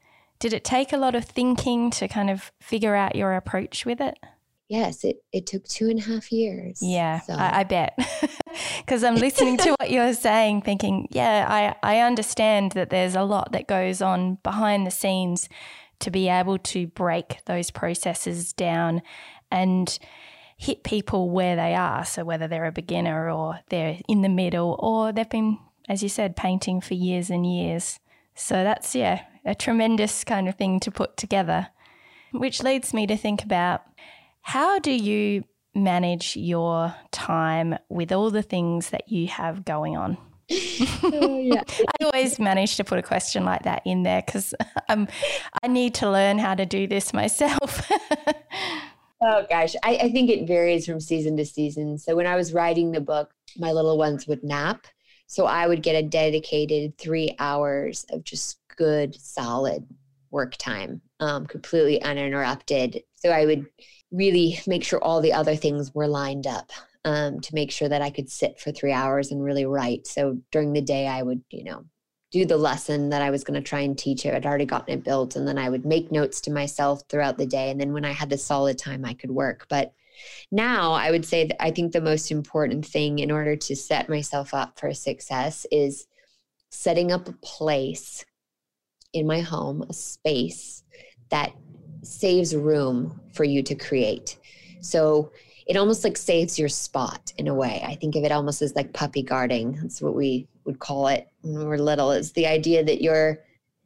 Did 0.41 0.53
it 0.53 0.63
take 0.63 0.91
a 0.91 0.97
lot 0.97 1.15
of 1.15 1.23
thinking 1.23 1.91
to 1.91 2.07
kind 2.07 2.29
of 2.29 2.51
figure 2.59 2.95
out 2.95 3.15
your 3.15 3.33
approach 3.35 3.85
with 3.85 4.01
it? 4.01 4.17
Yes, 4.67 5.03
it, 5.03 5.23
it 5.31 5.45
took 5.45 5.67
two 5.67 5.89
and 5.89 5.99
a 5.99 6.01
half 6.01 6.31
years. 6.31 6.79
Yeah, 6.81 7.19
so. 7.21 7.33
I, 7.33 7.59
I 7.59 7.63
bet. 7.63 7.97
Because 8.79 9.05
I'm 9.05 9.15
listening 9.15 9.55
to 9.59 9.69
what 9.79 9.89
you're 9.89 10.13
saying, 10.13 10.63
thinking, 10.63 11.07
yeah, 11.11 11.45
I, 11.83 11.95
I 11.95 11.99
understand 11.99 12.73
that 12.73 12.89
there's 12.89 13.15
a 13.15 13.23
lot 13.23 13.53
that 13.53 13.65
goes 13.65 14.01
on 14.01 14.39
behind 14.43 14.85
the 14.85 14.91
scenes 14.91 15.47
to 15.99 16.11
be 16.11 16.27
able 16.27 16.57
to 16.57 16.87
break 16.87 17.37
those 17.45 17.71
processes 17.71 18.51
down 18.51 19.03
and 19.49 19.97
hit 20.57 20.83
people 20.83 21.29
where 21.29 21.55
they 21.55 21.75
are. 21.75 22.03
So 22.03 22.25
whether 22.25 22.49
they're 22.49 22.65
a 22.65 22.73
beginner 22.73 23.31
or 23.31 23.59
they're 23.69 23.99
in 24.09 24.21
the 24.21 24.29
middle 24.29 24.75
or 24.79 25.13
they've 25.13 25.29
been, 25.29 25.59
as 25.87 26.03
you 26.03 26.09
said, 26.09 26.35
painting 26.35 26.81
for 26.81 26.93
years 26.95 27.29
and 27.29 27.45
years. 27.45 27.99
So 28.35 28.55
that's, 28.63 28.93
yeah, 28.93 29.21
a 29.45 29.55
tremendous 29.55 30.23
kind 30.23 30.47
of 30.47 30.55
thing 30.55 30.79
to 30.81 30.91
put 30.91 31.17
together. 31.17 31.69
Which 32.31 32.63
leads 32.63 32.93
me 32.93 33.07
to 33.07 33.17
think 33.17 33.43
about 33.43 33.81
how 34.41 34.79
do 34.79 34.91
you 34.91 35.43
manage 35.73 36.35
your 36.35 36.95
time 37.11 37.77
with 37.89 38.11
all 38.11 38.29
the 38.29 38.41
things 38.41 38.89
that 38.89 39.09
you 39.09 39.27
have 39.27 39.65
going 39.65 39.97
on? 39.97 40.17
oh, 41.03 41.39
yeah. 41.41 41.63
I 42.01 42.03
always 42.03 42.39
manage 42.39 42.75
to 42.77 42.83
put 42.83 42.99
a 42.99 43.03
question 43.03 43.45
like 43.45 43.63
that 43.63 43.81
in 43.85 44.03
there 44.03 44.21
because 44.25 44.53
um, 44.89 45.07
I 45.63 45.67
need 45.67 45.93
to 45.95 46.09
learn 46.09 46.39
how 46.39 46.55
to 46.55 46.65
do 46.65 46.87
this 46.87 47.13
myself. 47.13 47.89
oh 49.21 49.45
gosh, 49.49 49.75
I, 49.83 49.95
I 49.97 50.11
think 50.11 50.29
it 50.29 50.47
varies 50.47 50.85
from 50.85 50.99
season 50.99 51.37
to 51.37 51.45
season. 51.45 51.97
So 51.97 52.15
when 52.15 52.27
I 52.27 52.35
was 52.35 52.53
writing 52.53 52.91
the 52.91 53.01
book, 53.01 53.33
my 53.57 53.71
little 53.71 53.97
ones 53.97 54.27
would 54.27 54.43
nap. 54.43 54.87
So 55.27 55.45
I 55.45 55.65
would 55.65 55.81
get 55.81 55.95
a 55.95 56.05
dedicated 56.05 56.97
three 56.97 57.35
hours 57.39 58.05
of 58.09 58.25
just 58.25 58.59
good, 58.81 59.13
solid 59.13 59.85
work 60.31 60.55
time, 60.57 61.01
um, 61.19 61.45
completely 61.45 62.01
uninterrupted. 62.01 63.03
So 63.13 63.29
I 63.29 63.45
would 63.45 63.67
really 64.11 64.59
make 64.65 64.83
sure 64.83 64.99
all 65.03 65.21
the 65.21 65.33
other 65.33 65.55
things 65.55 65.93
were 65.93 66.07
lined 66.07 66.47
up 66.47 66.71
um, 67.05 67.39
to 67.41 67.53
make 67.53 67.69
sure 67.69 67.87
that 67.87 68.01
I 68.01 68.09
could 68.09 68.27
sit 68.27 68.59
for 68.59 68.71
three 68.71 68.91
hours 68.91 69.29
and 69.29 69.43
really 69.43 69.67
write. 69.67 70.07
So 70.07 70.39
during 70.51 70.73
the 70.73 70.81
day, 70.81 71.05
I 71.05 71.21
would, 71.21 71.43
you 71.51 71.63
know, 71.63 71.85
do 72.31 72.43
the 72.43 72.57
lesson 72.57 73.09
that 73.09 73.21
I 73.21 73.29
was 73.29 73.43
going 73.43 73.61
to 73.61 73.69
try 73.69 73.81
and 73.81 73.95
teach 73.95 74.25
it. 74.25 74.33
I'd 74.33 74.47
already 74.47 74.65
gotten 74.65 74.95
it 74.95 75.03
built. 75.03 75.35
And 75.35 75.47
then 75.47 75.59
I 75.59 75.69
would 75.69 75.85
make 75.85 76.11
notes 76.11 76.41
to 76.41 76.51
myself 76.51 77.03
throughout 77.07 77.37
the 77.37 77.45
day. 77.45 77.69
And 77.69 77.79
then 77.79 77.93
when 77.93 78.05
I 78.05 78.13
had 78.13 78.31
the 78.31 78.37
solid 78.39 78.79
time, 78.79 79.05
I 79.05 79.13
could 79.13 79.29
work. 79.29 79.67
But 79.69 79.93
now 80.51 80.93
I 80.93 81.11
would 81.11 81.25
say 81.25 81.45
that 81.45 81.63
I 81.63 81.69
think 81.69 81.91
the 81.91 82.01
most 82.01 82.31
important 82.31 82.83
thing 82.83 83.19
in 83.19 83.29
order 83.29 83.55
to 83.55 83.75
set 83.75 84.09
myself 84.09 84.55
up 84.55 84.79
for 84.79 84.91
success 84.91 85.67
is 85.71 86.07
setting 86.71 87.11
up 87.11 87.27
a 87.27 87.33
place 87.43 88.25
in 89.13 89.27
my 89.27 89.41
home, 89.41 89.83
a 89.89 89.93
space 89.93 90.83
that 91.29 91.53
saves 92.03 92.55
room 92.55 93.19
for 93.33 93.43
you 93.43 93.61
to 93.63 93.75
create. 93.75 94.37
So 94.81 95.31
it 95.67 95.77
almost 95.77 96.03
like 96.03 96.17
saves 96.17 96.57
your 96.57 96.69
spot 96.69 97.31
in 97.37 97.47
a 97.47 97.53
way. 97.53 97.83
I 97.85 97.95
think 97.95 98.15
of 98.15 98.23
it 98.23 98.31
almost 98.31 98.61
as 98.61 98.75
like 98.75 98.93
puppy 98.93 99.21
guarding. 99.21 99.73
That's 99.81 100.01
what 100.01 100.15
we 100.15 100.47
would 100.65 100.79
call 100.79 101.07
it 101.07 101.27
when 101.41 101.57
we 101.57 101.65
were 101.65 101.77
little. 101.77 102.11
Is 102.11 102.31
the 102.33 102.47
idea 102.47 102.83
that 102.83 103.01
you're 103.01 103.39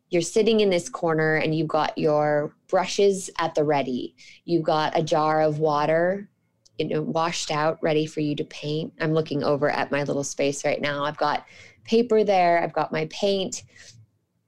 you're 0.10 0.22
sitting 0.22 0.62
in 0.62 0.70
this 0.70 0.88
corner 0.88 1.36
and 1.36 1.54
you've 1.54 1.68
got 1.68 1.98
your 1.98 2.56
brushes 2.68 3.30
at 3.40 3.56
the 3.56 3.64
ready. 3.64 4.16
You've 4.46 4.64
got 4.64 4.98
a 4.98 5.04
jar 5.04 5.42
of 5.42 5.60
water 5.60 6.30
you 6.78 6.88
know, 6.88 7.02
washed 7.02 7.52
out, 7.52 7.80
ready 7.82 8.06
for 8.06 8.20
you 8.20 8.36
to 8.36 8.44
paint. 8.46 8.94
I'm 9.00 9.14
looking 9.14 9.44
over 9.44 9.70
at 9.70 9.92
my 9.92 10.04
little 10.04 10.24
space 10.24 10.66
right 10.66 10.82
now. 10.82 11.06
I've 11.06 11.18
got 11.18 11.46
paper 11.84 12.24
there, 12.24 12.62
I've 12.62 12.74
got 12.74 12.92
my 12.92 13.08
paint. 13.12 13.64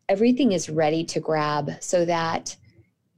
Everything 0.09 0.53
is 0.53 0.69
ready 0.69 1.03
to 1.05 1.19
grab 1.19 1.71
so 1.81 2.05
that 2.05 2.55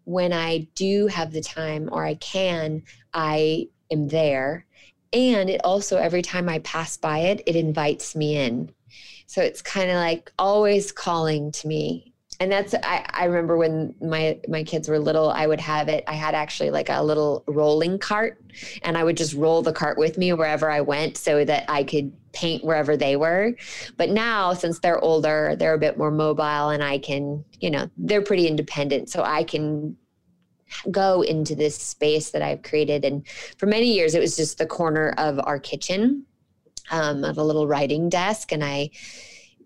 when 0.05 0.33
I 0.33 0.67
do 0.73 1.07
have 1.07 1.31
the 1.31 1.41
time 1.41 1.87
or 1.91 2.03
I 2.03 2.15
can, 2.15 2.81
I 3.13 3.67
am 3.91 4.07
there. 4.07 4.65
And 5.13 5.49
it 5.49 5.61
also, 5.63 5.97
every 5.97 6.21
time 6.21 6.49
I 6.49 6.59
pass 6.59 6.97
by 6.97 7.19
it, 7.19 7.43
it 7.45 7.55
invites 7.55 8.15
me 8.15 8.37
in. 8.37 8.71
So 9.27 9.41
it's 9.41 9.61
kind 9.61 9.89
of 9.89 9.97
like 9.97 10.31
always 10.39 10.91
calling 10.91 11.51
to 11.51 11.67
me. 11.67 12.08
And 12.41 12.49
that's 12.49 12.73
I, 12.73 13.05
I 13.09 13.25
remember 13.25 13.57
when 13.57 13.93
my 14.01 14.39
my 14.47 14.63
kids 14.63 14.87
were 14.87 14.97
little, 14.97 15.29
I 15.29 15.45
would 15.45 15.59
have 15.59 15.89
it. 15.89 16.05
I 16.07 16.13
had 16.13 16.35
actually 16.35 16.71
like 16.71 16.89
a 16.89 17.03
little 17.03 17.43
rolling 17.47 17.99
cart, 17.99 18.41
and 18.83 18.97
I 18.97 19.03
would 19.03 19.17
just 19.17 19.33
roll 19.33 19.61
the 19.61 19.73
cart 19.73 19.97
with 19.97 20.17
me 20.17 20.31
wherever 20.31 20.71
I 20.71 20.79
went, 20.79 21.17
so 21.17 21.43
that 21.43 21.65
I 21.67 21.83
could 21.83 22.13
paint 22.31 22.63
wherever 22.63 22.95
they 22.95 23.17
were. 23.17 23.55
But 23.97 24.09
now, 24.09 24.53
since 24.53 24.79
they're 24.79 25.03
older, 25.03 25.55
they're 25.57 25.73
a 25.73 25.79
bit 25.79 25.97
more 25.97 26.11
mobile, 26.11 26.69
and 26.69 26.81
I 26.81 26.99
can, 26.99 27.43
you 27.59 27.71
know, 27.71 27.89
they're 27.97 28.21
pretty 28.21 28.47
independent, 28.47 29.09
so 29.09 29.21
I 29.23 29.43
can 29.43 29.97
go 30.91 31.23
into 31.23 31.55
this 31.55 31.75
space 31.75 32.29
that 32.31 32.41
I've 32.41 32.61
created. 32.61 33.03
And 33.03 33.27
for 33.57 33.65
many 33.65 33.93
years, 33.93 34.15
it 34.15 34.19
was 34.19 34.37
just 34.37 34.59
the 34.59 34.65
corner 34.65 35.13
of 35.17 35.39
our 35.43 35.59
kitchen 35.59 36.25
um, 36.91 37.23
of 37.23 37.37
a 37.37 37.43
little 37.43 37.67
writing 37.67 38.07
desk. 38.07 38.51
And 38.51 38.63
I 38.63 38.91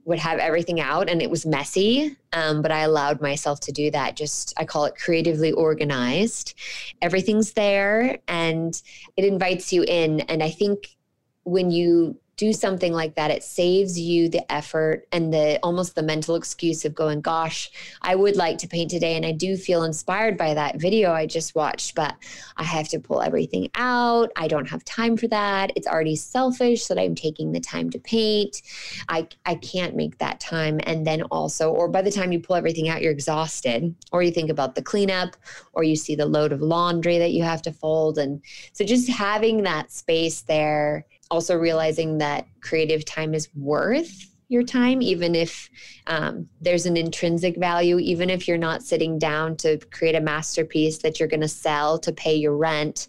would 0.06 0.20
have 0.20 0.40
everything 0.40 0.80
out 0.82 1.10
and 1.10 1.22
it 1.22 1.30
was 1.30 1.46
messy 1.46 2.16
um, 2.34 2.62
but 2.62 2.72
i 2.72 2.80
allowed 2.80 3.22
myself 3.22 3.60
to 3.62 3.72
do 3.72 3.90
that. 3.92 4.16
Just 4.16 4.54
i 4.58 4.66
call 4.66 4.86
it 4.86 4.96
creatively 4.96 5.52
organized. 5.52 6.56
Everything's 7.02 7.54
there 7.54 8.20
and 8.28 8.82
it 9.18 9.26
invites 9.26 9.72
you 9.72 9.84
in. 9.84 10.22
And 10.22 10.44
i 10.44 10.50
think 10.50 10.96
when 11.44 11.72
you 11.72 12.18
do 12.36 12.52
something 12.52 12.94
like 12.94 13.16
that, 13.16 13.32
it 13.32 13.44
saves 13.44 14.00
you 14.00 14.28
the 14.28 14.52
effort 14.52 15.08
and 15.12 15.32
the 15.32 15.60
almost 15.62 15.96
the 15.96 16.02
mental 16.02 16.36
excuse 16.36 16.84
of 16.84 16.96
going, 16.96 17.22
gosh, 17.22 17.70
I 18.02 18.16
would 18.16 18.36
like 18.36 18.58
to 18.60 18.68
paint 18.68 18.90
today. 18.90 19.16
And 19.16 19.26
I 19.26 19.32
do 19.32 19.56
feel 19.56 19.84
inspired 19.84 20.38
by 20.38 20.54
that 20.56 20.78
video 20.78 21.12
I 21.12 21.28
just 21.28 21.54
watched, 21.54 21.94
but 21.96 22.16
I 22.58 22.64
have 22.64 22.90
to 22.90 23.00
pull 23.00 23.22
everything 23.22 23.70
out. 23.76 24.32
I 24.36 24.48
don't 24.48 24.70
have 24.70 24.84
time 24.84 25.16
for 25.16 25.28
that. 25.28 25.72
It's 25.76 25.88
already 25.88 26.16
selfish 26.16 26.88
that 26.88 26.98
I'm 26.98 27.14
taking 27.14 27.52
the 27.52 27.60
time 27.60 27.92
to 27.92 28.00
paint. 28.00 28.62
I, 29.10 29.28
I 29.46 29.56
can't 29.56 29.96
make 29.96 30.18
that 30.18 30.40
time. 30.40 30.80
And 30.84 31.06
then 31.06 31.22
also, 31.24 31.72
or 31.72 31.88
by 31.88 32.02
the 32.02 32.12
time 32.12 32.32
you 32.32 32.40
pull 32.40 32.56
everything 32.56 32.90
out, 32.90 33.02
you're 33.02 33.12
exhausted, 33.12 33.94
or 34.12 34.24
you 34.24 34.32
think 34.32 34.50
about 34.50 34.76
the 34.76 34.82
cleanup, 34.82 35.36
or 35.74 35.84
you 35.84 35.96
see 35.96 36.16
the 36.16 36.26
load 36.26 36.52
of 36.52 36.62
laundry 36.62 37.20
that 37.20 37.32
you 37.32 37.44
have 37.44 37.62
to 37.64 37.72
fold. 37.72 38.18
And 38.18 38.42
so 38.74 38.84
just 38.84 39.10
having 39.10 39.64
that 39.64 39.92
space 39.92 40.42
there 40.42 41.06
also 41.34 41.58
realizing 41.58 42.20
that 42.20 42.46
creative 42.62 43.04
time 43.06 43.34
is 43.34 43.50
worth 43.56 44.30
your 44.50 44.62
time, 44.62 45.02
even 45.02 45.34
if 45.34 45.68
um, 46.06 46.48
there's 46.62 46.86
an 46.86 46.96
intrinsic 46.96 47.58
value, 47.58 47.98
even 47.98 48.30
if 48.30 48.48
you're 48.48 48.56
not 48.56 48.84
sitting 48.84 49.18
down 49.18 49.58
to 49.58 49.80
create 49.90 50.14
a 50.14 50.22
masterpiece 50.22 51.00
that 51.00 51.20
you're 51.20 51.28
going 51.28 51.42
to 51.42 51.48
sell 51.48 51.98
to 51.98 52.12
pay 52.14 52.36
your 52.36 52.56
rent. 52.56 53.08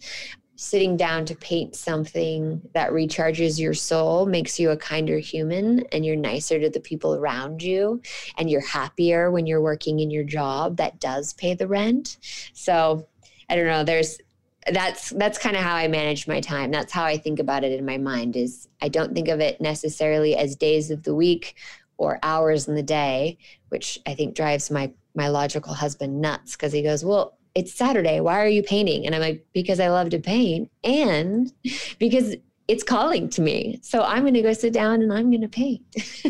Sitting 0.56 0.96
down 0.96 1.26
to 1.26 1.34
paint 1.34 1.76
something 1.76 2.62
that 2.72 2.92
recharges 2.92 3.60
your 3.60 3.74
soul 3.74 4.24
makes 4.24 4.58
you 4.58 4.70
a 4.70 4.76
kinder 4.76 5.18
human 5.18 5.84
and 5.92 6.06
you're 6.06 6.16
nicer 6.16 6.58
to 6.58 6.70
the 6.70 6.80
people 6.80 7.14
around 7.14 7.62
you 7.62 8.00
and 8.38 8.48
you're 8.48 8.66
happier 8.66 9.30
when 9.30 9.46
you're 9.46 9.60
working 9.60 10.00
in 10.00 10.10
your 10.10 10.24
job 10.24 10.78
that 10.78 10.98
does 10.98 11.34
pay 11.34 11.52
the 11.52 11.68
rent. 11.68 12.16
So 12.54 13.06
I 13.50 13.56
don't 13.56 13.66
know, 13.66 13.84
there's 13.84 14.18
that's 14.72 15.10
that's 15.10 15.38
kind 15.38 15.56
of 15.56 15.62
how 15.62 15.74
I 15.74 15.88
manage 15.88 16.26
my 16.26 16.40
time. 16.40 16.70
That's 16.70 16.92
how 16.92 17.04
I 17.04 17.16
think 17.16 17.38
about 17.38 17.64
it 17.64 17.78
in 17.78 17.84
my 17.84 17.98
mind 17.98 18.36
is 18.36 18.68
I 18.80 18.88
don't 18.88 19.14
think 19.14 19.28
of 19.28 19.40
it 19.40 19.60
necessarily 19.60 20.36
as 20.36 20.56
days 20.56 20.90
of 20.90 21.02
the 21.02 21.14
week 21.14 21.56
or 21.96 22.18
hours 22.22 22.66
in 22.66 22.74
the 22.74 22.82
day, 22.82 23.38
which 23.68 23.98
I 24.06 24.14
think 24.14 24.34
drives 24.34 24.70
my 24.70 24.92
my 25.14 25.28
logical 25.28 25.74
husband 25.74 26.20
nuts 26.20 26.52
because 26.52 26.72
he 26.72 26.82
goes, 26.82 27.04
"Well, 27.04 27.36
it's 27.54 27.74
Saturday. 27.74 28.20
Why 28.20 28.40
are 28.40 28.48
you 28.48 28.62
painting?" 28.62 29.06
And 29.06 29.14
I'm 29.14 29.20
like, 29.20 29.46
"Because 29.52 29.80
I 29.80 29.88
love 29.88 30.10
to 30.10 30.18
paint 30.18 30.70
and 30.82 31.52
because 31.98 32.34
it's 32.66 32.82
calling 32.82 33.28
to 33.28 33.42
me. 33.42 33.78
So 33.82 34.02
I'm 34.02 34.22
going 34.22 34.32
to 34.34 34.42
go 34.42 34.54
sit 34.54 34.72
down 34.72 35.02
and 35.02 35.12
I'm 35.12 35.30
going 35.30 35.42
to 35.42 35.48
paint." 35.48 35.82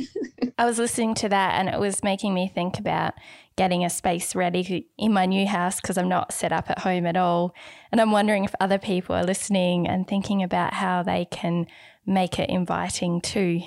I 0.58 0.64
was 0.66 0.78
listening 0.78 1.14
to 1.16 1.28
that 1.28 1.58
and 1.58 1.68
it 1.68 1.78
was 1.78 2.02
making 2.02 2.34
me 2.34 2.48
think 2.48 2.78
about 2.78 3.14
getting 3.56 3.84
a 3.84 3.90
space 3.90 4.34
ready 4.34 4.88
in 4.98 5.12
my 5.12 5.26
new 5.26 5.46
house 5.46 5.80
because 5.80 5.96
I'm 5.96 6.08
not 6.08 6.32
set 6.32 6.52
up 6.52 6.70
at 6.70 6.80
home 6.80 7.06
at 7.06 7.16
all. 7.16 7.54
And 7.92 8.00
I'm 8.00 8.10
wondering 8.10 8.44
if 8.44 8.54
other 8.60 8.78
people 8.78 9.14
are 9.14 9.24
listening 9.24 9.86
and 9.86 10.06
thinking 10.06 10.42
about 10.42 10.74
how 10.74 11.02
they 11.02 11.26
can 11.26 11.66
make 12.04 12.38
it 12.38 12.50
inviting 12.50 13.20
too. 13.20 13.62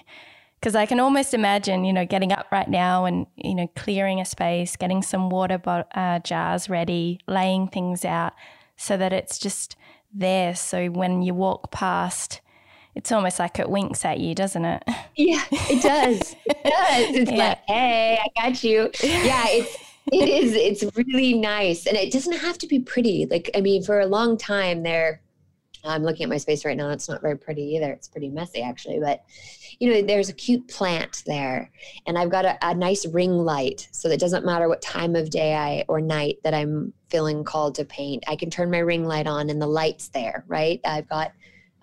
Because 0.59 0.75
I 0.75 0.85
can 0.85 0.99
almost 0.99 1.33
imagine, 1.33 1.85
you 1.85 1.93
know, 1.93 2.05
getting 2.05 2.31
up 2.31 2.47
right 2.51 2.67
now 2.67 3.05
and, 3.05 3.27
you 3.35 3.53
know, 3.53 3.67
clearing 3.75 4.19
a 4.19 4.25
space, 4.25 4.75
getting 4.75 5.03
some 5.03 5.29
water 5.29 5.59
bo- 5.59 5.85
uh, 5.93 6.19
jars 6.19 6.67
ready, 6.67 7.19
laying 7.27 7.67
things 7.67 8.03
out 8.03 8.33
so 8.75 8.97
that 8.97 9.13
it's 9.13 9.37
just 9.37 9.75
there. 10.13 10.55
So 10.55 10.87
when 10.87 11.21
you 11.21 11.33
walk 11.33 11.71
past, 11.71 12.41
it's 12.97 13.11
almost 13.11 13.37
like 13.37 13.59
it 13.59 13.69
winks 13.69 14.03
at 14.03 14.19
you, 14.19 14.33
doesn't 14.33 14.65
it? 14.65 14.83
Yeah, 15.19 15.41
it 15.51 15.81
does. 15.81 16.35
It 16.45 16.63
does. 16.63 17.15
It's 17.15 17.31
yeah. 17.31 17.37
like, 17.37 17.59
hey, 17.65 18.19
I 18.23 18.49
got 18.49 18.63
you. 18.63 18.91
Yeah, 19.01 19.45
it's 19.47 19.75
it 20.11 20.29
is. 20.43 20.53
It's 20.53 20.95
really 20.95 21.33
nice. 21.33 21.87
And 21.87 21.97
it 21.97 22.13
doesn't 22.13 22.37
have 22.37 22.59
to 22.59 22.67
be 22.67 22.79
pretty. 22.79 23.25
Like, 23.25 23.49
I 23.55 23.61
mean, 23.61 23.81
for 23.81 23.99
a 23.99 24.05
long 24.05 24.37
time 24.37 24.83
there, 24.83 25.21
I'm 25.83 26.03
looking 26.03 26.25
at 26.25 26.29
my 26.29 26.37
space 26.37 26.65
right 26.65 26.77
now. 26.77 26.91
It's 26.91 27.09
not 27.09 27.23
very 27.23 27.35
pretty 27.35 27.63
either. 27.63 27.91
It's 27.91 28.07
pretty 28.07 28.29
messy 28.29 28.61
actually, 28.61 28.99
but 28.99 29.23
you 29.79 29.91
know, 29.91 30.03
there's 30.03 30.29
a 30.29 30.33
cute 30.33 30.67
plant 30.67 31.23
there, 31.25 31.71
and 32.05 32.17
I've 32.17 32.29
got 32.31 32.45
a, 32.45 32.57
a 32.61 32.75
nice 32.75 33.05
ring 33.07 33.31
light, 33.39 33.87
so 33.91 34.09
it 34.09 34.19
doesn't 34.19 34.45
matter 34.45 34.67
what 34.67 34.81
time 34.81 35.15
of 35.15 35.31
day 35.31 35.55
I 35.55 35.83
or 35.87 35.99
night 35.99 36.37
that 36.43 36.53
I'm 36.53 36.93
feeling 37.09 37.43
called 37.43 37.75
to 37.75 37.85
paint. 37.85 38.23
I 38.27 38.35
can 38.35 38.49
turn 38.49 38.71
my 38.71 38.79
ring 38.79 39.05
light 39.05 39.27
on, 39.27 39.49
and 39.49 39.61
the 39.61 39.67
light's 39.67 40.09
there. 40.09 40.45
Right? 40.47 40.79
I've 40.85 41.09
got 41.09 41.31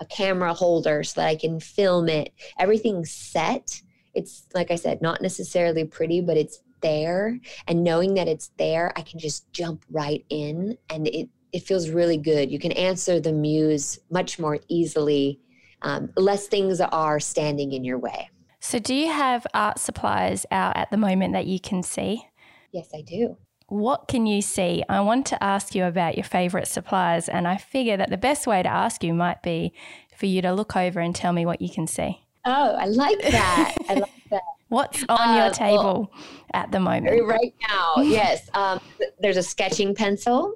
a 0.01 0.07
camera 0.07 0.55
holder 0.55 1.03
so 1.03 1.21
that 1.21 1.29
I 1.29 1.37
can 1.37 1.61
film 1.61 2.09
it. 2.09 2.33
Everything's 2.59 3.11
set. 3.11 3.81
It's 4.15 4.47
like 4.55 4.71
I 4.71 4.77
said, 4.77 5.03
not 5.03 5.23
necessarily 5.23 5.85
pretty, 5.85 6.21
but 6.21 6.37
it's 6.37 6.61
there. 6.81 7.39
And 7.67 7.83
knowing 7.83 8.15
that 8.15 8.29
it's 8.29 8.51
there, 8.59 8.93
I 8.97 9.03
can 9.03 9.19
just 9.19 9.51
jump 9.53 9.85
right 9.91 10.25
in, 10.29 10.77
and 10.91 11.09
it 11.09 11.29
it 11.53 11.63
feels 11.63 11.89
really 11.89 12.17
good. 12.17 12.51
You 12.51 12.59
can 12.59 12.73
answer 12.73 13.21
the 13.21 13.33
muse 13.33 14.01
much 14.11 14.41
more 14.41 14.59
easily, 14.69 15.41
um, 15.83 16.11
less 16.17 16.49
things 16.49 16.81
are 16.81 17.21
standing 17.21 17.73
in 17.73 17.85
your 17.85 17.99
way. 17.99 18.29
So, 18.61 18.79
do 18.79 18.95
you 18.95 19.13
have 19.13 19.47
art 19.55 19.79
supplies 19.79 20.47
out 20.51 20.77
at 20.77 20.91
the 20.91 20.97
moment 20.97 21.35
that 21.35 21.47
you 21.47 21.61
can 21.61 21.83
see? 21.83 22.27
Yes, 22.73 22.89
I 22.95 23.03
do. 23.03 23.37
What 23.67 24.09
can 24.09 24.27
you 24.27 24.43
see? 24.43 24.85
I 24.89 25.01
want 25.01 25.27
to 25.27 25.43
ask 25.43 25.75
you 25.75 25.85
about 25.85 26.17
your 26.17 26.25
favorite 26.25 26.69
supplies, 26.69 27.29
and 27.29 27.49
I 27.49 27.57
figure 27.57 27.97
that 27.97 28.11
the 28.11 28.17
best 28.17 28.47
way 28.47 28.63
to 28.63 28.69
ask 28.69 29.03
you 29.03 29.15
might 29.15 29.43
be 29.43 29.73
for 30.17 30.27
you 30.27 30.43
to 30.43 30.53
look 30.53 30.77
over 30.77 31.01
and 31.01 31.15
tell 31.15 31.33
me 31.33 31.47
what 31.47 31.61
you 31.61 31.71
can 31.71 31.87
see. 31.87 32.21
Oh, 32.45 32.75
I 32.75 32.87
like 32.87 33.21
that. 33.23 33.75
I 33.89 33.95
like 33.95 34.11
that. 34.31 34.43
What's 34.69 35.05
on 35.09 35.39
uh, 35.39 35.45
your 35.45 35.51
table 35.51 36.11
well, 36.13 36.25
at 36.53 36.73
the 36.73 36.81
moment? 36.81 37.27
Right 37.27 37.55
now, 37.69 37.95
yes. 37.99 38.49
Um, 38.55 38.81
there's 39.21 39.37
a 39.37 39.43
sketching 39.43 39.95
pencil 39.95 40.55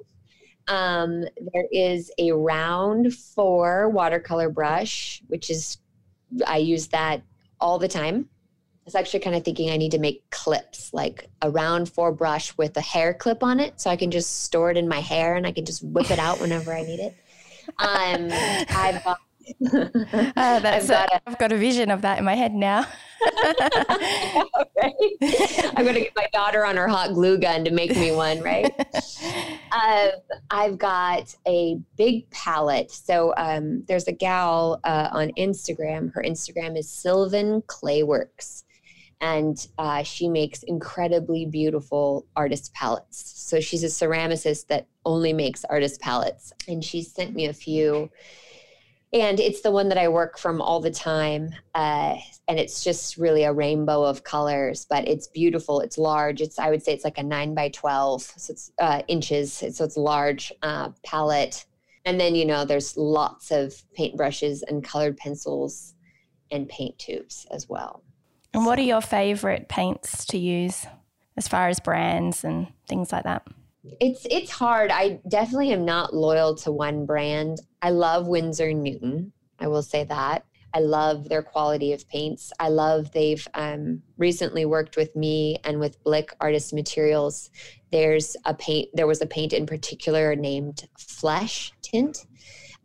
um, 0.69 1.23
there 1.51 1.65
is 1.71 2.11
a 2.19 2.31
round 2.31 3.13
four 3.13 3.89
watercolor 3.89 4.49
brush, 4.49 5.21
which 5.27 5.49
is, 5.49 5.79
I 6.45 6.57
use 6.57 6.87
that 6.89 7.23
all 7.59 7.79
the 7.79 7.87
time. 7.87 8.29
Was 8.89 8.95
actually 8.95 9.19
kind 9.19 9.35
of 9.35 9.45
thinking 9.45 9.69
I 9.69 9.77
need 9.77 9.91
to 9.91 9.99
make 9.99 10.27
clips, 10.31 10.91
like 10.95 11.29
a 11.43 11.51
round 11.51 11.91
four 11.91 12.11
brush 12.11 12.57
with 12.57 12.75
a 12.75 12.81
hair 12.81 13.13
clip 13.13 13.43
on 13.43 13.59
it, 13.59 13.79
so 13.79 13.87
I 13.87 13.95
can 13.95 14.09
just 14.09 14.45
store 14.45 14.71
it 14.71 14.77
in 14.77 14.87
my 14.87 14.99
hair 14.99 15.35
and 15.35 15.45
I 15.45 15.51
can 15.51 15.63
just 15.63 15.83
whip 15.83 16.09
it 16.09 16.17
out 16.17 16.41
whenever 16.41 16.73
I 16.73 16.81
need 16.81 16.99
it. 16.99 17.15
Um, 17.77 18.29
I've 18.75 19.03
got 19.03 19.19
uh, 19.71 19.89
that's 20.35 20.89
I've 20.89 21.09
got, 21.09 21.13
a, 21.13 21.21
I've 21.27 21.37
got 21.37 21.51
a 21.51 21.57
vision 21.57 21.91
of 21.91 22.01
that 22.01 22.17
in 22.17 22.25
my 22.25 22.33
head 22.33 22.51
now. 22.55 22.87
right? 23.43 24.93
I'm 25.75 25.83
going 25.83 25.93
to 25.93 26.01
get 26.01 26.15
my 26.15 26.27
daughter 26.33 26.65
on 26.65 26.75
her 26.75 26.87
hot 26.87 27.13
glue 27.13 27.37
gun 27.37 27.63
to 27.65 27.71
make 27.71 27.95
me 27.95 28.11
one, 28.11 28.41
right? 28.41 28.73
um, 29.71 30.09
I've 30.49 30.79
got 30.79 31.35
a 31.47 31.79
big 31.95 32.27
palette. 32.31 32.89
So 32.89 33.35
um, 33.37 33.83
there's 33.87 34.07
a 34.07 34.13
gal 34.13 34.79
uh, 34.83 35.09
on 35.11 35.29
Instagram. 35.37 36.11
Her 36.11 36.23
Instagram 36.23 36.75
is 36.75 36.89
Sylvan 36.89 37.61
Clayworks. 37.67 38.63
And 39.21 39.67
uh, 39.77 40.03
she 40.03 40.29
makes 40.29 40.63
incredibly 40.63 41.45
beautiful 41.45 42.25
artist 42.35 42.73
palettes. 42.73 43.33
So 43.35 43.59
she's 43.59 43.83
a 43.83 43.87
ceramicist 43.87 44.67
that 44.67 44.87
only 45.05 45.33
makes 45.33 45.65
artist 45.65 45.99
palettes. 45.99 46.53
And 46.67 46.83
she 46.83 47.01
sent 47.01 47.35
me 47.35 47.47
a 47.47 47.53
few 47.53 48.09
and 49.11 49.39
it's 49.39 49.61
the 49.61 49.71
one 49.71 49.89
that 49.89 49.97
I 49.97 50.07
work 50.07 50.37
from 50.37 50.61
all 50.61 50.79
the 50.79 50.91
time. 50.91 51.49
Uh, 51.73 52.17
and 52.47 52.59
it's 52.59 52.83
just 52.83 53.17
really 53.17 53.43
a 53.43 53.53
rainbow 53.53 54.03
of 54.03 54.23
colors, 54.23 54.85
but 54.87 55.07
it's 55.07 55.27
beautiful. 55.27 55.81
It's 55.81 55.97
large. 55.97 56.41
It's 56.41 56.59
I 56.59 56.69
would 56.69 56.83
say 56.83 56.93
it's 56.93 57.03
like 57.03 57.17
a 57.17 57.23
nine 57.23 57.55
by 57.55 57.69
twelve, 57.69 58.21
so 58.21 58.51
it's 58.51 58.71
uh, 58.79 59.01
inches. 59.07 59.53
So 59.53 59.83
it's 59.83 59.97
large 59.97 60.51
uh, 60.61 60.89
palette. 61.03 61.65
And 62.05 62.19
then 62.19 62.35
you 62.35 62.45
know 62.45 62.65
there's 62.65 62.97
lots 62.97 63.51
of 63.51 63.73
paintbrushes 63.97 64.61
and 64.67 64.83
colored 64.83 65.17
pencils 65.17 65.95
and 66.51 66.69
paint 66.69 66.97
tubes 66.99 67.47
as 67.51 67.67
well. 67.67 68.03
And 68.53 68.65
what 68.65 68.79
are 68.79 68.83
your 68.83 69.01
favorite 69.01 69.69
paints 69.69 70.25
to 70.27 70.37
use, 70.37 70.85
as 71.37 71.47
far 71.47 71.67
as 71.67 71.79
brands 71.79 72.43
and 72.43 72.67
things 72.87 73.11
like 73.11 73.23
that? 73.23 73.47
It's 74.01 74.25
it's 74.29 74.51
hard. 74.51 74.91
I 74.91 75.19
definitely 75.27 75.71
am 75.71 75.85
not 75.85 76.13
loyal 76.13 76.55
to 76.55 76.71
one 76.71 77.05
brand. 77.05 77.59
I 77.81 77.91
love 77.91 78.27
Winsor 78.27 78.73
Newton. 78.73 79.31
I 79.59 79.67
will 79.67 79.83
say 79.83 80.03
that. 80.05 80.45
I 80.73 80.79
love 80.79 81.29
their 81.29 81.41
quality 81.41 81.93
of 81.93 82.07
paints. 82.07 82.51
I 82.59 82.69
love 82.69 83.11
they've 83.11 83.47
um, 83.55 84.03
recently 84.17 84.65
worked 84.65 84.97
with 84.97 85.15
me 85.15 85.57
and 85.63 85.79
with 85.79 86.03
Blick 86.03 86.35
Artist 86.39 86.73
Materials. 86.73 87.49
There's 87.91 88.35
a 88.45 88.53
paint. 88.53 88.89
There 88.93 89.07
was 89.07 89.21
a 89.21 89.25
paint 89.25 89.53
in 89.53 89.65
particular 89.65 90.35
named 90.35 90.87
Flesh 90.97 91.71
Tint 91.81 92.25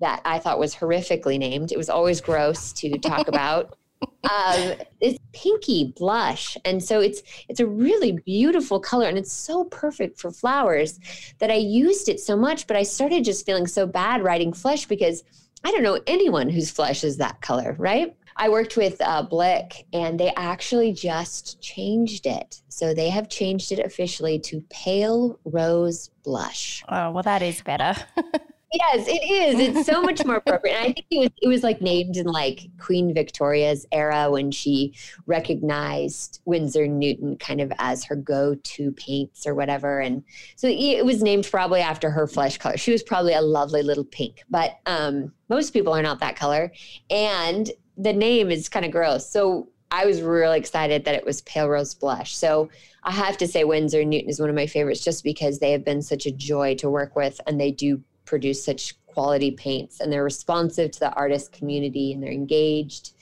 that 0.00 0.22
I 0.24 0.38
thought 0.38 0.58
was 0.58 0.74
horrifically 0.74 1.38
named. 1.38 1.72
It 1.72 1.78
was 1.78 1.90
always 1.90 2.20
gross 2.20 2.72
to 2.74 2.98
talk 2.98 3.28
about 3.28 3.76
um, 4.24 4.74
it's 5.00 5.18
pinky 5.32 5.92
blush, 5.96 6.57
and 6.64 6.82
so 6.82 7.00
it's 7.00 7.22
it's 7.48 7.61
a 7.61 7.66
really 7.66 8.12
beautiful 8.12 8.80
color, 8.80 9.07
and 9.07 9.18
it's 9.18 9.32
so 9.32 9.64
perfect 9.64 10.18
for 10.18 10.30
flowers 10.30 10.98
that 11.38 11.50
I 11.50 11.57
used 11.57 12.09
it 12.09 12.20
so 12.20 12.36
much. 12.36 12.66
But 12.66 12.76
I 12.76 12.82
started 12.82 13.24
just 13.24 13.44
feeling 13.44 13.66
so 13.66 13.86
bad 13.86 14.22
writing 14.22 14.52
flesh 14.52 14.86
because 14.86 15.24
I 15.64 15.70
don't 15.70 15.82
know 15.82 16.00
anyone 16.07 16.48
whose 16.48 16.70
flesh 16.70 17.05
is 17.05 17.16
that 17.18 17.40
color, 17.40 17.74
right? 17.78 18.16
I 18.36 18.48
worked 18.48 18.76
with 18.76 19.00
uh, 19.00 19.22
Blick, 19.22 19.86
and 19.92 20.18
they 20.18 20.32
actually 20.36 20.92
just 20.92 21.61
changed 21.61 22.26
it. 22.26 22.62
So 22.68 22.92
they 22.92 23.09
have 23.11 23.28
changed 23.28 23.72
it 23.72 23.78
officially 23.78 24.38
to 24.40 24.62
pale 24.70 25.38
rose 25.44 26.11
blush. 26.24 26.82
Oh 26.88 27.12
well, 27.12 27.22
that 27.22 27.42
is 27.42 27.62
better. 27.62 27.94
yes, 28.75 29.07
it 29.09 29.22
is. 29.22 29.77
It's 29.77 29.87
so 29.87 30.03
much 30.03 30.25
more 30.25 30.37
appropriate. 30.37 30.75
And 30.75 30.83
I 30.85 30.93
think 30.93 31.07
it 31.11 31.18
was 31.18 31.31
it 31.43 31.49
was 31.49 31.62
like 31.62 31.81
named 31.81 32.16
in 32.16 32.27
like 32.27 32.68
Queen 32.79 33.14
Victoria's 33.14 33.87
era 33.93 34.31
when 34.31 34.51
she 34.51 34.95
recognized 35.27 36.41
Winsor 36.45 36.87
Newton 36.87 37.37
kind 37.37 37.61
of 37.61 37.72
as 37.79 38.05
her 38.05 38.16
go-to 38.16 38.93
paints 38.93 39.47
or 39.47 39.55
whatever. 39.55 40.01
And 40.01 40.25
so 40.57 40.68
it 40.68 41.05
was 41.05 41.22
named 41.22 41.49
probably 41.51 41.81
after 41.81 42.11
her 42.11 42.27
flesh 42.27 42.59
color. 42.59 42.77
She 42.77 42.93
was 42.93 43.03
probably 43.03 43.35
a 43.35 43.43
lovely 43.43 43.83
little 43.83 44.05
pink, 44.05 44.43
but 44.51 44.79
um, 44.87 45.33
most 45.49 45.70
people 45.70 45.93
are 45.93 46.03
not 46.03 46.20
that 46.20 46.37
color. 46.37 46.72
And 47.11 47.70
the 47.97 48.12
name 48.12 48.51
is 48.51 48.68
kind 48.68 48.85
of 48.85 48.91
gross. 48.91 49.29
So 49.29 49.68
I 49.91 50.07
was 50.07 50.20
really 50.20 50.59
excited 50.59 51.05
that 51.05 51.14
it 51.14 51.25
was 51.25 51.43
pale 51.43 51.68
rose 51.68 51.95
blush. 51.95 52.35
So 52.35 52.68
I 53.05 53.12
have 53.12 53.37
to 53.39 53.47
say 53.47 53.62
Winsor 53.62 54.05
Newton 54.05 54.29
is 54.29 54.41
one 54.41 54.49
of 54.49 54.57
my 54.57 54.66
favorites 54.66 55.05
just 55.05 55.22
because 55.22 55.59
they 55.59 55.70
have 55.70 55.85
been 55.85 56.03
such 56.03 56.27
a 56.27 56.33
joy 56.33 56.75
to 56.77 56.91
work 56.91 57.14
with 57.14 57.41
and 57.47 57.61
they 57.61 57.70
do 57.70 58.03
produce 58.25 58.64
such 58.64 58.95
quality 59.07 59.53
paints 59.53 60.01
and 60.01 60.12
they're 60.12 60.25
responsive 60.25 60.91
to 60.91 61.01
the 61.01 61.12
artist 61.12 61.53
community 61.53 62.12
and 62.12 62.22
they're 62.22 62.33
engaged. 62.33 63.12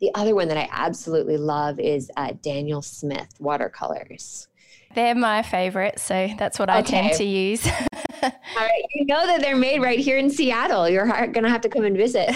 The 0.00 0.10
other 0.14 0.34
one 0.34 0.48
that 0.48 0.56
I 0.56 0.68
absolutely 0.70 1.36
love 1.36 1.80
is 1.80 2.10
uh, 2.16 2.32
Daniel 2.42 2.82
Smith 2.82 3.34
watercolors. 3.40 4.48
They're 4.94 5.14
my 5.14 5.42
favorite, 5.42 5.98
so 5.98 6.28
that's 6.38 6.58
what 6.58 6.70
I 6.70 6.82
tend 6.82 7.14
to 7.14 7.24
use. 7.24 7.66
All 8.22 8.30
right, 8.56 8.84
you 8.94 9.06
know 9.06 9.26
that 9.26 9.40
they're 9.40 9.56
made 9.56 9.80
right 9.80 9.98
here 9.98 10.16
in 10.16 10.30
Seattle. 10.30 10.88
You're 10.88 11.06
going 11.06 11.42
to 11.42 11.50
have 11.50 11.60
to 11.62 11.68
come 11.68 11.84
and 11.84 11.96
visit. 11.96 12.30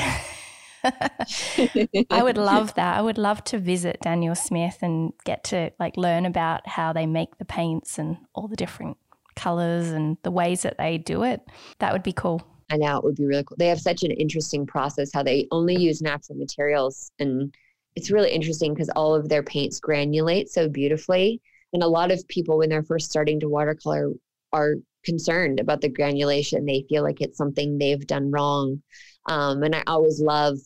I 0.85 2.23
would 2.23 2.37
love 2.37 2.75
that. 2.75 2.99
I 2.99 3.03
would 3.03 3.19
love 3.19 3.43
to 3.45 3.59
visit 3.59 3.99
Daniel 4.03 4.35
Smith 4.35 4.79
and 4.83 5.13
get 5.25 5.45
to 5.45 5.73
like 5.79 5.97
learn 5.97 6.27
about 6.27 6.67
how 6.67 6.93
they 6.93 7.07
make 7.07 7.39
the 7.39 7.45
paints 7.45 7.99
and 7.99 8.19
all 8.35 8.49
the 8.49 8.57
different 8.57 8.97
colors 9.37 9.91
and 9.91 10.17
the 10.23 10.31
ways 10.31 10.63
that 10.63 10.79
they 10.79 10.99
do 10.99 11.23
it. 11.25 11.41
That 11.79 11.93
would 11.93 12.03
be 12.03 12.13
cool. 12.13 12.47
I 12.71 12.77
know 12.77 12.97
it 12.97 13.05
would 13.05 13.17
be 13.17 13.27
really 13.27 13.45
cool. 13.45 13.57
They 13.59 13.69
have 13.69 13.81
such 13.81 14.03
an 14.03 14.13
interesting 14.13 14.67
process 14.67 15.11
how 15.13 15.23
they 15.23 15.47
only 15.51 15.77
use 15.77 16.01
natural 16.01 16.39
materials. 16.39 17.11
And 17.19 17.55
it's 17.97 18.11
really 18.11 18.31
interesting 18.31 18.73
because 18.73 18.89
all 18.91 19.15
of 19.15 19.29
their 19.29 19.43
paints 19.43 19.81
granulate 19.81 20.49
so 20.49 20.69
beautifully. 20.69 21.41
And 21.73 21.83
a 21.83 21.89
lot 21.89 22.11
of 22.11 22.27
people, 22.29 22.59
when 22.59 22.71
they're 22.71 22.83
first 22.83 23.11
starting 23.11 23.41
to 23.41 23.49
watercolor, 23.49 24.13
are 24.53 24.77
concerned 25.05 25.61
about 25.61 25.81
the 25.81 25.89
granulation. 25.89 26.65
They 26.65 26.85
feel 26.89 27.03
like 27.03 27.21
it's 27.21 27.39
something 27.39 27.77
they've 27.77 28.07
done 28.07 28.31
wrong. 28.31 28.83
Um, 29.27 29.63
and 29.63 29.75
I 29.75 29.83
always 29.87 30.21
love 30.21 30.59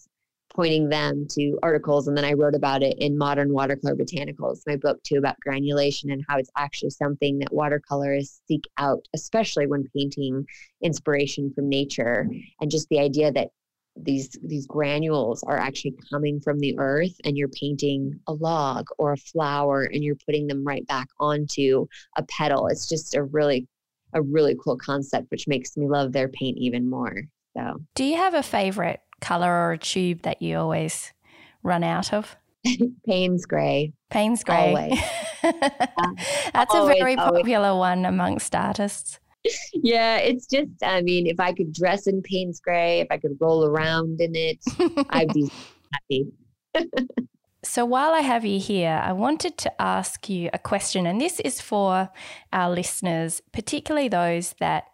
pointing 0.56 0.88
them 0.88 1.26
to 1.30 1.58
articles. 1.62 2.08
And 2.08 2.16
then 2.16 2.24
I 2.24 2.32
wrote 2.32 2.54
about 2.54 2.82
it 2.82 2.96
in 2.98 3.16
Modern 3.16 3.52
Watercolor 3.52 3.94
Botanicals, 3.94 4.62
my 4.66 4.76
book 4.76 5.00
too, 5.02 5.18
about 5.18 5.38
granulation 5.40 6.10
and 6.10 6.24
how 6.26 6.38
it's 6.38 6.50
actually 6.56 6.90
something 6.90 7.38
that 7.38 7.52
watercolorists 7.52 8.40
seek 8.48 8.64
out, 8.78 9.06
especially 9.14 9.66
when 9.66 9.84
painting 9.94 10.46
inspiration 10.82 11.52
from 11.54 11.68
nature. 11.68 12.26
And 12.60 12.70
just 12.70 12.88
the 12.88 12.98
idea 12.98 13.30
that 13.32 13.48
these 13.96 14.36
these 14.42 14.66
granules 14.66 15.42
are 15.44 15.58
actually 15.58 15.94
coming 16.10 16.40
from 16.40 16.58
the 16.58 16.78
earth 16.78 17.14
and 17.24 17.36
you're 17.36 17.48
painting 17.48 18.18
a 18.26 18.32
log 18.32 18.86
or 18.98 19.12
a 19.12 19.16
flower 19.16 19.84
and 19.84 20.04
you're 20.04 20.18
putting 20.26 20.46
them 20.46 20.64
right 20.64 20.86
back 20.86 21.08
onto 21.18 21.86
a 22.18 22.22
petal 22.24 22.66
it's 22.66 22.86
just 22.86 23.14
a 23.14 23.22
really 23.22 23.66
a 24.12 24.20
really 24.20 24.54
cool 24.62 24.76
concept 24.76 25.30
which 25.30 25.48
makes 25.48 25.78
me 25.78 25.88
love 25.88 26.12
their 26.12 26.28
paint 26.28 26.58
even 26.58 26.90
more 26.90 27.22
so 27.56 27.80
do 27.94 28.04
you 28.04 28.16
have 28.16 28.34
a 28.34 28.42
favorite 28.42 29.00
color 29.20 29.50
or 29.50 29.72
a 29.72 29.78
tube 29.78 30.22
that 30.22 30.42
you 30.42 30.58
always 30.58 31.12
run 31.62 31.84
out 31.84 32.12
of? 32.12 32.36
Payne's 33.06 33.46
Gray. 33.46 33.92
Payne's 34.10 34.44
Gray. 34.44 34.98
That's 35.42 36.74
always, 36.74 36.96
a 36.96 37.00
very 37.00 37.16
popular 37.16 37.68
always. 37.68 37.80
one 37.80 38.04
amongst 38.04 38.54
artists. 38.54 39.20
yeah, 39.74 40.16
it's 40.16 40.46
just, 40.46 40.70
I 40.82 41.02
mean, 41.02 41.26
if 41.26 41.38
I 41.38 41.52
could 41.52 41.72
dress 41.72 42.06
in 42.06 42.22
Payne's 42.22 42.60
Gray, 42.60 43.00
if 43.00 43.08
I 43.10 43.18
could 43.18 43.36
roll 43.40 43.64
around 43.64 44.20
in 44.20 44.34
it, 44.34 44.58
I'd 45.10 45.32
be 45.32 45.50
happy. 45.92 46.26
so 47.62 47.84
while 47.84 48.12
I 48.12 48.20
have 48.20 48.44
you 48.44 48.58
here, 48.58 49.00
I 49.02 49.12
wanted 49.12 49.56
to 49.58 49.82
ask 49.82 50.28
you 50.28 50.50
a 50.52 50.58
question, 50.58 51.06
and 51.06 51.20
this 51.20 51.40
is 51.40 51.60
for 51.60 52.10
our 52.52 52.70
listeners, 52.70 53.40
particularly 53.52 54.08
those 54.08 54.54
that 54.58 54.84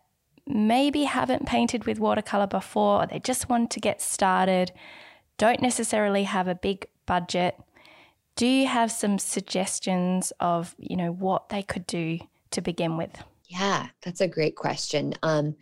maybe 0.47 1.05
haven't 1.05 1.47
painted 1.47 1.85
with 1.85 2.01
watercolor 2.01 2.47
before, 2.47 3.03
or 3.03 3.07
they 3.07 3.21
just 3.21 3.49
want 3.49 3.71
to 3.71 3.81
get 3.81 4.01
started, 4.01 4.73
don't 5.39 5.63
necessarily 5.63 6.25
have 6.25 6.49
a 6.49 6.55
big 6.55 6.87
budget. 7.07 7.57
Do 8.37 8.47
you 8.47 8.67
have 8.67 8.91
some 8.91 9.19
suggestions 9.19 10.33
of, 10.41 10.75
you 10.79 10.97
know, 10.97 11.13
what 11.13 11.49
they 11.49 11.63
could 11.63 11.87
do 11.87 12.19
to 12.51 12.61
begin 12.61 12.97
with? 12.97 13.23
Yeah, 13.49 13.89
that's 14.03 14.21
a 14.21 14.29
great 14.29 14.57
question. 14.57 15.15
Um, 15.23 15.55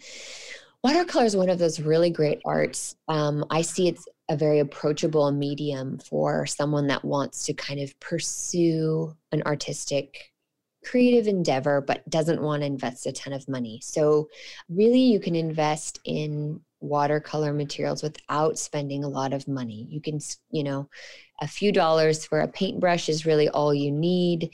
watercolor 0.82 1.24
is 1.24 1.36
one 1.36 1.50
of 1.50 1.58
those 1.58 1.80
really 1.80 2.10
great 2.10 2.40
arts. 2.44 2.94
Um, 3.08 3.44
I 3.50 3.62
see 3.62 3.88
it's 3.88 4.06
a 4.28 4.36
very 4.36 4.60
approachable 4.60 5.30
medium 5.32 5.98
for 5.98 6.46
someone 6.46 6.86
that 6.86 7.04
wants 7.04 7.44
to 7.46 7.52
kind 7.52 7.80
of 7.80 7.98
pursue 7.98 9.16
an 9.32 9.42
artistic 9.42 10.29
creative 10.84 11.26
endeavor 11.26 11.80
but 11.80 12.08
doesn't 12.08 12.42
want 12.42 12.62
to 12.62 12.66
invest 12.66 13.06
a 13.06 13.12
ton 13.12 13.32
of 13.32 13.48
money. 13.48 13.80
So 13.82 14.28
really 14.68 15.00
you 15.00 15.20
can 15.20 15.34
invest 15.34 16.00
in 16.04 16.60
watercolor 16.80 17.52
materials 17.52 18.02
without 18.02 18.58
spending 18.58 19.04
a 19.04 19.08
lot 19.08 19.32
of 19.32 19.46
money. 19.46 19.86
You 19.90 20.00
can, 20.00 20.18
you 20.50 20.64
know, 20.64 20.88
a 21.40 21.46
few 21.46 21.72
dollars 21.72 22.24
for 22.24 22.40
a 22.40 22.48
paintbrush 22.48 23.08
is 23.08 23.26
really 23.26 23.48
all 23.48 23.74
you 23.74 23.90
need 23.90 24.50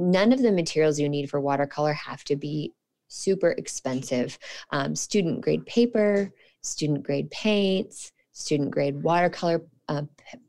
none 0.00 0.32
of 0.32 0.40
the 0.40 0.52
materials 0.52 0.98
you 0.98 1.08
need 1.08 1.28
for 1.28 1.40
watercolor 1.40 1.92
have 1.92 2.24
to 2.24 2.36
be 2.36 2.72
super 3.08 3.50
expensive. 3.52 4.38
Um, 4.70 4.96
student 4.96 5.42
grade 5.42 5.66
paper, 5.66 6.32
student 6.62 7.02
grade 7.02 7.30
paints, 7.30 8.12
student 8.32 8.70
grade 8.70 9.02
watercolor 9.02 9.62
uh, 9.90 10.02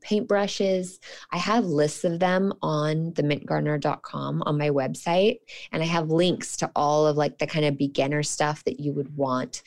paintbrushes. 0.06 1.00
I 1.32 1.38
have 1.38 1.66
lists 1.66 2.04
of 2.04 2.20
them 2.20 2.54
on 2.62 3.14
the 3.14 3.24
mintgardener.com 3.24 4.44
on 4.46 4.58
my 4.58 4.70
website, 4.70 5.40
and 5.72 5.82
I 5.82 5.88
have 5.88 6.12
links 6.12 6.56
to 6.58 6.72
all 6.76 7.08
of 7.08 7.18
like 7.18 7.40
the 7.40 7.48
kind 7.48 7.66
of 7.66 7.78
beginner 7.78 8.22
stuff 8.24 8.64
that 8.66 8.80
you 8.80 8.94
would 8.94 9.18
want 9.18 9.64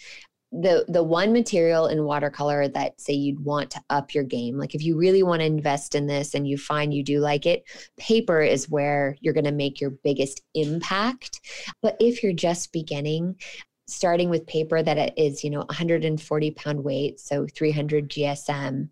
the 0.53 0.85
the 0.87 1.03
one 1.03 1.33
material 1.33 1.89
in 1.89 2.05
watercolor 2.05 2.69
that 2.69 3.01
say 3.01 3.13
you'd 3.13 3.45
want 3.45 3.73
to 3.73 3.83
up 3.91 4.15
your 4.15 4.23
game 4.23 4.57
like 4.57 4.73
if 4.73 4.85
you 4.85 4.97
really 4.97 5.25
want 5.25 5.41
to 5.41 5.47
invest 5.47 5.97
in 5.97 6.07
this 6.07 6.33
and 6.33 6.47
you 6.47 6.57
find 6.57 6.95
you 6.95 7.03
do 7.03 7.19
like 7.19 7.45
it 7.45 7.65
paper 7.99 8.41
is 8.41 8.71
where 8.71 9.17
you're 9.21 9.35
going 9.35 9.43
to 9.43 9.51
make 9.51 9.81
your 9.81 9.91
biggest 9.91 10.43
impact 10.55 11.41
but 11.83 11.97
if 11.99 12.23
you're 12.23 12.33
just 12.33 12.73
beginning 12.73 13.35
starting 13.87 14.31
with 14.31 14.47
paper 14.47 14.83
that 14.83 15.19
is 15.19 15.45
you 15.45 15.51
know 15.51 15.61
140 15.61 16.51
pound 16.53 16.83
weight 16.83 17.21
so 17.21 17.47
300 17.55 18.09
gsm 18.09 18.89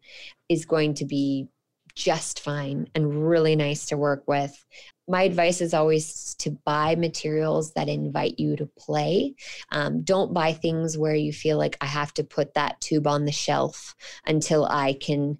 is 0.49 0.65
going 0.65 0.95
to 0.95 1.05
be 1.05 1.49
just 1.95 2.41
fine 2.41 2.89
and 2.95 3.29
really 3.29 3.55
nice 3.55 3.87
to 3.87 3.97
work 3.97 4.25
with 4.27 4.65
my 5.09 5.23
advice 5.23 5.61
is 5.61 5.75
always 5.75 6.35
to 6.37 6.51
buy 6.65 6.95
materials 6.95 7.73
that 7.73 7.89
invite 7.89 8.39
you 8.39 8.57
to 8.57 8.67
play. 8.79 9.35
Um, 9.71 10.03
don't 10.03 10.33
buy 10.33 10.53
things 10.53 10.97
where 10.97 11.15
you 11.15 11.33
feel 11.33 11.59
like 11.59 11.77
I 11.81 11.87
have 11.87 12.15
to 12.15 12.25
put 12.25 12.55
that 12.55 12.81
tube 12.81 13.07
on 13.07 13.25
the 13.25 13.33
shelf 13.33 13.95
until 14.27 14.65
I 14.65 14.95
can 14.95 15.39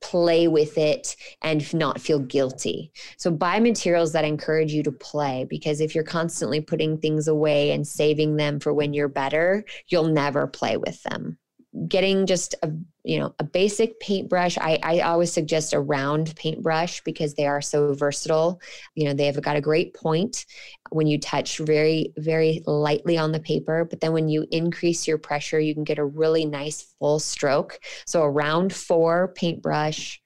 play 0.00 0.48
with 0.48 0.78
it 0.78 1.16
and 1.42 1.72
not 1.74 2.00
feel 2.00 2.18
guilty. 2.18 2.92
So 3.16 3.30
buy 3.30 3.60
materials 3.60 4.12
that 4.12 4.24
encourage 4.24 4.72
you 4.72 4.82
to 4.84 4.92
play 4.92 5.46
because 5.48 5.80
if 5.80 5.94
you're 5.94 6.04
constantly 6.04 6.60
putting 6.60 6.98
things 6.98 7.28
away 7.28 7.72
and 7.72 7.86
saving 7.86 8.36
them 8.36 8.60
for 8.60 8.72
when 8.72 8.94
you're 8.94 9.08
better, 9.08 9.64
you'll 9.88 10.08
never 10.08 10.46
play 10.46 10.76
with 10.76 11.02
them 11.02 11.38
getting 11.86 12.26
just 12.26 12.54
a 12.62 12.70
you 13.04 13.18
know 13.18 13.34
a 13.38 13.44
basic 13.44 13.98
paintbrush. 14.00 14.58
I, 14.58 14.78
I 14.82 15.00
always 15.00 15.32
suggest 15.32 15.72
a 15.72 15.80
round 15.80 16.34
paintbrush 16.36 17.02
because 17.02 17.34
they 17.34 17.46
are 17.46 17.62
so 17.62 17.94
versatile. 17.94 18.60
You 18.94 19.06
know 19.06 19.14
they've 19.14 19.40
got 19.40 19.56
a 19.56 19.60
great 19.60 19.94
point 19.94 20.46
when 20.90 21.06
you 21.06 21.18
touch 21.18 21.58
very 21.58 22.12
very 22.16 22.62
lightly 22.66 23.16
on 23.16 23.32
the 23.32 23.40
paper 23.40 23.84
but 23.84 24.00
then 24.00 24.12
when 24.12 24.28
you 24.28 24.46
increase 24.50 25.06
your 25.06 25.18
pressure 25.18 25.60
you 25.60 25.74
can 25.74 25.84
get 25.84 25.98
a 25.98 26.04
really 26.04 26.44
nice 26.44 26.94
full 26.98 27.20
stroke. 27.20 27.78
So 28.04 28.22
a 28.22 28.30
round 28.30 28.72
four 28.72 29.28
paintbrush 29.28 30.20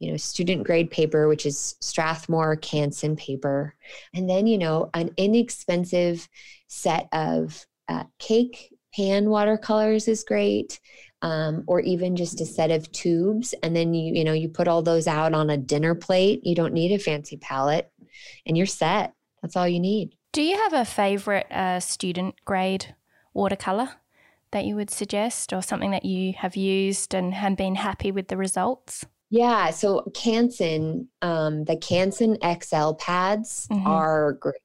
you 0.00 0.10
know 0.10 0.16
student 0.16 0.64
grade 0.64 0.90
paper 0.90 1.28
which 1.28 1.46
is 1.46 1.76
strathmore 1.80 2.56
canson 2.56 3.16
paper. 3.16 3.74
And 4.14 4.28
then 4.28 4.46
you 4.48 4.58
know 4.58 4.90
an 4.94 5.12
inexpensive 5.16 6.28
set 6.66 7.08
of 7.12 7.64
uh, 7.88 8.04
cake 8.18 8.74
pan 8.98 9.30
watercolors 9.30 10.08
is 10.08 10.24
great 10.24 10.80
um, 11.22 11.62
or 11.66 11.80
even 11.80 12.16
just 12.16 12.40
a 12.40 12.46
set 12.46 12.70
of 12.70 12.90
tubes 12.90 13.54
and 13.62 13.74
then 13.74 13.94
you 13.94 14.14
you 14.14 14.24
know 14.24 14.32
you 14.32 14.48
put 14.48 14.68
all 14.68 14.82
those 14.82 15.06
out 15.06 15.34
on 15.34 15.50
a 15.50 15.56
dinner 15.56 15.94
plate. 15.94 16.44
You 16.44 16.54
don't 16.54 16.72
need 16.72 16.92
a 16.92 16.98
fancy 16.98 17.36
palette 17.36 17.90
and 18.46 18.56
you're 18.56 18.66
set. 18.66 19.12
That's 19.42 19.56
all 19.56 19.68
you 19.68 19.80
need. 19.80 20.16
Do 20.32 20.42
you 20.42 20.56
have 20.56 20.72
a 20.72 20.84
favorite 20.84 21.50
uh, 21.50 21.80
student 21.80 22.34
grade 22.44 22.94
watercolor 23.34 23.88
that 24.50 24.64
you 24.64 24.74
would 24.74 24.90
suggest 24.90 25.52
or 25.52 25.62
something 25.62 25.92
that 25.92 26.04
you 26.04 26.32
have 26.36 26.56
used 26.56 27.14
and 27.14 27.34
have 27.34 27.56
been 27.56 27.76
happy 27.76 28.10
with 28.10 28.28
the 28.28 28.36
results? 28.36 29.06
Yeah 29.30 29.70
so 29.70 30.10
canson 30.10 31.06
um, 31.22 31.64
the 31.64 31.76
canson 31.76 32.36
xl 32.40 32.94
pads 32.94 33.68
mm-hmm. 33.70 33.86
are 33.86 34.32
great 34.34 34.56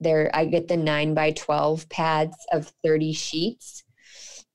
there 0.00 0.30
i 0.34 0.44
get 0.44 0.68
the 0.68 0.76
9 0.76 1.14
by 1.14 1.32
12 1.32 1.88
pads 1.88 2.36
of 2.52 2.72
30 2.84 3.12
sheets. 3.12 3.84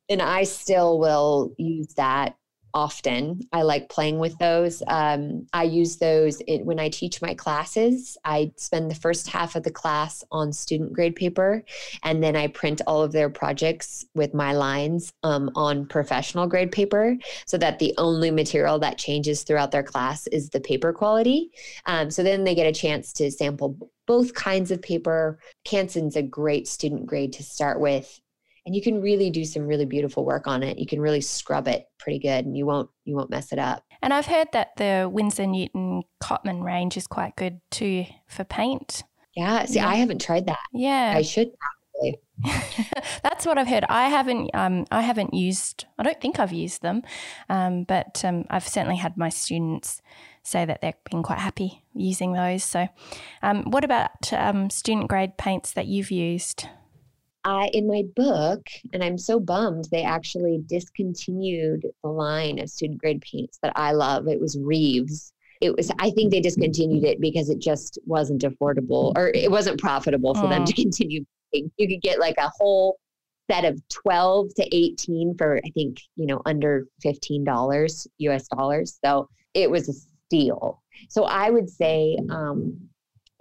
And 0.09 0.21
i 0.21 0.43
still 0.43 0.99
will 0.99 1.53
use 1.57 1.93
that 1.95 2.35
often 2.73 3.39
i 3.51 3.61
like 3.61 3.89
playing 3.89 4.19
with 4.19 4.37
those 4.39 4.81
um, 4.87 5.45
i 5.53 5.63
use 5.63 5.97
those 5.97 6.41
in, 6.41 6.65
when 6.65 6.79
i 6.79 6.89
teach 6.89 7.21
my 7.21 7.33
classes 7.33 8.17
i 8.25 8.51
spend 8.55 8.89
the 8.89 8.95
first 8.95 9.27
half 9.27 9.55
of 9.55 9.63
the 9.63 9.71
class 9.71 10.23
on 10.31 10.51
student 10.51 10.91
grade 10.93 11.15
paper 11.15 11.63
and 12.03 12.23
then 12.23 12.35
i 12.35 12.47
print 12.47 12.81
all 12.87 13.01
of 13.01 13.11
their 13.11 13.29
projects 13.29 14.05
with 14.15 14.33
my 14.33 14.53
lines 14.53 15.11
um, 15.23 15.49
on 15.55 15.85
professional 15.85 16.47
grade 16.47 16.71
paper 16.71 17.15
so 17.45 17.57
that 17.57 17.79
the 17.79 17.93
only 17.97 18.31
material 18.31 18.79
that 18.79 18.97
changes 18.97 19.43
throughout 19.43 19.71
their 19.71 19.83
class 19.83 20.27
is 20.27 20.49
the 20.49 20.59
paper 20.59 20.93
quality 20.93 21.51
um, 21.85 22.09
so 22.09 22.23
then 22.23 22.43
they 22.43 22.55
get 22.55 22.67
a 22.67 22.71
chance 22.71 23.13
to 23.13 23.31
sample 23.31 23.77
both 24.05 24.33
kinds 24.33 24.71
of 24.71 24.81
paper. 24.81 25.39
Canson's 25.65 26.15
a 26.15 26.21
great 26.21 26.67
student 26.67 27.05
grade 27.05 27.33
to 27.33 27.43
start 27.43 27.79
with. 27.79 28.19
And 28.65 28.75
you 28.75 28.81
can 28.81 29.01
really 29.01 29.29
do 29.29 29.43
some 29.43 29.67
really 29.67 29.85
beautiful 29.85 30.23
work 30.23 30.47
on 30.47 30.63
it. 30.63 30.79
You 30.79 30.85
can 30.85 31.01
really 31.01 31.21
scrub 31.21 31.67
it 31.67 31.87
pretty 31.99 32.19
good 32.19 32.45
and 32.45 32.57
you 32.57 32.65
won't 32.65 32.89
you 33.03 33.15
won't 33.15 33.29
mess 33.29 33.51
it 33.51 33.59
up. 33.59 33.83
And 34.01 34.13
I've 34.13 34.25
heard 34.25 34.47
that 34.53 34.75
the 34.77 35.09
Winsor 35.11 35.47
Newton 35.47 36.03
Cotman 36.21 36.63
range 36.63 36.95
is 36.97 37.07
quite 37.07 37.35
good 37.35 37.59
too 37.71 38.05
for 38.27 38.43
paint. 38.43 39.03
Yeah. 39.35 39.65
See, 39.65 39.75
yeah. 39.75 39.87
I 39.89 39.95
haven't 39.95 40.21
tried 40.21 40.45
that. 40.47 40.59
Yeah. 40.73 41.13
I 41.15 41.21
should 41.21 41.51
probably. 41.59 42.19
That's 43.23 43.45
what 43.45 43.57
I've 43.57 43.67
heard. 43.67 43.85
I 43.89 44.09
haven't. 44.09 44.51
Um, 44.53 44.85
I 44.91 45.01
haven't 45.01 45.33
used. 45.33 45.85
I 45.97 46.03
don't 46.03 46.19
think 46.19 46.39
I've 46.39 46.53
used 46.53 46.81
them, 46.81 47.03
um, 47.49 47.83
but 47.83 48.23
um, 48.25 48.45
I've 48.49 48.67
certainly 48.67 48.97
had 48.97 49.17
my 49.17 49.29
students 49.29 50.01
say 50.41 50.65
that 50.65 50.81
they've 50.81 50.93
been 51.09 51.23
quite 51.23 51.39
happy 51.39 51.83
using 51.93 52.33
those. 52.33 52.63
So, 52.63 52.87
um, 53.41 53.63
what 53.71 53.83
about 53.83 54.33
um, 54.33 54.69
student 54.69 55.09
grade 55.09 55.37
paints 55.37 55.73
that 55.73 55.87
you've 55.87 56.11
used? 56.11 56.67
I, 57.45 57.69
in 57.73 57.87
my 57.87 58.03
book, 58.15 58.61
and 58.93 59.03
I'm 59.03 59.17
so 59.17 59.39
bummed, 59.39 59.87
they 59.91 60.03
actually 60.03 60.61
discontinued 60.65 61.85
the 62.03 62.09
line 62.09 62.59
of 62.59 62.69
student 62.69 62.99
grade 62.99 63.21
paints 63.21 63.59
that 63.61 63.73
I 63.75 63.91
love. 63.91 64.27
It 64.27 64.39
was 64.39 64.57
Reeves. 64.57 65.33
It 65.61 65.75
was, 65.75 65.91
I 65.99 66.11
think 66.11 66.31
they 66.31 66.39
discontinued 66.39 67.03
it 67.03 67.21
because 67.21 67.49
it 67.49 67.59
just 67.59 67.99
wasn't 68.05 68.43
affordable 68.43 69.13
or 69.15 69.29
it 69.29 69.51
wasn't 69.51 69.79
profitable 69.79 70.33
for 70.33 70.43
mm. 70.43 70.49
them 70.49 70.65
to 70.65 70.73
continue. 70.81 71.25
You 71.51 71.87
could 71.87 72.01
get 72.01 72.19
like 72.19 72.35
a 72.37 72.51
whole 72.57 72.97
set 73.51 73.65
of 73.65 73.81
12 73.89 74.55
to 74.55 74.75
18 74.75 75.35
for, 75.37 75.57
I 75.57 75.69
think, 75.73 75.99
you 76.15 76.25
know, 76.25 76.41
under 76.45 76.87
$15 77.05 78.07
US 78.17 78.47
dollars. 78.47 78.99
So 79.03 79.29
it 79.53 79.69
was 79.69 79.89
a 79.89 79.93
steal. 80.27 80.81
So 81.09 81.25
I 81.25 81.49
would 81.49 81.69
say 81.69 82.17
um, 82.29 82.89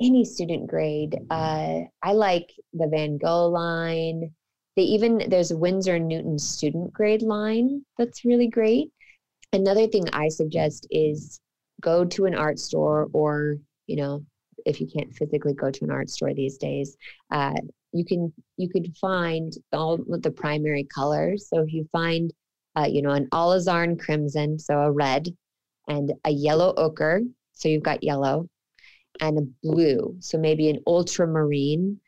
any 0.03 0.24
student 0.24 0.66
grade. 0.66 1.16
Uh, 1.30 1.80
I 2.03 2.12
like 2.12 2.53
the 2.72 2.88
Van 2.88 3.18
Gogh 3.18 3.48
line. 3.48 4.32
They 4.76 4.82
even 4.82 5.22
there's 5.28 5.50
a 5.50 5.57
Winsor 5.57 5.98
Newton 5.98 6.38
student 6.38 6.92
grade 6.92 7.22
line 7.22 7.84
that's 7.98 8.24
really 8.24 8.48
great. 8.48 8.90
Another 9.53 9.86
thing 9.86 10.09
I 10.12 10.28
suggest 10.28 10.86
is 10.90 11.40
go 11.80 12.05
to 12.05 12.24
an 12.26 12.34
art 12.34 12.59
store 12.59 13.09
or 13.12 13.59
you 13.86 13.96
know 13.96 14.24
if 14.64 14.80
you 14.80 14.86
can't 14.86 15.12
physically 15.12 15.55
go 15.55 15.70
to 15.70 15.84
an 15.84 15.90
art 15.90 16.09
store 16.09 16.32
these 16.32 16.57
days, 16.57 16.96
uh, 17.30 17.55
you 17.92 18.05
can 18.05 18.32
you 18.57 18.68
could 18.68 18.96
find 18.96 19.53
all 19.72 19.98
the 20.09 20.30
primary 20.30 20.84
colors. 20.84 21.48
So 21.48 21.61
if 21.61 21.72
you 21.72 21.86
find 21.92 22.32
uh, 22.76 22.88
you 22.88 23.03
know 23.03 23.11
an 23.11 23.28
alizarin 23.30 24.00
crimson, 24.00 24.59
so 24.59 24.78
a 24.80 24.90
red, 24.90 25.28
and 25.88 26.12
a 26.24 26.30
yellow 26.30 26.72
ochre. 26.76 27.20
So 27.53 27.68
you've 27.68 27.82
got 27.82 28.03
yellow 28.03 28.48
and 29.20 29.38
a 29.38 29.42
blue. 29.62 30.16
So 30.20 30.38
maybe 30.38 30.68
an 30.70 30.80
ultramarine 30.86 32.00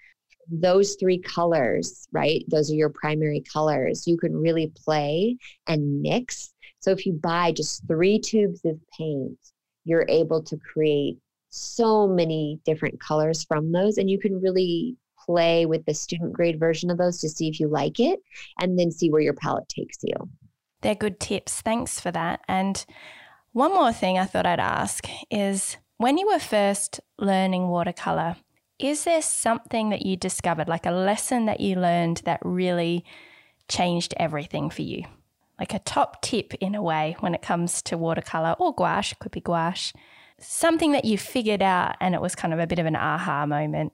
those 0.51 0.97
three 0.97 1.19
colors, 1.19 2.07
right? 2.13 2.45
Those 2.49 2.71
are 2.71 2.75
your 2.75 2.91
primary 2.91 3.41
colors. 3.41 4.07
You 4.07 4.17
can 4.17 4.35
really 4.35 4.73
play 4.85 5.37
and 5.67 6.03
mix. 6.03 6.53
So 6.81 6.91
if 6.91 7.07
you 7.07 7.15
buy 7.15 7.53
just 7.53 7.87
three 7.87 8.19
tubes 8.19 8.61
of 8.65 8.79
paint, 8.97 9.39
you're 9.85 10.07
able 10.09 10.43
to 10.43 10.57
create 10.59 11.19
so 11.51 12.07
many 12.07 12.61
different 12.65 13.01
colors 13.01 13.45
from 13.45 13.73
those, 13.73 13.99
and 13.99 14.11
you 14.11 14.19
can 14.19 14.41
really 14.41 14.97
play 15.25 15.67
with 15.67 15.85
the 15.87 15.95
student 15.95 16.33
grade 16.33 16.59
version 16.59 16.91
of 16.91 16.99
those 16.99 17.21
to 17.21 17.29
see 17.29 17.49
if 17.49 17.59
you 17.59 17.69
like 17.69 17.99
it 18.01 18.21
and 18.61 18.79
then 18.79 18.91
see 18.91 19.11
where 19.11 19.23
your 19.23 19.33
palette 19.33 19.69
takes 19.69 19.99
you. 20.03 20.15
They're 20.83 20.95
good 20.95 21.21
tips. 21.21 21.63
Thanks 21.63 21.99
for 21.99 22.11
that. 22.11 22.41
And 22.49 22.85
one 23.53 23.73
more 23.73 23.93
thing 23.93 24.19
I 24.19 24.27
thought 24.27 24.45
I'd 24.45 24.61
ask 24.61 25.07
is 25.31 25.79
when 25.97 26.19
you 26.19 26.27
were 26.27 26.39
first 26.39 27.01
learning 27.19 27.69
watercolor, 27.69 28.37
is 28.79 29.05
there 29.05 29.23
something 29.23 29.91
that 29.91 30.05
you 30.05 30.17
discovered, 30.17 30.69
like 30.69 30.87
a 30.87 30.91
lesson 30.91 31.47
that 31.47 31.61
you 31.61 31.77
learned 31.77 32.23
that 32.25 32.41
really 32.43 33.05
changed 33.69 34.15
everything 34.17 34.71
for 34.71 34.83
you? 34.83 35.05
Like 35.59 35.73
a 35.73 35.79
top 35.79 36.23
tip 36.23 36.55
in 36.55 36.75
a 36.75 36.83
way 36.83 37.17
when 37.21 37.35
it 37.35 37.43
comes 37.43 37.81
to 37.83 37.97
watercolor 37.97 38.57
or 38.59 38.75
gouache, 38.75 39.15
could 39.21 39.31
be 39.31 39.41
gouache, 39.41 39.93
something 40.41 40.93
that 40.93 41.05
you 41.05 41.17
figured 41.17 41.63
out 41.63 41.97
and 42.01 42.15
it 42.15 42.21
was 42.21 42.35
kind 42.35 42.53
of 42.53 42.59
a 42.59 42.67
bit 42.67 42.81
of 42.81 42.87
an 42.87 42.97
aha 42.97 43.47
moment. 43.47 43.93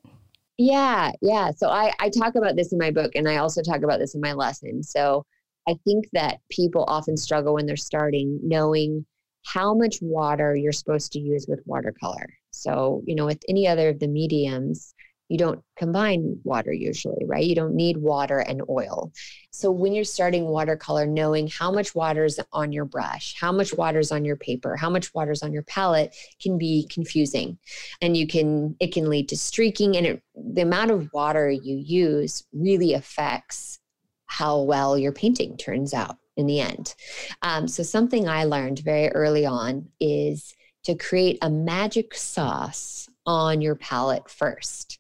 Yeah, 0.57 1.13
yeah. 1.21 1.51
So 1.57 1.69
I, 1.69 1.93
I 2.01 2.09
talk 2.11 2.35
about 2.35 2.57
this 2.57 2.73
in 2.73 2.79
my 2.79 2.91
book 2.91 3.13
and 3.15 3.29
I 3.29 3.37
also 3.37 3.63
talk 3.63 3.83
about 3.83 3.99
this 3.99 4.15
in 4.15 4.21
my 4.21 4.33
lesson. 4.33 4.83
So 4.83 5.25
I 5.69 5.75
think 5.85 6.07
that 6.13 6.39
people 6.51 6.85
often 6.89 7.17
struggle 7.17 7.55
when 7.55 7.67
they're 7.67 7.77
starting 7.77 8.41
knowing 8.43 9.05
how 9.45 9.75
much 9.75 9.99
water 10.01 10.55
you're 10.55 10.73
supposed 10.73 11.13
to 11.13 11.21
use 11.21 11.47
with 11.49 11.61
watercolor. 11.65 12.29
So, 12.51 13.03
you 13.07 13.15
know, 13.15 13.27
with 13.27 13.43
any 13.49 13.67
other 13.67 13.89
of 13.89 13.99
the 13.99 14.09
mediums, 14.09 14.95
you 15.31 15.39
don't 15.39 15.63
combine 15.77 16.41
water 16.43 16.73
usually, 16.73 17.25
right? 17.25 17.45
You 17.45 17.55
don't 17.55 17.77
need 17.77 17.97
water 17.97 18.41
and 18.41 18.63
oil. 18.69 19.13
So 19.53 19.71
when 19.71 19.93
you're 19.93 20.03
starting 20.03 20.45
watercolor, 20.47 21.07
knowing 21.07 21.47
how 21.47 21.71
much 21.71 21.95
water 21.95 22.25
is 22.25 22.41
on 22.53 22.73
your 22.73 22.85
brush, 22.85 23.37
how 23.41 23.53
much 23.53 23.73
water 23.73 24.01
is 24.01 24.11
on 24.11 24.25
your 24.25 24.35
paper, 24.35 24.77
how 24.77 24.91
much 24.91 25.15
water 25.15 25.31
is 25.31 25.45
on 25.45 25.53
your 25.53 25.63
palette 25.63 26.17
can 26.43 26.59
be 26.59 26.89
confusing. 26.91 27.59
And 28.03 28.17
you 28.17 28.27
can, 28.27 28.77
it 28.81 28.93
can 28.93 29.09
lead 29.09 29.29
to 29.29 29.37
streaking 29.37 29.97
and 29.97 30.05
it, 30.05 30.23
the 30.35 30.63
amount 30.63 30.91
of 30.91 31.09
water 31.13 31.49
you 31.49 31.77
use 31.77 32.45
really 32.53 32.95
affects 32.95 33.79
how 34.27 34.61
well 34.63 34.99
your 34.99 35.13
painting 35.13 35.57
turns 35.57 35.95
out 35.95 36.17
in 36.37 36.47
the 36.47 36.61
end. 36.61 36.95
Um, 37.43 37.69
so 37.69 37.83
something 37.83 38.29
I 38.29 38.45
learned 38.45 38.81
very 38.81 39.09
early 39.09 39.47
on 39.47 39.89
is 40.01 40.55
to 40.85 40.95
create 40.95 41.39
a 41.43 41.51
magic 41.51 42.15
sauce 42.15 43.09
on 43.27 43.61
your 43.61 43.75
palette 43.75 44.31
first. 44.31 44.99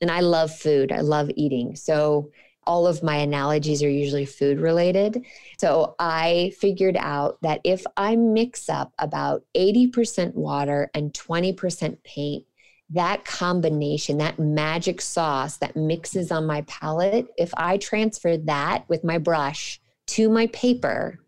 And 0.00 0.10
I 0.10 0.20
love 0.20 0.54
food, 0.54 0.92
I 0.92 1.00
love 1.00 1.30
eating. 1.36 1.76
So 1.76 2.30
all 2.66 2.86
of 2.86 3.02
my 3.02 3.16
analogies 3.16 3.82
are 3.82 3.88
usually 3.88 4.26
food 4.26 4.60
related. 4.60 5.24
So 5.58 5.94
I 5.98 6.52
figured 6.58 6.98
out 6.98 7.40
that 7.40 7.62
if 7.64 7.84
I 7.96 8.14
mix 8.14 8.68
up 8.68 8.92
about 8.98 9.42
80% 9.56 10.34
water 10.34 10.90
and 10.92 11.12
20% 11.12 11.96
paint, 12.04 12.44
that 12.90 13.24
combination, 13.24 14.18
that 14.18 14.38
magic 14.38 15.00
sauce 15.00 15.56
that 15.58 15.76
mixes 15.76 16.30
on 16.30 16.46
my 16.46 16.62
palette, 16.62 17.28
if 17.36 17.52
I 17.56 17.78
transfer 17.78 18.36
that 18.36 18.88
with 18.88 19.02
my 19.02 19.18
brush 19.18 19.80
to 20.08 20.28
my 20.28 20.46
paper, 20.48 21.18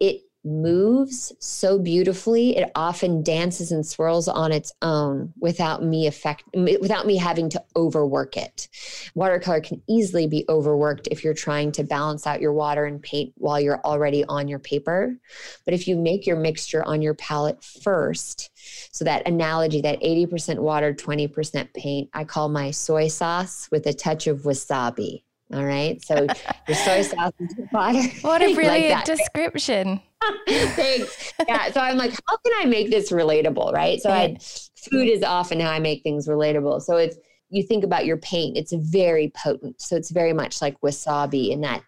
it 0.00 0.22
moves 0.44 1.32
so 1.38 1.78
beautifully. 1.78 2.56
It 2.56 2.70
often 2.74 3.22
dances 3.22 3.70
and 3.70 3.86
swirls 3.86 4.26
on 4.26 4.50
its 4.50 4.72
own 4.82 5.32
without 5.38 5.84
me 5.84 6.06
affect 6.06 6.44
without 6.54 7.06
me 7.06 7.16
having 7.16 7.48
to 7.50 7.62
overwork 7.76 8.36
it. 8.36 8.68
Watercolor 9.14 9.60
can 9.60 9.82
easily 9.88 10.26
be 10.26 10.44
overworked 10.48 11.08
if 11.10 11.22
you're 11.22 11.34
trying 11.34 11.70
to 11.72 11.84
balance 11.84 12.26
out 12.26 12.40
your 12.40 12.52
water 12.52 12.84
and 12.84 13.02
paint 13.02 13.32
while 13.36 13.60
you're 13.60 13.80
already 13.84 14.24
on 14.24 14.48
your 14.48 14.58
paper. 14.58 15.16
But 15.64 15.74
if 15.74 15.86
you 15.86 15.96
make 15.96 16.26
your 16.26 16.36
mixture 16.36 16.84
on 16.84 17.02
your 17.02 17.14
palette 17.14 17.62
first 17.62 18.50
so 18.92 19.04
that 19.04 19.26
analogy 19.26 19.80
that 19.80 20.00
80% 20.00 20.58
water 20.58 20.94
20% 20.94 21.74
paint 21.74 22.10
i 22.14 22.24
call 22.24 22.48
my 22.48 22.70
soy 22.70 23.08
sauce 23.08 23.68
with 23.70 23.86
a 23.86 23.92
touch 23.92 24.26
of 24.26 24.42
wasabi 24.42 25.22
all 25.52 25.64
right. 25.64 26.02
So 26.04 26.26
your 26.68 26.76
soy 26.76 27.02
sauce 27.02 27.32
and 27.38 27.68
water. 27.72 28.02
What 28.22 28.42
a 28.42 28.54
brilliant 28.54 28.94
like 28.94 29.04
description. 29.04 30.00
Thanks. 30.48 31.32
Yeah. 31.46 31.70
So 31.72 31.80
I'm 31.80 31.96
like, 31.96 32.12
how 32.28 32.36
can 32.38 32.52
I 32.60 32.64
make 32.64 32.90
this 32.90 33.10
relatable? 33.10 33.72
Right. 33.72 34.00
So 34.00 34.10
I, 34.10 34.36
food 34.76 35.08
is 35.08 35.22
often 35.22 35.60
how 35.60 35.70
I 35.70 35.78
make 35.78 36.02
things 36.02 36.28
relatable. 36.28 36.82
So 36.82 36.96
it's, 36.96 37.16
you 37.50 37.62
think 37.62 37.84
about 37.84 38.06
your 38.06 38.16
paint, 38.16 38.56
it's 38.56 38.72
very 38.72 39.30
potent. 39.36 39.80
So 39.80 39.94
it's 39.96 40.10
very 40.10 40.32
much 40.32 40.62
like 40.62 40.80
wasabi 40.80 41.50
in 41.50 41.60
that 41.62 41.82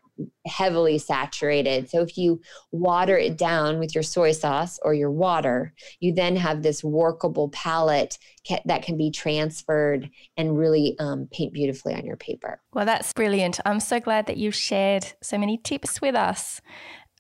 heavily 0.47 0.99
saturated. 0.99 1.91
So 1.91 2.01
if 2.01 2.17
you 2.17 2.41
water 2.71 3.17
it 3.17 3.37
down 3.37 3.79
with 3.79 3.95
your 3.95 4.03
soy 4.03 4.33
sauce 4.33 4.79
or 4.83 4.95
your 4.95 5.11
water, 5.11 5.73
you 6.01 6.13
then 6.13 6.37
have 6.37 6.63
this 6.63 6.85
workable 6.85 7.49
palette 7.51 8.19
that 8.67 8.83
can 8.83 8.97
be 8.97 9.11
transferred 9.11 10.11
and 10.37 10.57
really 10.59 10.97
um, 10.99 11.29
paint 11.33 11.53
beautifully 11.53 11.95
on 11.95 12.05
your 12.05 12.17
paper. 12.17 12.61
Well, 12.73 12.87
that's 12.87 13.13
brilliant. 13.13 13.61
I'm 13.65 13.81
so 13.81 14.01
glad 14.01 14.27
that 14.27 14.37
you've 14.37 14.55
shared 14.55 15.07
so 15.23 15.39
many 15.39 15.59
tips 15.59 16.01
with 16.01 16.15
us. 16.15 16.61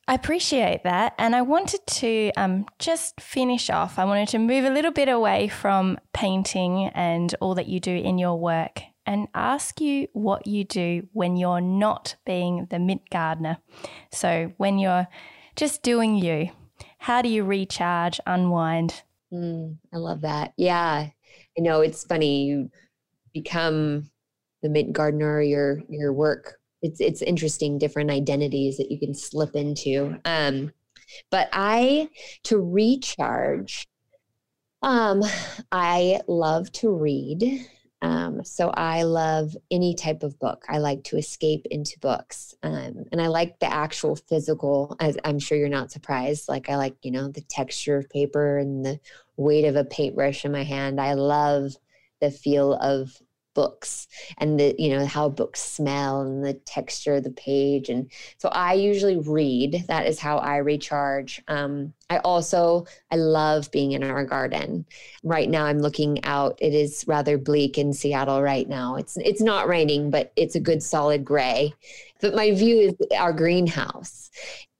I 0.06 0.14
appreciate 0.14 0.84
that. 0.84 1.14
And 1.18 1.34
I 1.34 1.40
wanted 1.42 1.80
to 1.86 2.30
um, 2.36 2.66
just 2.78 3.18
finish 3.20 3.70
off. 3.70 3.98
I 3.98 4.04
wanted 4.04 4.28
to 4.28 4.38
move 4.38 4.66
a 4.66 4.70
little 4.70 4.90
bit 4.90 5.08
away 5.08 5.48
from 5.48 5.98
painting 6.12 6.90
and 6.94 7.34
all 7.40 7.54
that 7.54 7.68
you 7.68 7.80
do 7.80 7.96
in 7.96 8.18
your 8.18 8.38
work 8.38 8.82
and 9.06 9.28
ask 9.34 9.80
you 9.80 10.08
what 10.12 10.46
you 10.46 10.64
do 10.64 11.06
when 11.12 11.36
you're 11.36 11.60
not 11.60 12.16
being 12.24 12.66
the 12.70 12.78
mint 12.78 13.10
gardener. 13.10 13.58
So, 14.10 14.52
when 14.56 14.78
you're 14.78 15.08
just 15.56 15.82
doing 15.82 16.16
you, 16.16 16.50
how 16.98 17.22
do 17.22 17.28
you 17.28 17.44
recharge, 17.44 18.20
unwind? 18.26 19.02
Mm, 19.32 19.76
I 19.92 19.96
love 19.96 20.22
that. 20.22 20.52
Yeah. 20.56 21.08
I 21.56 21.60
know 21.60 21.80
it's 21.80 22.04
funny. 22.04 22.44
You 22.44 22.70
become 23.32 24.10
the 24.62 24.68
mint 24.68 24.92
gardener, 24.92 25.42
your 25.42 25.82
your 25.88 26.12
work. 26.12 26.58
It's 26.82 27.00
it's 27.00 27.22
interesting, 27.22 27.78
different 27.78 28.10
identities 28.10 28.76
that 28.78 28.90
you 28.90 28.98
can 28.98 29.14
slip 29.14 29.54
into. 29.54 30.18
Um, 30.24 30.72
but 31.30 31.48
I 31.52 32.08
to 32.44 32.58
recharge, 32.58 33.86
um, 34.82 35.22
I 35.70 36.20
love 36.26 36.72
to 36.72 36.90
read. 36.90 37.66
Um, 38.04 38.44
so 38.44 38.68
I 38.68 39.04
love 39.04 39.56
any 39.70 39.94
type 39.94 40.22
of 40.22 40.38
book. 40.38 40.66
I 40.68 40.76
like 40.76 41.04
to 41.04 41.16
escape 41.16 41.66
into 41.70 41.98
books. 42.00 42.54
Um, 42.62 43.04
and 43.10 43.18
I 43.18 43.28
like 43.28 43.58
the 43.60 43.72
actual 43.72 44.14
physical, 44.14 44.94
as 45.00 45.16
I'm 45.24 45.38
sure 45.38 45.56
you're 45.56 45.70
not 45.70 45.90
surprised. 45.90 46.46
Like 46.46 46.68
I 46.68 46.76
like, 46.76 46.96
you 47.00 47.10
know, 47.10 47.28
the 47.28 47.40
texture 47.40 47.96
of 47.96 48.10
paper 48.10 48.58
and 48.58 48.84
the 48.84 49.00
weight 49.38 49.64
of 49.64 49.74
a 49.74 49.86
paintbrush 49.86 50.44
in 50.44 50.52
my 50.52 50.64
hand. 50.64 51.00
I 51.00 51.14
love 51.14 51.76
the 52.20 52.30
feel 52.30 52.74
of 52.74 53.10
books 53.54 54.06
and 54.38 54.58
the 54.58 54.74
you 54.78 54.90
know 54.90 55.06
how 55.06 55.28
books 55.28 55.62
smell 55.62 56.20
and 56.20 56.44
the 56.44 56.54
texture 56.54 57.14
of 57.14 57.24
the 57.24 57.30
page. 57.30 57.88
And 57.88 58.10
so 58.38 58.48
i 58.50 58.74
usually 58.74 59.16
read. 59.16 59.84
That 59.88 60.06
is 60.06 60.18
how 60.18 60.38
i 60.38 60.56
recharge. 60.58 61.42
Um, 61.48 61.92
i 62.10 62.18
also 62.18 62.86
i 63.10 63.16
love 63.16 63.70
being 63.70 63.92
in 63.92 64.02
our 64.02 64.24
garden. 64.24 64.84
Right 65.22 65.48
now 65.48 65.64
i'm 65.64 65.78
looking 65.78 66.24
out. 66.24 66.58
It 66.60 66.74
is 66.74 67.04
rather 67.06 67.38
bleak 67.38 67.78
in 67.78 67.92
seattle 67.92 68.42
right 68.42 68.68
now. 68.68 68.96
It's 68.96 69.16
it's 69.16 69.40
not 69.40 69.68
raining 69.68 70.10
but 70.10 70.32
it's 70.36 70.54
a 70.54 70.60
good 70.60 70.82
solid 70.82 71.24
gray. 71.24 71.72
But 72.20 72.34
my 72.34 72.52
view 72.52 72.76
is 72.76 72.94
our 73.18 73.32
greenhouse 73.32 74.30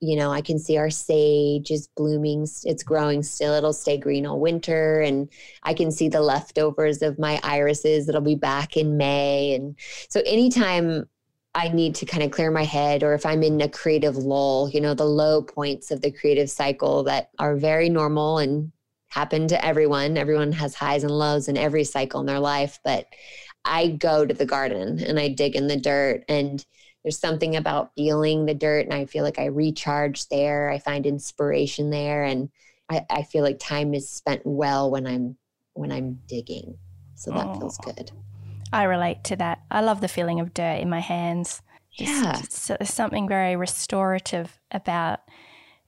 you 0.05 0.17
know, 0.17 0.31
I 0.31 0.41
can 0.41 0.59
see 0.59 0.77
our 0.77 0.91
sage 0.91 1.71
is 1.71 1.89
blooming. 1.97 2.47
It's 2.65 2.83
growing 2.83 3.23
still. 3.23 3.55
It'll 3.55 3.73
stay 3.73 3.97
green 3.97 4.27
all 4.27 4.41
winter. 4.41 5.01
And 5.01 5.29
I 5.63 5.75
can 5.75 5.91
see 5.91 6.09
the 6.09 6.21
leftovers 6.21 7.03
of 7.03 7.19
my 7.19 7.41
irises 7.43 8.07
that'll 8.07 8.21
be 8.21 8.35
back 8.35 8.77
in 8.77 8.97
May. 8.97 9.55
And 9.55 9.77
so 10.09 10.21
anytime 10.27 11.09
I 11.55 11.69
need 11.69 11.95
to 11.97 12.07
kind 12.07 12.23
of 12.23 12.31
clear 12.31 12.51
my 12.51 12.65
head, 12.65 13.03
or 13.03 13.15
if 13.15 13.25
I'm 13.25 13.43
in 13.43 13.61
a 13.61 13.69
creative 13.69 14.17
lull, 14.17 14.69
you 14.69 14.81
know, 14.81 14.95
the 14.95 15.05
low 15.05 15.43
points 15.43 15.91
of 15.91 16.01
the 16.01 16.11
creative 16.11 16.51
cycle 16.51 17.05
that 17.05 17.31
are 17.39 17.57
very 17.57 17.89
normal 17.89 18.39
and 18.39 18.73
happen 19.15 19.47
to 19.47 19.65
everyone. 19.65 20.19
Everyone 20.19 20.51
has 20.51 20.75
highs 20.75 21.05
and 21.05 21.13
lows 21.13 21.47
in 21.47 21.57
every 21.57 21.85
cycle 21.85 22.19
in 22.19 22.27
their 22.27 22.41
life. 22.41 22.81
But 22.83 23.07
I 23.65 23.89
go 23.89 24.27
to 24.27 24.35
the 24.35 24.45
garden 24.45 24.99
and 24.99 25.21
I 25.21 25.29
dig 25.29 25.55
in 25.55 25.69
the 25.69 25.77
dirt 25.77 26.25
and 26.29 26.65
there's 27.05 27.19
something 27.19 27.55
about 27.55 27.93
feeling 27.95 28.47
the 28.47 28.55
dirt 28.55 28.87
and 28.87 28.95
I 28.95 29.05
feel 29.05 29.25
like 29.25 29.39
I 29.39 29.47
recharge 29.47 30.27
there. 30.29 30.71
I 30.71 30.79
find 30.79 31.05
inspiration 31.05 31.91
there 31.91 32.25
and 32.25 32.49
I, 32.91 33.05
I 33.11 33.23
feel 33.23 33.45
like 33.45 33.59
time 33.59 33.95
is 33.95 34.09
spent 34.09 34.43
well 34.45 34.91
when 34.91 35.07
I'm 35.07 35.37
when 35.75 35.93
I'm 35.93 36.21
digging. 36.27 36.79
So 37.15 37.31
that 37.33 37.47
oh, 37.47 37.61
feels 37.61 37.79
good. 37.79 38.11
I 38.73 38.85
relate 38.85 39.23
to 39.25 39.37
that. 39.37 39.63
I 39.71 39.83
love 39.83 40.01
the 40.01 40.09
feeling 40.09 40.41
of 40.41 40.55
dirt 40.55 40.81
in 40.81 40.89
my 40.89 41.01
hands. 41.01 41.63
Yeah. 41.93 42.41
there's 42.67 42.93
something 42.93 43.29
very 43.29 43.55
restorative 43.55 44.59
about, 44.71 45.21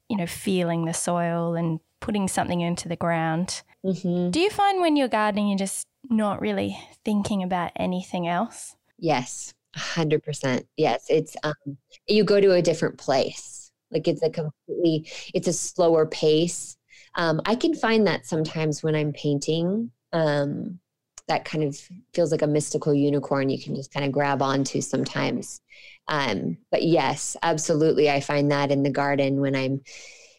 you 0.08 0.16
know, 0.16 0.26
feeling 0.26 0.84
the 0.84 0.94
soil 0.94 1.54
and 1.54 1.80
putting 2.00 2.28
something 2.28 2.60
into 2.60 2.88
the 2.88 2.96
ground. 2.96 3.62
Mm-hmm. 3.84 4.30
Do 4.30 4.40
you 4.40 4.50
find 4.50 4.80
when 4.80 4.96
you're 4.96 5.08
gardening, 5.08 5.48
you're 5.48 5.58
just 5.58 5.88
not 6.08 6.40
really 6.40 6.78
thinking 7.04 7.42
about 7.42 7.72
anything 7.74 8.28
else? 8.28 8.76
Yes, 8.98 9.54
100%. 9.76 10.66
Yes, 10.76 11.06
it's 11.08 11.36
um 11.42 11.76
you 12.06 12.24
go 12.24 12.40
to 12.40 12.52
a 12.52 12.62
different 12.62 12.98
place. 12.98 13.70
Like 13.90 14.08
it's 14.08 14.22
a 14.22 14.30
completely 14.30 15.10
it's 15.34 15.48
a 15.48 15.52
slower 15.52 16.06
pace. 16.06 16.76
Um 17.16 17.40
I 17.46 17.54
can 17.54 17.74
find 17.74 18.06
that 18.06 18.26
sometimes 18.26 18.82
when 18.82 18.94
I'm 18.94 19.12
painting 19.12 19.90
um 20.12 20.80
that 21.28 21.44
kind 21.44 21.64
of 21.64 21.76
feels 22.14 22.30
like 22.30 22.42
a 22.42 22.46
mystical 22.46 22.94
unicorn 22.94 23.48
you 23.48 23.60
can 23.60 23.74
just 23.74 23.92
kind 23.92 24.06
of 24.06 24.12
grab 24.12 24.42
onto 24.42 24.80
sometimes. 24.80 25.60
Um 26.08 26.58
but 26.70 26.82
yes, 26.82 27.36
absolutely 27.42 28.10
I 28.10 28.20
find 28.20 28.50
that 28.52 28.70
in 28.70 28.82
the 28.82 28.90
garden 28.90 29.40
when 29.40 29.54
I'm 29.56 29.82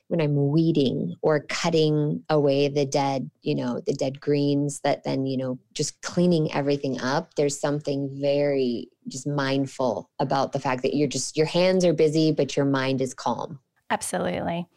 when 0.07 0.21
I'm 0.21 0.51
weeding 0.51 1.15
or 1.21 1.41
cutting 1.41 2.23
away 2.29 2.69
the 2.69 2.85
dead, 2.85 3.29
you 3.41 3.55
know, 3.55 3.81
the 3.85 3.93
dead 3.93 4.21
greens 4.21 4.79
that 4.81 5.03
then, 5.03 5.25
you 5.25 5.35
know, 5.37 5.59
just 5.73 6.01
cleaning 6.01 6.53
everything 6.53 7.01
up, 7.01 7.33
there's 7.35 7.59
something 7.59 8.09
very 8.21 8.89
just 9.07 9.27
mindful 9.27 10.09
about 10.19 10.51
the 10.51 10.59
fact 10.59 10.81
that 10.83 10.95
you're 10.95 11.07
just, 11.07 11.37
your 11.37 11.45
hands 11.45 11.85
are 11.85 11.93
busy, 11.93 12.31
but 12.31 12.55
your 12.55 12.65
mind 12.65 13.01
is 13.01 13.13
calm. 13.13 13.59
Absolutely. 13.89 14.67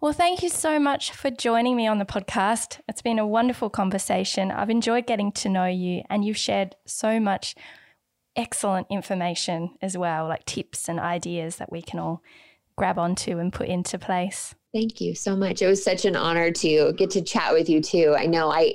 Well, 0.00 0.12
thank 0.12 0.42
you 0.42 0.48
so 0.48 0.78
much 0.78 1.10
for 1.10 1.28
joining 1.28 1.74
me 1.74 1.88
on 1.88 1.98
the 1.98 2.04
podcast. 2.04 2.80
It's 2.88 3.02
been 3.02 3.18
a 3.18 3.26
wonderful 3.26 3.68
conversation. 3.68 4.52
I've 4.52 4.70
enjoyed 4.70 5.08
getting 5.08 5.32
to 5.32 5.48
know 5.48 5.66
you, 5.66 6.02
and 6.08 6.24
you've 6.24 6.36
shared 6.36 6.76
so 6.86 7.18
much 7.18 7.56
excellent 8.36 8.86
information 8.90 9.70
as 9.82 9.98
well, 9.98 10.28
like 10.28 10.44
tips 10.44 10.88
and 10.88 11.00
ideas 11.00 11.56
that 11.56 11.72
we 11.72 11.82
can 11.82 11.98
all 11.98 12.22
grab 12.76 12.96
onto 12.96 13.38
and 13.38 13.52
put 13.52 13.66
into 13.66 13.98
place. 13.98 14.54
Thank 14.72 15.00
you 15.00 15.16
so 15.16 15.34
much. 15.34 15.62
It 15.62 15.66
was 15.66 15.82
such 15.82 16.04
an 16.04 16.14
honor 16.14 16.52
to 16.52 16.92
get 16.92 17.10
to 17.10 17.22
chat 17.22 17.52
with 17.52 17.68
you 17.68 17.80
too. 17.80 18.14
I 18.16 18.26
know 18.26 18.52
I 18.52 18.74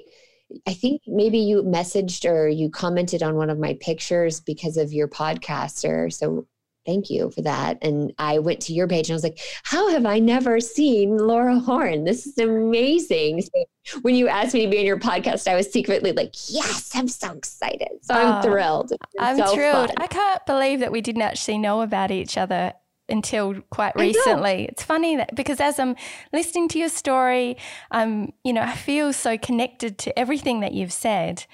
I 0.68 0.74
think 0.74 1.02
maybe 1.08 1.40
you 1.40 1.64
messaged 1.64 2.30
or 2.30 2.48
you 2.48 2.70
commented 2.70 3.24
on 3.24 3.36
one 3.36 3.50
of 3.50 3.60
my 3.60 3.78
pictures 3.80 4.40
because 4.40 4.78
of 4.78 4.94
your 4.94 5.08
podcaster. 5.08 6.12
So 6.12 6.48
thank 6.86 7.10
you 7.10 7.32
for 7.32 7.42
that. 7.42 7.78
And 7.82 8.14
I 8.18 8.40
went 8.40 8.62
to 8.62 8.74
your 8.74 8.88
page 8.88 9.10
and 9.10 9.14
I 9.14 9.16
was 9.16 9.24
like, 9.24 9.40
how 9.64 9.90
have 9.90 10.06
I 10.06 10.20
never 10.20 10.60
seen 10.60 11.18
Laura 11.18 11.60
Horn? 11.60 12.04
This 12.04 12.28
is 12.28 12.38
amazing. 12.38 13.42
So 13.42 14.00
when 14.02 14.16
you 14.16 14.28
asked 14.28 14.54
me 14.54 14.66
to 14.66 14.72
be 14.72 14.80
on 14.80 14.86
your 14.86 15.00
podcast, 15.00 15.48
I 15.48 15.56
was 15.56 15.72
secretly 15.72 16.12
like, 16.12 16.34
yes, 16.50 16.92
I'm 16.94 17.08
so 17.08 17.32
excited. 17.32 17.90
So 18.02 18.14
I'm 18.14 18.40
oh, 18.40 18.42
thrilled. 18.42 18.92
I'm 19.20 19.38
so 19.38 19.54
thrilled. 19.54 19.88
Fun. 19.88 19.96
I 19.98 20.08
can't 20.08 20.46
believe 20.46 20.80
that 20.82 20.92
we 20.92 21.02
didn't 21.02 21.22
actually 21.22 21.58
know 21.58 21.82
about 21.82 22.12
each 22.12 22.38
other 22.38 22.74
until 23.10 23.56
quite 23.70 23.96
recently. 23.96 24.66
It's 24.66 24.84
funny 24.84 25.18
that 25.18 25.36
because 25.36 25.60
as 25.60 25.80
I'm 25.80 25.96
listening 26.32 26.68
to 26.70 26.80
your 26.80 26.90
story, 26.90 27.58
um, 27.92 28.32
you 28.44 28.54
know, 28.54 28.62
I 28.62 28.76
feel 28.76 29.14
so 29.14 29.38
connected 29.38 29.98
to 30.00 30.18
everything 30.18 30.62
that 30.62 30.74
you've 30.74 30.94
said. 30.94 31.46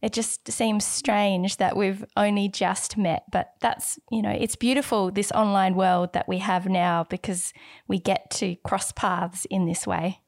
It 0.00 0.12
just 0.12 0.50
seems 0.50 0.84
strange 0.84 1.58
that 1.58 1.76
we've 1.76 2.04
only 2.16 2.48
just 2.48 2.96
met, 2.96 3.22
but 3.30 3.52
that's, 3.60 4.00
you 4.10 4.20
know, 4.20 4.30
it's 4.32 4.56
beautiful 4.56 5.12
this 5.12 5.30
online 5.30 5.76
world 5.76 6.12
that 6.14 6.26
we 6.26 6.38
have 6.38 6.66
now 6.66 7.04
because 7.04 7.52
we 7.86 8.00
get 8.00 8.28
to 8.32 8.56
cross 8.64 8.90
paths 8.90 9.44
in 9.44 9.66
this 9.66 9.86
way. 9.86 10.22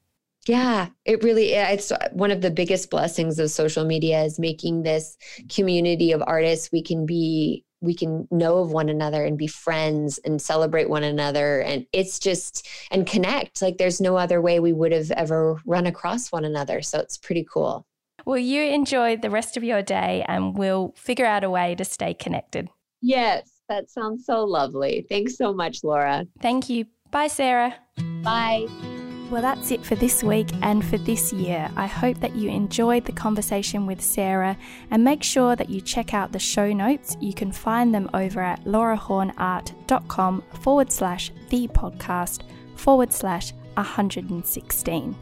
Yeah, 0.47 0.89
it 1.07 1.25
really 1.25 1.55
it's 1.55 1.91
one 2.13 2.31
of 2.31 2.43
the 2.43 2.51
biggest 2.51 2.91
blessings 2.91 3.39
of 3.39 3.51
social 3.51 3.85
media 3.85 4.23
is 4.23 4.39
making 4.39 4.83
this 4.83 5.17
community 5.49 6.13
of 6.13 6.23
artists 6.25 6.71
we 6.71 6.83
can 6.83 7.07
be 7.07 7.64
we 7.85 7.95
can 7.95 8.27
know 8.31 8.59
of 8.59 8.73
one 8.73 8.89
another 8.89 9.25
and 9.25 9.39
be 9.39 9.47
friends 9.47 10.19
and 10.25 10.41
celebrate 10.41 10.89
one 10.89 11.05
another. 11.05 11.61
And 11.61 11.87
it's 11.93 12.19
just 12.19 12.67
and 12.91 13.07
connect. 13.07 13.63
Like 13.63 13.79
there's 13.79 14.01
no 14.01 14.17
other 14.17 14.41
way 14.41 14.61
we 14.61 14.73
would 14.73 14.93
have 14.93 15.11
ever 15.13 15.61
run 15.67 15.87
across 15.87 16.33
one 16.33 16.45
another. 16.45 16.83
So 16.83 16.99
it's 16.99 17.17
pretty 17.17 17.47
cool. 17.51 17.87
Well 18.25 18.39
you 18.39 18.63
enjoy 18.63 19.17
the 19.17 19.31
rest 19.31 19.57
of 19.57 19.65
your 19.65 19.83
day 19.83 20.25
and 20.27 20.57
we'll 20.57 20.95
figure 20.97 21.27
out 21.27 21.45
a 21.45 21.51
way 21.51 21.75
to 21.75 21.85
stay 21.85 22.15
connected. 22.15 22.69
Yes 23.01 23.51
that 23.69 23.91
sounds 23.91 24.27
so 24.27 24.45
lovely. 24.45 25.07
Thanks 25.09 25.37
so 25.37 25.53
much 25.53 25.85
laura. 25.85 26.27
Thank 26.41 26.69
you. 26.69 26.87
Bye 27.11 27.29
sarah. 27.29 27.77
Bye 28.23 28.67
well, 29.31 29.43
that's 29.43 29.71
it 29.71 29.85
for 29.85 29.95
this 29.95 30.23
week 30.23 30.49
and 30.63 30.85
for 30.85 30.99
this 30.99 31.33
year. 31.33 31.71
I 31.77 31.87
hope 31.87 32.21
that 32.21 32.37
you 32.37 32.51
enjoyed 32.51 33.05
the 33.05 33.13
conversation 33.13 33.87
with 33.87 34.01
Sarah 34.01 34.57
and 34.91 35.03
make 35.03 35.23
sure 35.23 35.57
that 35.57 35.71
you 35.71 35.81
check 35.81 36.15
out 36.15 36.33
the 36.33 36.39
show 36.39 36.73
notes. 36.73 37.17
You 37.21 37.33
can 37.33 37.51
find 37.51 37.95
them 37.95 38.11
over 38.15 38.41
at 38.41 38.65
laurahornart.com 38.65 40.43
forward 40.61 40.93
slash 40.93 41.33
the 41.51 41.69
podcast 41.69 42.43
forward 42.77 43.13
slash 43.13 43.53
116. 43.75 45.17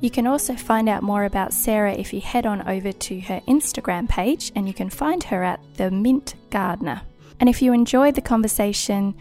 You 0.00 0.10
can 0.10 0.26
also 0.26 0.54
find 0.54 0.88
out 0.88 1.02
more 1.02 1.24
about 1.24 1.52
Sarah 1.52 1.94
if 1.94 2.12
you 2.12 2.20
head 2.20 2.46
on 2.46 2.66
over 2.68 2.92
to 2.92 3.20
her 3.20 3.40
Instagram 3.48 4.08
page 4.08 4.52
and 4.54 4.68
you 4.68 4.74
can 4.74 4.90
find 4.90 5.22
her 5.24 5.42
at 5.42 5.60
the 5.74 5.90
Mint 5.90 6.34
Gardener. 6.50 7.02
And 7.40 7.48
if 7.48 7.60
you 7.60 7.72
enjoyed 7.72 8.14
the 8.14 8.20
conversation, 8.20 9.14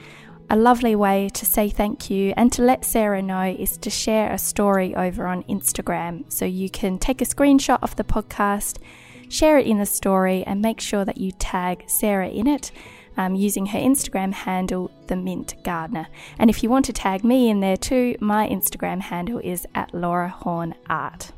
a 0.54 0.56
lovely 0.56 0.96
way 0.96 1.30
to 1.30 1.48
say 1.48 1.68
thank 1.68 2.12
you 2.12 2.32
and 2.38 2.54
to 2.54 2.62
let 2.62 2.86
Sarah 2.86 3.24
know 3.24 3.56
is 3.58 3.76
to 3.78 3.90
share 3.90 4.32
a 4.32 4.38
story 4.38 4.96
over 4.96 5.26
on 5.26 5.42
Instagram. 5.46 6.32
So 6.32 6.46
you 6.46 6.70
can 6.70 7.00
take 7.00 7.24
a 7.24 7.26
screenshot 7.26 7.80
of 7.82 7.96
the 7.96 8.04
podcast, 8.04 8.78
share 9.30 9.58
it 9.58 9.66
in 9.66 9.80
the 9.80 9.88
story, 9.88 10.44
and 10.44 10.62
make 10.62 10.80
sure 10.80 11.06
that 11.06 11.18
you 11.18 11.32
tag 11.32 11.86
Sarah 11.88 12.30
in 12.30 12.46
it. 12.46 12.72
Um, 13.18 13.34
using 13.34 13.66
her 13.68 13.80
Instagram 13.80 14.32
handle, 14.32 14.92
The 15.08 15.16
Mint 15.16 15.56
Gardener. 15.64 16.08
And 16.38 16.52
if 16.52 16.62
you 16.62 16.70
want 16.70 16.86
to 16.86 16.94
tag 16.94 17.24
me 17.24 17.50
in 17.50 17.60
there 17.60 17.78
too, 17.78 18.16
my 18.20 18.48
Instagram 18.48 19.02
handle 19.02 19.40
is 19.40 19.66
at 19.74 19.94
Laura 19.94 20.30
Horn 20.30 20.76
Art. 20.88 21.32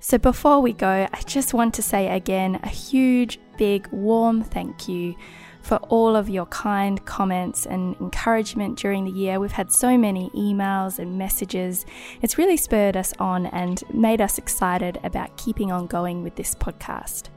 So 0.00 0.16
before 0.16 0.60
we 0.60 0.72
go, 0.72 1.06
I 1.10 1.20
just 1.26 1.52
want 1.52 1.74
to 1.74 1.82
say 1.82 2.14
again 2.14 2.60
a 2.62 2.68
huge, 2.68 3.40
big, 3.58 3.88
warm 3.88 4.42
thank 4.42 4.88
you 4.88 5.16
for 5.64 5.76
all 5.88 6.14
of 6.14 6.28
your 6.28 6.46
kind 6.46 7.04
comments 7.06 7.66
and 7.66 7.96
encouragement 8.00 8.78
during 8.78 9.04
the 9.04 9.10
year. 9.10 9.40
We've 9.40 9.50
had 9.50 9.72
so 9.72 9.96
many 9.96 10.30
emails 10.30 10.98
and 10.98 11.16
messages. 11.16 11.86
It's 12.20 12.36
really 12.36 12.58
spurred 12.58 12.96
us 12.96 13.14
on 13.18 13.46
and 13.46 13.82
made 13.92 14.20
us 14.20 14.36
excited 14.38 15.00
about 15.02 15.36
keeping 15.38 15.72
on 15.72 15.86
going 15.86 16.22
with 16.22 16.36
this 16.36 16.54
podcast. 16.54 17.30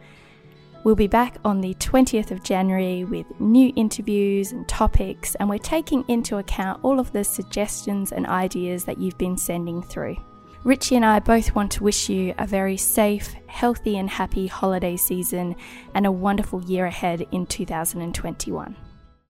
We'll 0.83 0.95
be 0.95 1.07
back 1.07 1.37
on 1.43 1.61
the 1.61 1.73
20th 1.75 2.31
of 2.31 2.43
January 2.43 3.03
with 3.03 3.25
new 3.39 3.73
interviews 3.75 4.51
and 4.51 4.67
topics, 4.67 5.35
and 5.35 5.49
we're 5.49 5.57
taking 5.57 6.03
into 6.07 6.37
account 6.37 6.81
all 6.83 6.99
of 6.99 7.11
the 7.13 7.23
suggestions 7.23 8.11
and 8.11 8.27
ideas 8.27 8.85
that 8.85 8.97
you've 8.97 9.17
been 9.17 9.37
sending 9.37 9.81
through. 9.81 10.17
Richie 10.67 10.97
and 10.97 11.05
I 11.05 11.19
both 11.19 11.55
want 11.55 11.71
to 11.71 11.83
wish 11.85 12.09
you 12.09 12.33
a 12.37 12.45
very 12.45 12.75
safe, 12.75 13.33
healthy, 13.47 13.97
and 13.97 14.09
happy 14.09 14.47
holiday 14.47 14.97
season 14.97 15.55
and 15.93 16.05
a 16.05 16.11
wonderful 16.11 16.61
year 16.61 16.85
ahead 16.85 17.25
in 17.31 17.45
2021. 17.45 18.75